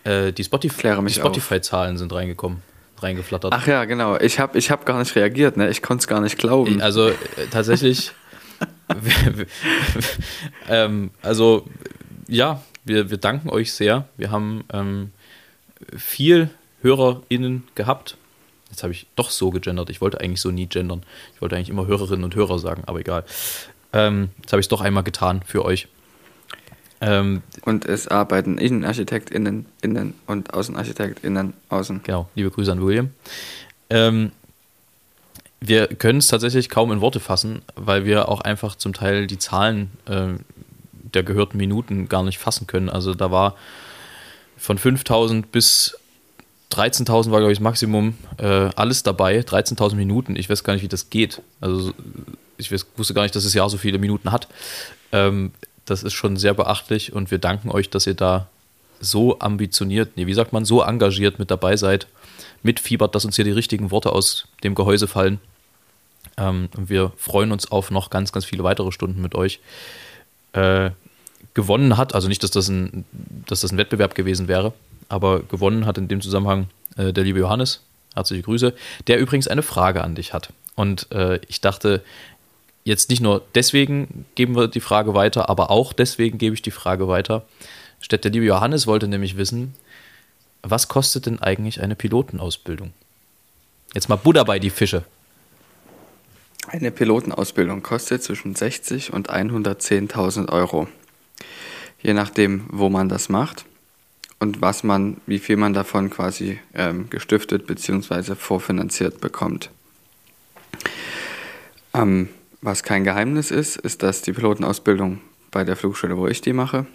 äh, 0.03 0.31
die 0.31 0.43
Spotify- 0.43 0.95
die. 1.05 1.13
Spotify-Zahlen 1.13 1.97
sind 1.97 2.13
reingekommen, 2.13 2.61
reingeflattert. 3.01 3.53
Ach 3.53 3.67
ja, 3.67 3.85
genau. 3.85 4.17
Ich 4.17 4.39
habe 4.39 4.57
ich 4.57 4.71
hab 4.71 4.85
gar 4.85 4.99
nicht 4.99 5.15
reagiert, 5.15 5.57
ne? 5.57 5.69
ich 5.69 5.81
konnte 5.81 6.01
es 6.01 6.07
gar 6.07 6.21
nicht 6.21 6.37
glauben. 6.37 6.81
Also 6.81 7.09
äh, 7.09 7.15
tatsächlich, 7.49 8.11
ähm, 10.69 11.11
also 11.21 11.65
ja, 12.27 12.61
wir, 12.83 13.09
wir 13.09 13.17
danken 13.17 13.49
euch 13.49 13.73
sehr. 13.73 14.07
Wir 14.17 14.31
haben 14.31 14.63
ähm, 14.73 15.11
viel 15.95 16.49
HörerInnen 16.81 17.63
gehabt. 17.75 18.17
Jetzt 18.69 18.83
habe 18.83 18.93
ich 18.93 19.07
doch 19.15 19.29
so 19.29 19.49
gegendert. 19.49 19.89
Ich 19.89 20.01
wollte 20.01 20.21
eigentlich 20.21 20.41
so 20.41 20.49
nie 20.49 20.67
gendern. 20.67 21.03
Ich 21.35 21.41
wollte 21.41 21.55
eigentlich 21.55 21.69
immer 21.69 21.87
Hörerinnen 21.87 22.23
und 22.23 22.35
Hörer 22.35 22.57
sagen, 22.57 22.83
aber 22.85 22.99
egal. 22.99 23.25
Ähm, 23.93 24.29
jetzt 24.41 24.53
habe 24.53 24.61
ich 24.61 24.65
es 24.65 24.69
doch 24.69 24.81
einmal 24.81 25.03
getan 25.03 25.41
für 25.45 25.65
euch. 25.65 25.87
Ähm, 27.01 27.41
Und 27.65 27.85
es 27.85 28.07
arbeiten 28.07 28.57
InnenarchitektInnen, 28.57 29.65
Innen- 29.81 30.13
und 30.27 30.53
AußenarchitektInnen, 30.53 31.53
Außen. 31.69 32.01
Genau, 32.03 32.29
liebe 32.35 32.51
Grüße 32.51 32.71
an 32.71 32.81
William. 32.81 33.09
Ähm, 33.89 34.31
wir 35.59 35.87
können 35.87 36.19
es 36.19 36.27
tatsächlich 36.27 36.69
kaum 36.69 36.91
in 36.91 37.01
Worte 37.01 37.19
fassen, 37.19 37.61
weil 37.75 38.05
wir 38.05 38.29
auch 38.29 38.41
einfach 38.41 38.75
zum 38.75 38.93
Teil 38.93 39.27
die 39.27 39.37
Zahlen 39.37 39.91
äh, 40.05 40.27
der 41.13 41.23
gehörten 41.23 41.57
Minuten 41.57 42.07
gar 42.07 42.23
nicht 42.23 42.37
fassen 42.37 42.67
können. 42.67 42.89
Also 42.89 43.13
da 43.13 43.31
war 43.31 43.55
von 44.57 44.77
5000 44.77 45.51
bis 45.51 45.97
13.000 46.71 47.31
war, 47.31 47.39
glaube 47.39 47.51
ich, 47.51 47.57
das 47.57 47.63
Maximum. 47.63 48.15
Äh, 48.37 48.69
alles 48.75 49.03
dabei, 49.03 49.39
13.000 49.39 49.95
Minuten. 49.95 50.35
Ich 50.35 50.49
weiß 50.49 50.63
gar 50.63 50.73
nicht, 50.73 50.83
wie 50.83 50.87
das 50.87 51.09
geht. 51.09 51.41
Also 51.59 51.93
ich 52.57 52.71
weiß, 52.71 52.85
wusste 52.95 53.13
gar 53.13 53.23
nicht, 53.23 53.35
dass 53.35 53.43
das 53.43 53.53
Jahr 53.53 53.69
so 53.69 53.77
viele 53.77 53.97
Minuten 53.97 54.31
hat. 54.31 54.47
Ähm, 55.11 55.51
das 55.91 56.03
ist 56.03 56.13
schon 56.13 56.37
sehr 56.37 56.53
beachtlich 56.53 57.13
und 57.13 57.31
wir 57.31 57.37
danken 57.37 57.69
euch, 57.69 57.89
dass 57.89 58.07
ihr 58.07 58.13
da 58.13 58.47
so 58.99 59.39
ambitioniert, 59.39 60.15
nee, 60.15 60.25
wie 60.25 60.33
sagt 60.33 60.53
man, 60.53 60.63
so 60.63 60.81
engagiert 60.81 61.37
mit 61.37 61.51
dabei 61.51 61.75
seid, 61.75 62.07
mitfiebert, 62.63 63.13
dass 63.13 63.25
uns 63.25 63.35
hier 63.35 63.45
die 63.45 63.51
richtigen 63.51 63.91
Worte 63.91 64.11
aus 64.13 64.47
dem 64.63 64.75
Gehäuse 64.75 65.07
fallen. 65.07 65.39
Ähm, 66.37 66.69
und 66.77 66.89
wir 66.89 67.11
freuen 67.17 67.51
uns 67.51 67.71
auf 67.71 67.91
noch 67.91 68.09
ganz, 68.09 68.31
ganz 68.31 68.45
viele 68.45 68.63
weitere 68.63 68.91
Stunden 68.91 69.21
mit 69.21 69.35
euch. 69.35 69.59
Äh, 70.53 70.91
gewonnen 71.53 71.97
hat, 71.97 72.15
also 72.15 72.27
nicht, 72.27 72.43
dass 72.43 72.51
das, 72.51 72.69
ein, 72.69 73.03
dass 73.47 73.61
das 73.61 73.71
ein 73.71 73.77
Wettbewerb 73.77 74.15
gewesen 74.15 74.47
wäre, 74.47 74.73
aber 75.09 75.41
gewonnen 75.41 75.85
hat 75.85 75.97
in 75.97 76.07
dem 76.07 76.21
Zusammenhang 76.21 76.67
äh, 76.95 77.11
der 77.11 77.23
liebe 77.23 77.39
Johannes. 77.39 77.81
Herzliche 78.15 78.43
Grüße. 78.43 78.73
Der 79.07 79.19
übrigens 79.19 79.47
eine 79.47 79.63
Frage 79.63 80.03
an 80.03 80.15
dich 80.15 80.33
hat. 80.33 80.53
Und 80.75 81.11
äh, 81.11 81.39
ich 81.47 81.61
dachte, 81.61 82.03
jetzt 82.83 83.09
nicht 83.09 83.21
nur 83.21 83.43
deswegen 83.55 84.25
geben 84.35 84.55
wir 84.55 84.67
die 84.67 84.79
Frage 84.79 85.13
weiter, 85.13 85.49
aber 85.49 85.71
auch 85.71 85.93
deswegen 85.93 86.37
gebe 86.37 86.55
ich 86.55 86.61
die 86.61 86.71
Frage 86.71 87.07
weiter. 87.07 87.45
Statt 87.99 88.23
der 88.23 88.31
liebe 88.31 88.45
Johannes 88.45 88.87
wollte 88.87 89.07
nämlich 89.07 89.37
wissen, 89.37 89.73
was 90.63 90.87
kostet 90.87 91.25
denn 91.25 91.39
eigentlich 91.39 91.81
eine 91.81 91.95
Pilotenausbildung? 91.95 92.93
Jetzt 93.93 94.09
mal 94.09 94.15
Buddha 94.15 94.43
bei 94.43 94.59
die 94.59 94.69
Fische. 94.69 95.03
Eine 96.67 96.91
Pilotenausbildung 96.91 97.83
kostet 97.83 98.23
zwischen 98.23 98.55
60 98.55 99.13
und 99.13 99.29
110.000 99.29 100.49
Euro. 100.49 100.87
Je 102.01 102.13
nachdem, 102.13 102.65
wo 102.69 102.89
man 102.89 103.09
das 103.09 103.29
macht 103.29 103.65
und 104.39 104.61
was 104.61 104.83
man, 104.83 105.17
wie 105.25 105.39
viel 105.39 105.57
man 105.57 105.73
davon 105.73 106.09
quasi 106.09 106.59
ähm, 106.73 107.09
gestiftet 107.09 107.67
bzw. 107.67 108.35
vorfinanziert 108.35 109.21
bekommt. 109.21 109.69
Ähm, 111.93 112.29
was 112.61 112.83
kein 112.83 113.03
Geheimnis 113.03 113.51
ist, 113.51 113.77
ist, 113.77 114.03
dass 114.03 114.21
die 114.21 114.33
Pilotenausbildung 114.33 115.21
bei 115.49 115.63
der 115.63 115.75
Flugschule, 115.75 116.17
wo 116.17 116.27
ich 116.27 116.41
die 116.41 116.53
mache, 116.53 116.85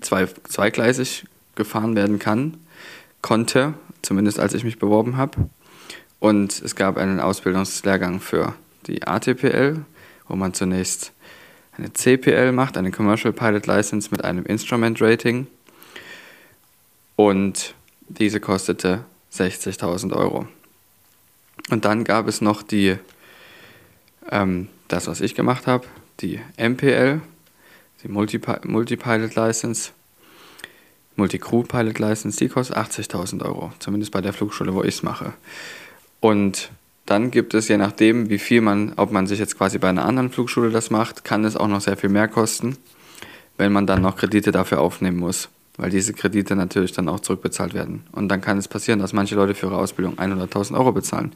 zwei, 0.00 0.26
zweigleisig 0.26 1.26
gefahren 1.54 1.94
werden 1.94 2.18
kann, 2.18 2.56
konnte, 3.20 3.74
zumindest 4.02 4.40
als 4.40 4.54
ich 4.54 4.64
mich 4.64 4.78
beworben 4.78 5.16
habe. 5.16 5.48
Und 6.18 6.60
es 6.62 6.76
gab 6.76 6.96
einen 6.96 7.20
Ausbildungslehrgang 7.20 8.20
für 8.20 8.54
die 8.86 9.06
ATPL, 9.06 9.84
wo 10.28 10.36
man 10.36 10.54
zunächst 10.54 11.12
eine 11.76 11.92
CPL 11.92 12.52
macht, 12.52 12.76
eine 12.76 12.90
Commercial 12.90 13.32
Pilot 13.32 13.66
License 13.66 14.08
mit 14.10 14.24
einem 14.24 14.44
Instrument 14.44 15.00
Rating 15.00 15.46
und 17.16 17.74
diese 18.08 18.40
kostete 18.40 19.04
60.000 19.32 20.14
Euro. 20.14 20.46
Und 21.70 21.84
dann 21.84 22.04
gab 22.04 22.28
es 22.28 22.40
noch 22.40 22.62
die, 22.62 22.96
ähm, 24.30 24.68
das, 24.88 25.06
was 25.06 25.20
ich 25.20 25.34
gemacht 25.34 25.66
habe, 25.66 25.86
die 26.20 26.40
MPL, 26.56 27.20
die 28.02 28.08
Multipilot 28.08 28.64
Multi 28.64 28.96
License, 29.34 29.90
Multi-Crew 31.16 31.62
Pilot 31.64 31.98
License, 31.98 32.38
die 32.38 32.48
kostet 32.48 32.76
80.000 32.76 33.44
Euro, 33.44 33.72
zumindest 33.78 34.12
bei 34.12 34.20
der 34.20 34.32
Flugschule, 34.32 34.74
wo 34.74 34.82
ich 34.82 34.94
es 34.94 35.02
mache. 35.02 35.34
Und 36.20 36.70
dann 37.04 37.30
gibt 37.30 37.52
es, 37.54 37.68
je 37.68 37.76
nachdem, 37.76 38.30
wie 38.30 38.38
viel 38.38 38.60
man, 38.60 38.94
ob 38.96 39.12
man 39.12 39.26
sich 39.26 39.38
jetzt 39.38 39.58
quasi 39.58 39.78
bei 39.78 39.88
einer 39.88 40.04
anderen 40.04 40.30
Flugschule 40.30 40.70
das 40.70 40.90
macht, 40.90 41.24
kann 41.24 41.44
es 41.44 41.56
auch 41.56 41.68
noch 41.68 41.80
sehr 41.80 41.96
viel 41.96 42.10
mehr 42.10 42.28
kosten, 42.28 42.76
wenn 43.58 43.72
man 43.72 43.86
dann 43.86 44.02
noch 44.02 44.16
Kredite 44.16 44.52
dafür 44.52 44.80
aufnehmen 44.80 45.18
muss 45.18 45.48
weil 45.76 45.90
diese 45.90 46.12
Kredite 46.12 46.54
natürlich 46.54 46.92
dann 46.92 47.08
auch 47.08 47.20
zurückbezahlt 47.20 47.74
werden. 47.74 48.04
Und 48.12 48.28
dann 48.28 48.40
kann 48.40 48.58
es 48.58 48.68
passieren, 48.68 48.98
dass 48.98 49.12
manche 49.12 49.34
Leute 49.34 49.54
für 49.54 49.66
ihre 49.66 49.78
Ausbildung 49.78 50.18
100.000 50.18 50.76
Euro 50.76 50.92
bezahlen. 50.92 51.32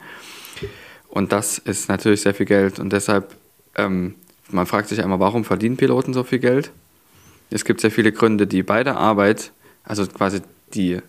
Und 1.08 1.32
das 1.32 1.58
ist 1.58 1.88
natürlich 1.88 2.22
sehr 2.22 2.34
viel 2.34 2.46
Geld. 2.46 2.78
Und 2.78 2.92
deshalb, 2.92 3.34
ähm, 3.76 4.14
man 4.50 4.66
fragt 4.66 4.88
sich 4.88 5.02
einmal, 5.02 5.20
warum 5.20 5.44
verdienen 5.44 5.76
Piloten 5.76 6.12
so 6.14 6.24
viel 6.24 6.38
Geld? 6.38 6.70
Es 7.50 7.64
gibt 7.64 7.80
sehr 7.80 7.90
viele 7.90 8.12
Gründe, 8.12 8.46
die 8.46 8.62
bei 8.62 8.84
der 8.84 8.96
Arbeit, 8.96 9.52
also 9.84 10.06
quasi 10.06 10.40
die 10.74 11.00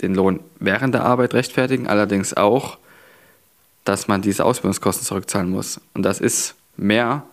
den 0.00 0.14
Lohn 0.14 0.40
während 0.58 0.94
der 0.94 1.04
Arbeit 1.04 1.34
rechtfertigen, 1.34 1.86
allerdings 1.86 2.34
auch, 2.34 2.78
dass 3.84 4.08
man 4.08 4.22
diese 4.22 4.44
Ausbildungskosten 4.44 5.06
zurückzahlen 5.06 5.50
muss. 5.50 5.80
Und 5.94 6.02
das 6.02 6.20
ist 6.20 6.54
mehr 6.76 7.24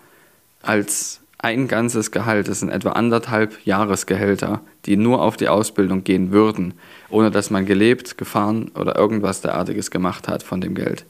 als 0.62 1.20
ein 1.38 1.68
ganzes 1.68 2.12
Gehalt, 2.12 2.50
das 2.50 2.60
sind 2.60 2.70
etwa 2.70 2.92
anderthalb 2.92 3.66
Jahresgehälter, 3.66 4.62
die 4.86 4.98
nur 4.98 5.22
auf 5.22 5.38
die 5.38 5.48
Ausbildung 5.48 6.04
gehen 6.04 6.32
würden, 6.32 6.74
ohne 7.10 7.32
dass 7.32 7.50
man 7.50 7.66
gelebt, 7.66 8.18
gefahren 8.18 8.72
oder 8.76 8.98
irgendwas 8.98 9.42
derartiges 9.42 9.90
gemacht 9.90 10.28
hat 10.28 10.44
von 10.44 10.60
dem 10.60 10.76
Geld. 10.76 11.06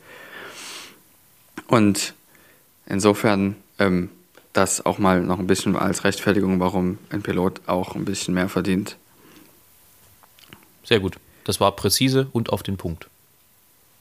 Und 1.69 2.15
insofern 2.87 3.55
ähm, 3.77 4.09
das 4.53 4.85
auch 4.85 4.97
mal 4.97 5.21
noch 5.21 5.37
ein 5.37 5.47
bisschen 5.47 5.75
als 5.75 6.03
Rechtfertigung, 6.03 6.59
warum 6.59 6.97
ein 7.11 7.21
Pilot 7.21 7.61
auch 7.67 7.95
ein 7.95 8.05
bisschen 8.05 8.33
mehr 8.33 8.49
verdient. 8.49 8.97
Sehr 10.83 10.99
gut. 10.99 11.17
Das 11.43 11.59
war 11.59 11.75
präzise 11.75 12.27
und 12.31 12.51
auf 12.51 12.63
den 12.63 12.77
Punkt. 12.77 13.07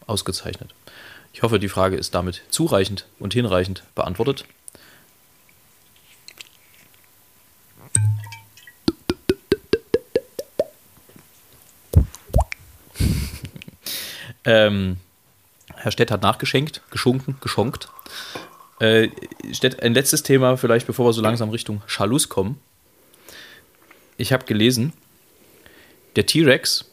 Ausgezeichnet. 0.06 0.74
Ich 1.34 1.42
hoffe, 1.42 1.58
die 1.58 1.68
Frage 1.68 1.96
ist 1.96 2.14
damit 2.14 2.42
zureichend 2.48 3.06
und 3.18 3.34
hinreichend 3.34 3.84
beantwortet. 3.94 4.46
Ähm, 14.44 14.96
Herr 15.78 15.92
Stett 15.92 16.10
hat 16.10 16.22
nachgeschenkt, 16.22 16.82
geschunken, 16.90 17.36
geschonkt. 17.40 17.88
Äh, 18.80 19.08
Stett, 19.52 19.82
ein 19.82 19.94
letztes 19.94 20.22
Thema, 20.22 20.56
vielleicht 20.56 20.86
bevor 20.86 21.06
wir 21.06 21.12
so 21.12 21.22
langsam 21.22 21.50
Richtung 21.50 21.82
Schalus 21.86 22.28
kommen. 22.28 22.60
Ich 24.16 24.32
habe 24.32 24.44
gelesen, 24.44 24.92
der 26.16 26.26
T-Rex 26.26 26.84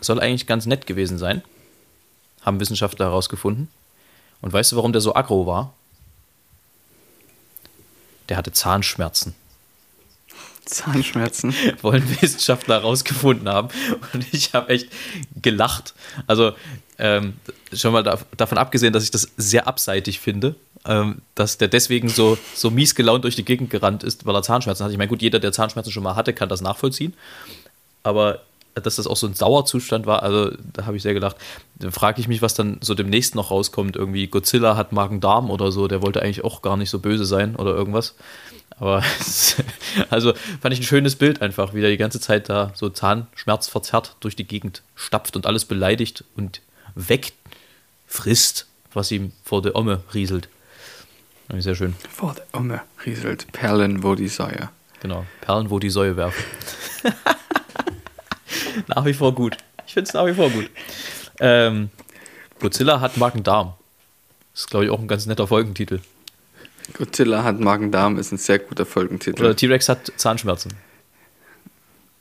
soll 0.00 0.20
eigentlich 0.20 0.46
ganz 0.46 0.66
nett 0.66 0.86
gewesen 0.86 1.18
sein. 1.18 1.42
Haben 2.42 2.60
Wissenschaftler 2.60 3.06
herausgefunden. 3.06 3.68
Und 4.40 4.52
weißt 4.52 4.72
du, 4.72 4.76
warum 4.76 4.92
der 4.92 5.00
so 5.00 5.14
aggro 5.14 5.46
war? 5.46 5.74
Der 8.28 8.36
hatte 8.36 8.52
Zahnschmerzen. 8.52 9.34
Zahnschmerzen. 10.64 11.54
Wollen 11.82 12.20
Wissenschaftler 12.20 12.76
herausgefunden 12.76 13.48
haben. 13.48 13.68
Und 14.12 14.32
ich 14.32 14.54
habe 14.54 14.68
echt 14.70 14.88
gelacht. 15.40 15.94
Also 16.26 16.52
ähm, 17.00 17.34
schon 17.72 17.92
mal 17.92 18.02
da, 18.02 18.18
davon 18.36 18.58
abgesehen, 18.58 18.92
dass 18.92 19.04
ich 19.04 19.10
das 19.10 19.28
sehr 19.36 19.66
abseitig 19.66 20.20
finde, 20.20 20.54
ähm, 20.84 21.22
dass 21.34 21.58
der 21.58 21.68
deswegen 21.68 22.08
so, 22.08 22.38
so 22.54 22.70
mies 22.70 22.94
gelaunt 22.94 23.24
durch 23.24 23.36
die 23.36 23.44
Gegend 23.44 23.70
gerannt 23.70 24.02
ist, 24.04 24.26
weil 24.26 24.34
er 24.34 24.42
Zahnschmerzen 24.42 24.84
hat. 24.84 24.92
Ich 24.92 24.98
meine, 24.98 25.08
gut, 25.08 25.22
jeder, 25.22 25.38
der 25.38 25.52
Zahnschmerzen 25.52 25.90
schon 25.90 26.02
mal 26.02 26.16
hatte, 26.16 26.32
kann 26.32 26.48
das 26.48 26.60
nachvollziehen. 26.60 27.14
Aber 28.02 28.40
dass 28.74 28.96
das 28.96 29.06
auch 29.06 29.16
so 29.16 29.26
ein 29.26 29.34
Sauerzustand 29.34 30.06
war, 30.06 30.22
also 30.22 30.52
da 30.72 30.86
habe 30.86 30.96
ich 30.96 31.02
sehr 31.02 31.14
gedacht. 31.14 31.36
Dann 31.76 31.92
frage 31.92 32.20
ich 32.20 32.28
mich, 32.28 32.40
was 32.40 32.54
dann 32.54 32.78
so 32.80 32.94
demnächst 32.94 33.34
noch 33.34 33.50
rauskommt. 33.50 33.96
Irgendwie 33.96 34.26
Godzilla 34.28 34.76
hat 34.76 34.92
Magen-Darm 34.92 35.50
oder 35.50 35.72
so, 35.72 35.88
der 35.88 36.02
wollte 36.02 36.22
eigentlich 36.22 36.44
auch 36.44 36.62
gar 36.62 36.76
nicht 36.76 36.90
so 36.90 36.98
böse 36.98 37.24
sein 37.24 37.56
oder 37.56 37.74
irgendwas. 37.74 38.14
Aber 38.78 39.02
also 40.10 40.32
fand 40.60 40.72
ich 40.72 40.80
ein 40.80 40.84
schönes 40.84 41.16
Bild 41.16 41.42
einfach, 41.42 41.74
wie 41.74 41.80
der 41.80 41.90
die 41.90 41.96
ganze 41.96 42.20
Zeit 42.20 42.48
da 42.48 42.72
so 42.74 42.88
zahnschmerzverzerrt 42.88 44.16
durch 44.20 44.36
die 44.36 44.46
Gegend 44.46 44.82
stapft 44.94 45.36
und 45.36 45.46
alles 45.46 45.64
beleidigt 45.64 46.24
und 46.36 46.62
wegfrisst, 47.08 48.66
was 48.92 49.10
ihm 49.10 49.32
vor 49.44 49.62
der 49.62 49.76
Omme 49.76 50.02
rieselt. 50.14 50.48
Sehr 51.58 51.74
schön. 51.74 51.94
Vor 52.08 52.34
der 52.34 52.46
Omme 52.52 52.82
rieselt. 53.04 53.50
Perlen, 53.52 54.02
wo 54.02 54.14
die 54.14 54.28
Säue. 54.28 54.68
Genau, 55.02 55.26
Perlen, 55.40 55.70
wo 55.70 55.78
die 55.78 55.90
Säue 55.90 56.16
werfen. 56.16 56.44
nach 58.86 59.04
wie 59.04 59.14
vor 59.14 59.34
gut. 59.34 59.56
Ich 59.86 59.94
finde 59.94 60.08
es 60.08 60.14
nach 60.14 60.26
wie 60.26 60.34
vor 60.34 60.50
gut. 60.50 60.70
Ähm, 61.40 61.90
Godzilla 62.60 63.00
hat 63.00 63.16
Magen-Darm. 63.16 63.74
Das 64.52 64.62
ist, 64.62 64.70
glaube 64.70 64.84
ich, 64.84 64.90
auch 64.90 65.00
ein 65.00 65.08
ganz 65.08 65.26
netter 65.26 65.46
Folgentitel. 65.46 66.00
Godzilla 66.92 67.42
hat 67.42 67.58
Magen-Darm 67.58 68.18
ist 68.18 68.32
ein 68.32 68.38
sehr 68.38 68.58
guter 68.58 68.86
Folgentitel. 68.86 69.42
Oder 69.42 69.56
T-Rex 69.56 69.88
hat 69.88 70.12
Zahnschmerzen. 70.16 70.72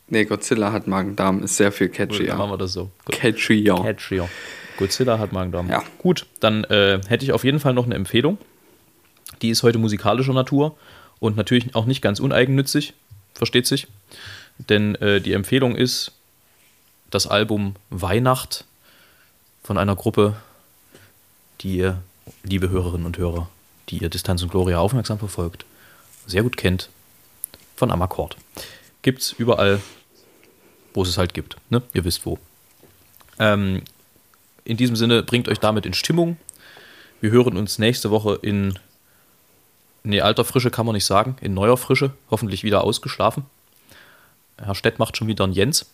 Nee, 0.07 0.25
Godzilla 0.25 0.71
hat 0.71 0.87
Magen-Darm 0.87 1.43
ist 1.43 1.57
sehr 1.57 1.71
viel 1.71 1.89
catchier. 1.89 2.27
Dann 2.27 2.37
machen 2.37 2.51
wir 2.51 2.57
das 2.57 2.73
so. 2.73 2.89
Catchier. 3.11 3.75
Catchier. 3.75 4.29
Godzilla 4.79 5.19
hat 5.19 5.33
Magen-Darm. 5.33 5.69
Ja. 5.69 5.83
Gut, 5.97 6.25
dann 6.39 6.63
äh, 6.63 7.01
hätte 7.07 7.25
ich 7.25 7.33
auf 7.33 7.43
jeden 7.43 7.59
Fall 7.59 7.73
noch 7.73 7.85
eine 7.85 7.95
Empfehlung. 7.95 8.37
Die 9.41 9.49
ist 9.49 9.61
heute 9.61 9.77
musikalischer 9.77 10.33
Natur 10.33 10.77
und 11.19 11.35
natürlich 11.35 11.75
auch 11.75 11.85
nicht 11.85 12.01
ganz 12.01 12.19
uneigennützig, 12.21 12.93
versteht 13.33 13.67
sich. 13.67 13.87
Denn 14.57 14.95
äh, 14.95 15.19
die 15.19 15.33
Empfehlung 15.33 15.75
ist 15.75 16.13
das 17.09 17.27
Album 17.27 17.75
Weihnacht 17.89 18.65
von 19.63 19.77
einer 19.77 19.97
Gruppe, 19.97 20.37
die 21.61 21.77
ihr, 21.77 22.01
liebe 22.43 22.69
Hörerinnen 22.69 23.05
und 23.05 23.17
Hörer, 23.17 23.49
die 23.89 23.97
ihr 23.97 24.09
Distanz 24.09 24.41
und 24.43 24.49
Gloria 24.49 24.79
aufmerksam 24.79 25.19
verfolgt, 25.19 25.65
sehr 26.25 26.43
gut 26.43 26.55
kennt, 26.55 26.89
von 27.75 27.91
Amakord. 27.91 28.37
Gibt's 29.01 29.33
überall, 29.33 29.81
wo 30.93 31.03
es 31.03 31.09
es 31.09 31.17
halt 31.17 31.33
gibt. 31.33 31.57
Ne? 31.69 31.81
Ihr 31.93 32.05
wisst 32.05 32.25
wo. 32.25 32.39
Ähm, 33.39 33.81
in 34.69 34.77
diesem 34.77 34.95
Sinne, 34.95 35.23
bringt 35.23 35.49
euch 35.49 35.59
damit 35.59 35.87
in 35.87 35.93
Stimmung. 35.93 36.37
Wir 37.21 37.31
hören 37.31 37.57
uns 37.57 37.79
nächste 37.79 38.11
Woche 38.11 38.37
in, 38.43 38.77
nee, 40.03 40.21
alter 40.21 40.45
Frische 40.45 40.69
kann 40.69 40.85
man 40.85 40.93
nicht 40.93 41.05
sagen, 41.05 41.35
in 41.41 41.55
neuer 41.55 41.75
Frische, 41.75 42.11
hoffentlich 42.29 42.63
wieder 42.63 42.83
ausgeschlafen. 42.83 43.47
Herr 44.57 44.75
Stett 44.75 44.99
macht 44.99 45.17
schon 45.17 45.27
wieder 45.27 45.43
einen 45.43 45.53
Jens. 45.53 45.87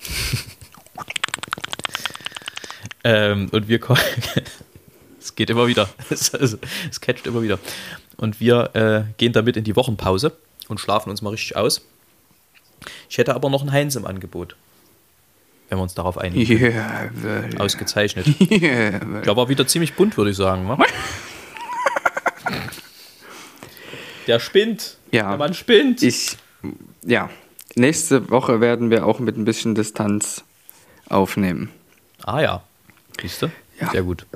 ähm, 3.02 3.48
und 3.50 3.66
wir 3.66 3.80
kommen. 3.80 3.98
es 5.20 5.34
geht 5.34 5.50
immer 5.50 5.66
wieder. 5.66 5.88
Es, 6.10 6.30
catcht 7.00 7.26
immer 7.26 7.42
wieder. 7.42 7.58
Und 8.16 8.38
wir 8.38 8.76
äh, 8.76 9.02
gehen 9.16 9.32
damit 9.32 9.56
in 9.56 9.64
die 9.64 9.74
Wochenpause 9.74 10.36
und 10.68 10.78
schlafen 10.78 11.10
uns 11.10 11.20
mal 11.20 11.30
richtig 11.30 11.56
aus. 11.56 11.82
Ich 13.08 13.18
hätte 13.18 13.34
aber 13.34 13.50
noch 13.50 13.60
einen 13.62 13.72
Heinz 13.72 13.96
im 13.96 14.06
Angebot. 14.06 14.56
Wenn 15.68 15.78
wir 15.78 15.82
uns 15.82 15.94
darauf 15.94 16.16
einigen. 16.18 16.58
Jawohl. 16.60 17.50
Ausgezeichnet. 17.58 18.26
Jawohl. 18.38 19.22
Der 19.22 19.36
war 19.36 19.48
wieder 19.48 19.66
ziemlich 19.66 19.94
bunt, 19.94 20.16
würde 20.16 20.30
ich 20.30 20.36
sagen. 20.36 20.68
wa? 20.68 20.78
Der 24.26 24.40
spinnt. 24.40 24.96
Ja. 25.10 25.28
Der 25.30 25.38
Mann 25.38 25.54
spinnt. 25.54 26.02
Ich, 26.02 26.36
ja, 27.04 27.30
nächste 27.76 28.30
Woche 28.30 28.60
werden 28.60 28.90
wir 28.90 29.06
auch 29.06 29.20
mit 29.20 29.36
ein 29.38 29.44
bisschen 29.44 29.74
Distanz 29.74 30.44
aufnehmen. 31.08 31.70
ah 32.24 32.40
ja. 32.40 32.62
Siehst 33.20 33.42
du? 33.42 33.50
Ja. 33.80 33.90
Sehr 33.90 34.02
gut. 34.02 34.26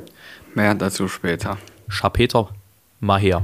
Mehr 0.54 0.74
dazu 0.74 1.08
später. 1.08 1.58
Schapeter, 1.88 2.48
mal 3.00 3.20
her. 3.20 3.42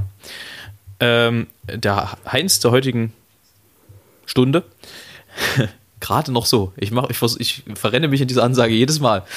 Ähm, 0.99 1.47
der 1.67 2.17
Heinz 2.29 2.59
der 2.59 2.71
heutigen 2.71 3.13
Stunde. 4.29 4.63
Gerade 5.99 6.31
noch 6.31 6.45
so. 6.45 6.71
Ich, 6.77 6.91
mach, 6.91 7.09
ich, 7.09 7.17
vers- 7.17 7.35
ich 7.39 7.63
verrenne 7.75 8.07
mich 8.07 8.21
in 8.21 8.27
dieser 8.27 8.43
Ansage 8.43 8.73
jedes 8.73 8.99
Mal. 8.99 9.23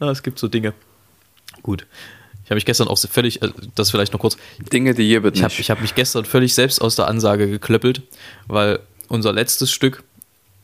Ah, 0.00 0.08
es 0.10 0.22
gibt 0.22 0.38
so 0.38 0.48
Dinge. 0.48 0.72
Gut. 1.62 1.86
Ich 2.44 2.50
habe 2.50 2.54
mich 2.56 2.64
gestern 2.64 2.88
auch 2.88 2.98
völlig, 2.98 3.42
äh, 3.42 3.50
das 3.74 3.90
vielleicht 3.90 4.12
noch 4.14 4.20
kurz, 4.20 4.36
Dinge, 4.72 4.94
die 4.94 5.04
hier 5.06 5.22
wird 5.22 5.36
ich 5.36 5.42
habe 5.42 5.52
hab 5.52 5.80
mich 5.82 5.94
gestern 5.94 6.24
völlig 6.24 6.54
selbst 6.54 6.80
aus 6.80 6.96
der 6.96 7.08
Ansage 7.08 7.48
geklöppelt, 7.48 8.02
weil 8.46 8.80
unser 9.08 9.32
letztes 9.32 9.70
Stück 9.70 10.02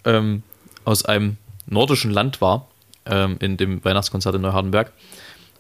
ähm, 0.05 0.43
aus 0.85 1.05
einem 1.05 1.37
nordischen 1.66 2.11
Land 2.11 2.41
war, 2.41 2.68
ähm, 3.07 3.37
in 3.41 3.57
dem 3.59 3.85
Weihnachtskonzert 3.85 4.35
in 4.35 4.41
Neuhardenberg. 4.43 4.93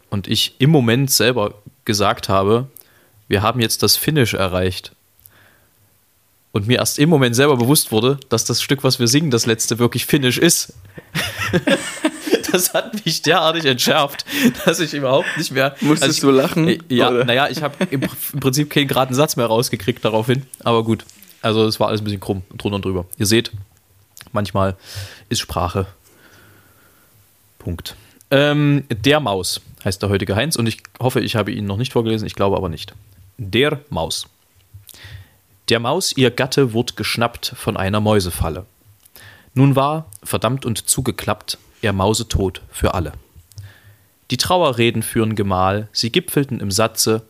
Und 0.08 0.26
ich 0.28 0.54
im 0.58 0.70
Moment 0.70 1.10
selber 1.10 1.54
gesagt 1.84 2.28
habe, 2.30 2.68
wir 3.30 3.42
haben 3.42 3.60
jetzt 3.60 3.84
das 3.84 3.96
Finish 3.96 4.34
erreicht. 4.34 4.90
Und 6.50 6.66
mir 6.66 6.78
erst 6.78 6.98
im 6.98 7.08
Moment 7.08 7.36
selber 7.36 7.56
bewusst 7.56 7.92
wurde, 7.92 8.18
dass 8.28 8.44
das 8.44 8.60
Stück, 8.60 8.82
was 8.82 8.98
wir 8.98 9.06
singen, 9.06 9.30
das 9.30 9.46
letzte 9.46 9.78
wirklich 9.78 10.04
Finish 10.04 10.36
ist. 10.36 10.74
das 12.50 12.74
hat 12.74 13.04
mich 13.04 13.22
derartig 13.22 13.64
entschärft, 13.66 14.24
dass 14.64 14.80
ich 14.80 14.94
überhaupt 14.94 15.28
nicht 15.38 15.52
mehr. 15.52 15.76
Musstest 15.80 16.16
ich, 16.16 16.20
du 16.22 16.32
lachen, 16.32 16.66
Äh, 16.66 16.80
Ja, 16.88 17.12
naja, 17.12 17.48
ich 17.48 17.62
habe 17.62 17.76
im, 17.90 18.02
im 18.02 18.40
Prinzip 18.40 18.68
keinen 18.68 18.88
geraden 18.88 19.14
Satz 19.14 19.36
mehr 19.36 19.46
rausgekriegt 19.46 20.04
daraufhin. 20.04 20.42
Aber 20.64 20.82
gut. 20.82 21.04
Also 21.40 21.66
es 21.66 21.78
war 21.78 21.86
alles 21.86 22.00
ein 22.00 22.04
bisschen 22.04 22.18
krumm, 22.18 22.42
drunter 22.58 22.76
und 22.76 22.84
drüber. 22.84 23.06
Ihr 23.16 23.26
seht, 23.26 23.52
manchmal 24.32 24.76
ist 25.28 25.38
Sprache. 25.38 25.86
Punkt. 27.60 27.94
Ähm, 28.32 28.82
der 28.90 29.20
Maus 29.20 29.60
heißt 29.84 30.02
der 30.02 30.08
heutige 30.08 30.34
Heinz 30.34 30.56
und 30.56 30.66
ich 30.66 30.82
hoffe, 30.98 31.20
ich 31.20 31.36
habe 31.36 31.52
ihn 31.52 31.66
noch 31.66 31.76
nicht 31.76 31.92
vorgelesen, 31.92 32.26
ich 32.26 32.34
glaube 32.34 32.56
aber 32.56 32.68
nicht. 32.68 32.92
Der 33.42 33.80
Maus. 33.88 34.26
Der 35.70 35.80
Maus, 35.80 36.14
ihr 36.14 36.30
Gatte, 36.30 36.74
wurde 36.74 36.92
geschnappt 36.92 37.54
von 37.56 37.78
einer 37.78 37.98
Mäusefalle. 37.98 38.66
Nun 39.54 39.76
war, 39.76 40.10
verdammt 40.22 40.66
und 40.66 40.90
zugeklappt, 40.90 41.56
er 41.80 41.94
mausetot 41.94 42.60
für 42.70 42.92
alle. 42.92 43.14
Die 44.30 44.36
Trauerreden 44.36 45.02
führen 45.02 45.36
Gemahl, 45.36 45.88
sie 45.90 46.12
gipfelten 46.12 46.60
im 46.60 46.70
Satze, 46.70 47.22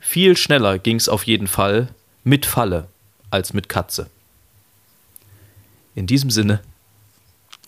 viel 0.00 0.36
schneller 0.36 0.80
ging's 0.80 1.08
auf 1.08 1.22
jeden 1.22 1.46
Fall 1.46 1.86
mit 2.24 2.44
Falle 2.44 2.88
als 3.30 3.52
mit 3.52 3.68
Katze. 3.68 4.10
In 5.94 6.08
diesem 6.08 6.30
Sinne, 6.30 6.62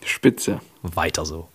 Spitze. 0.05 0.61
weiter 0.83 1.25
so. 1.25 1.49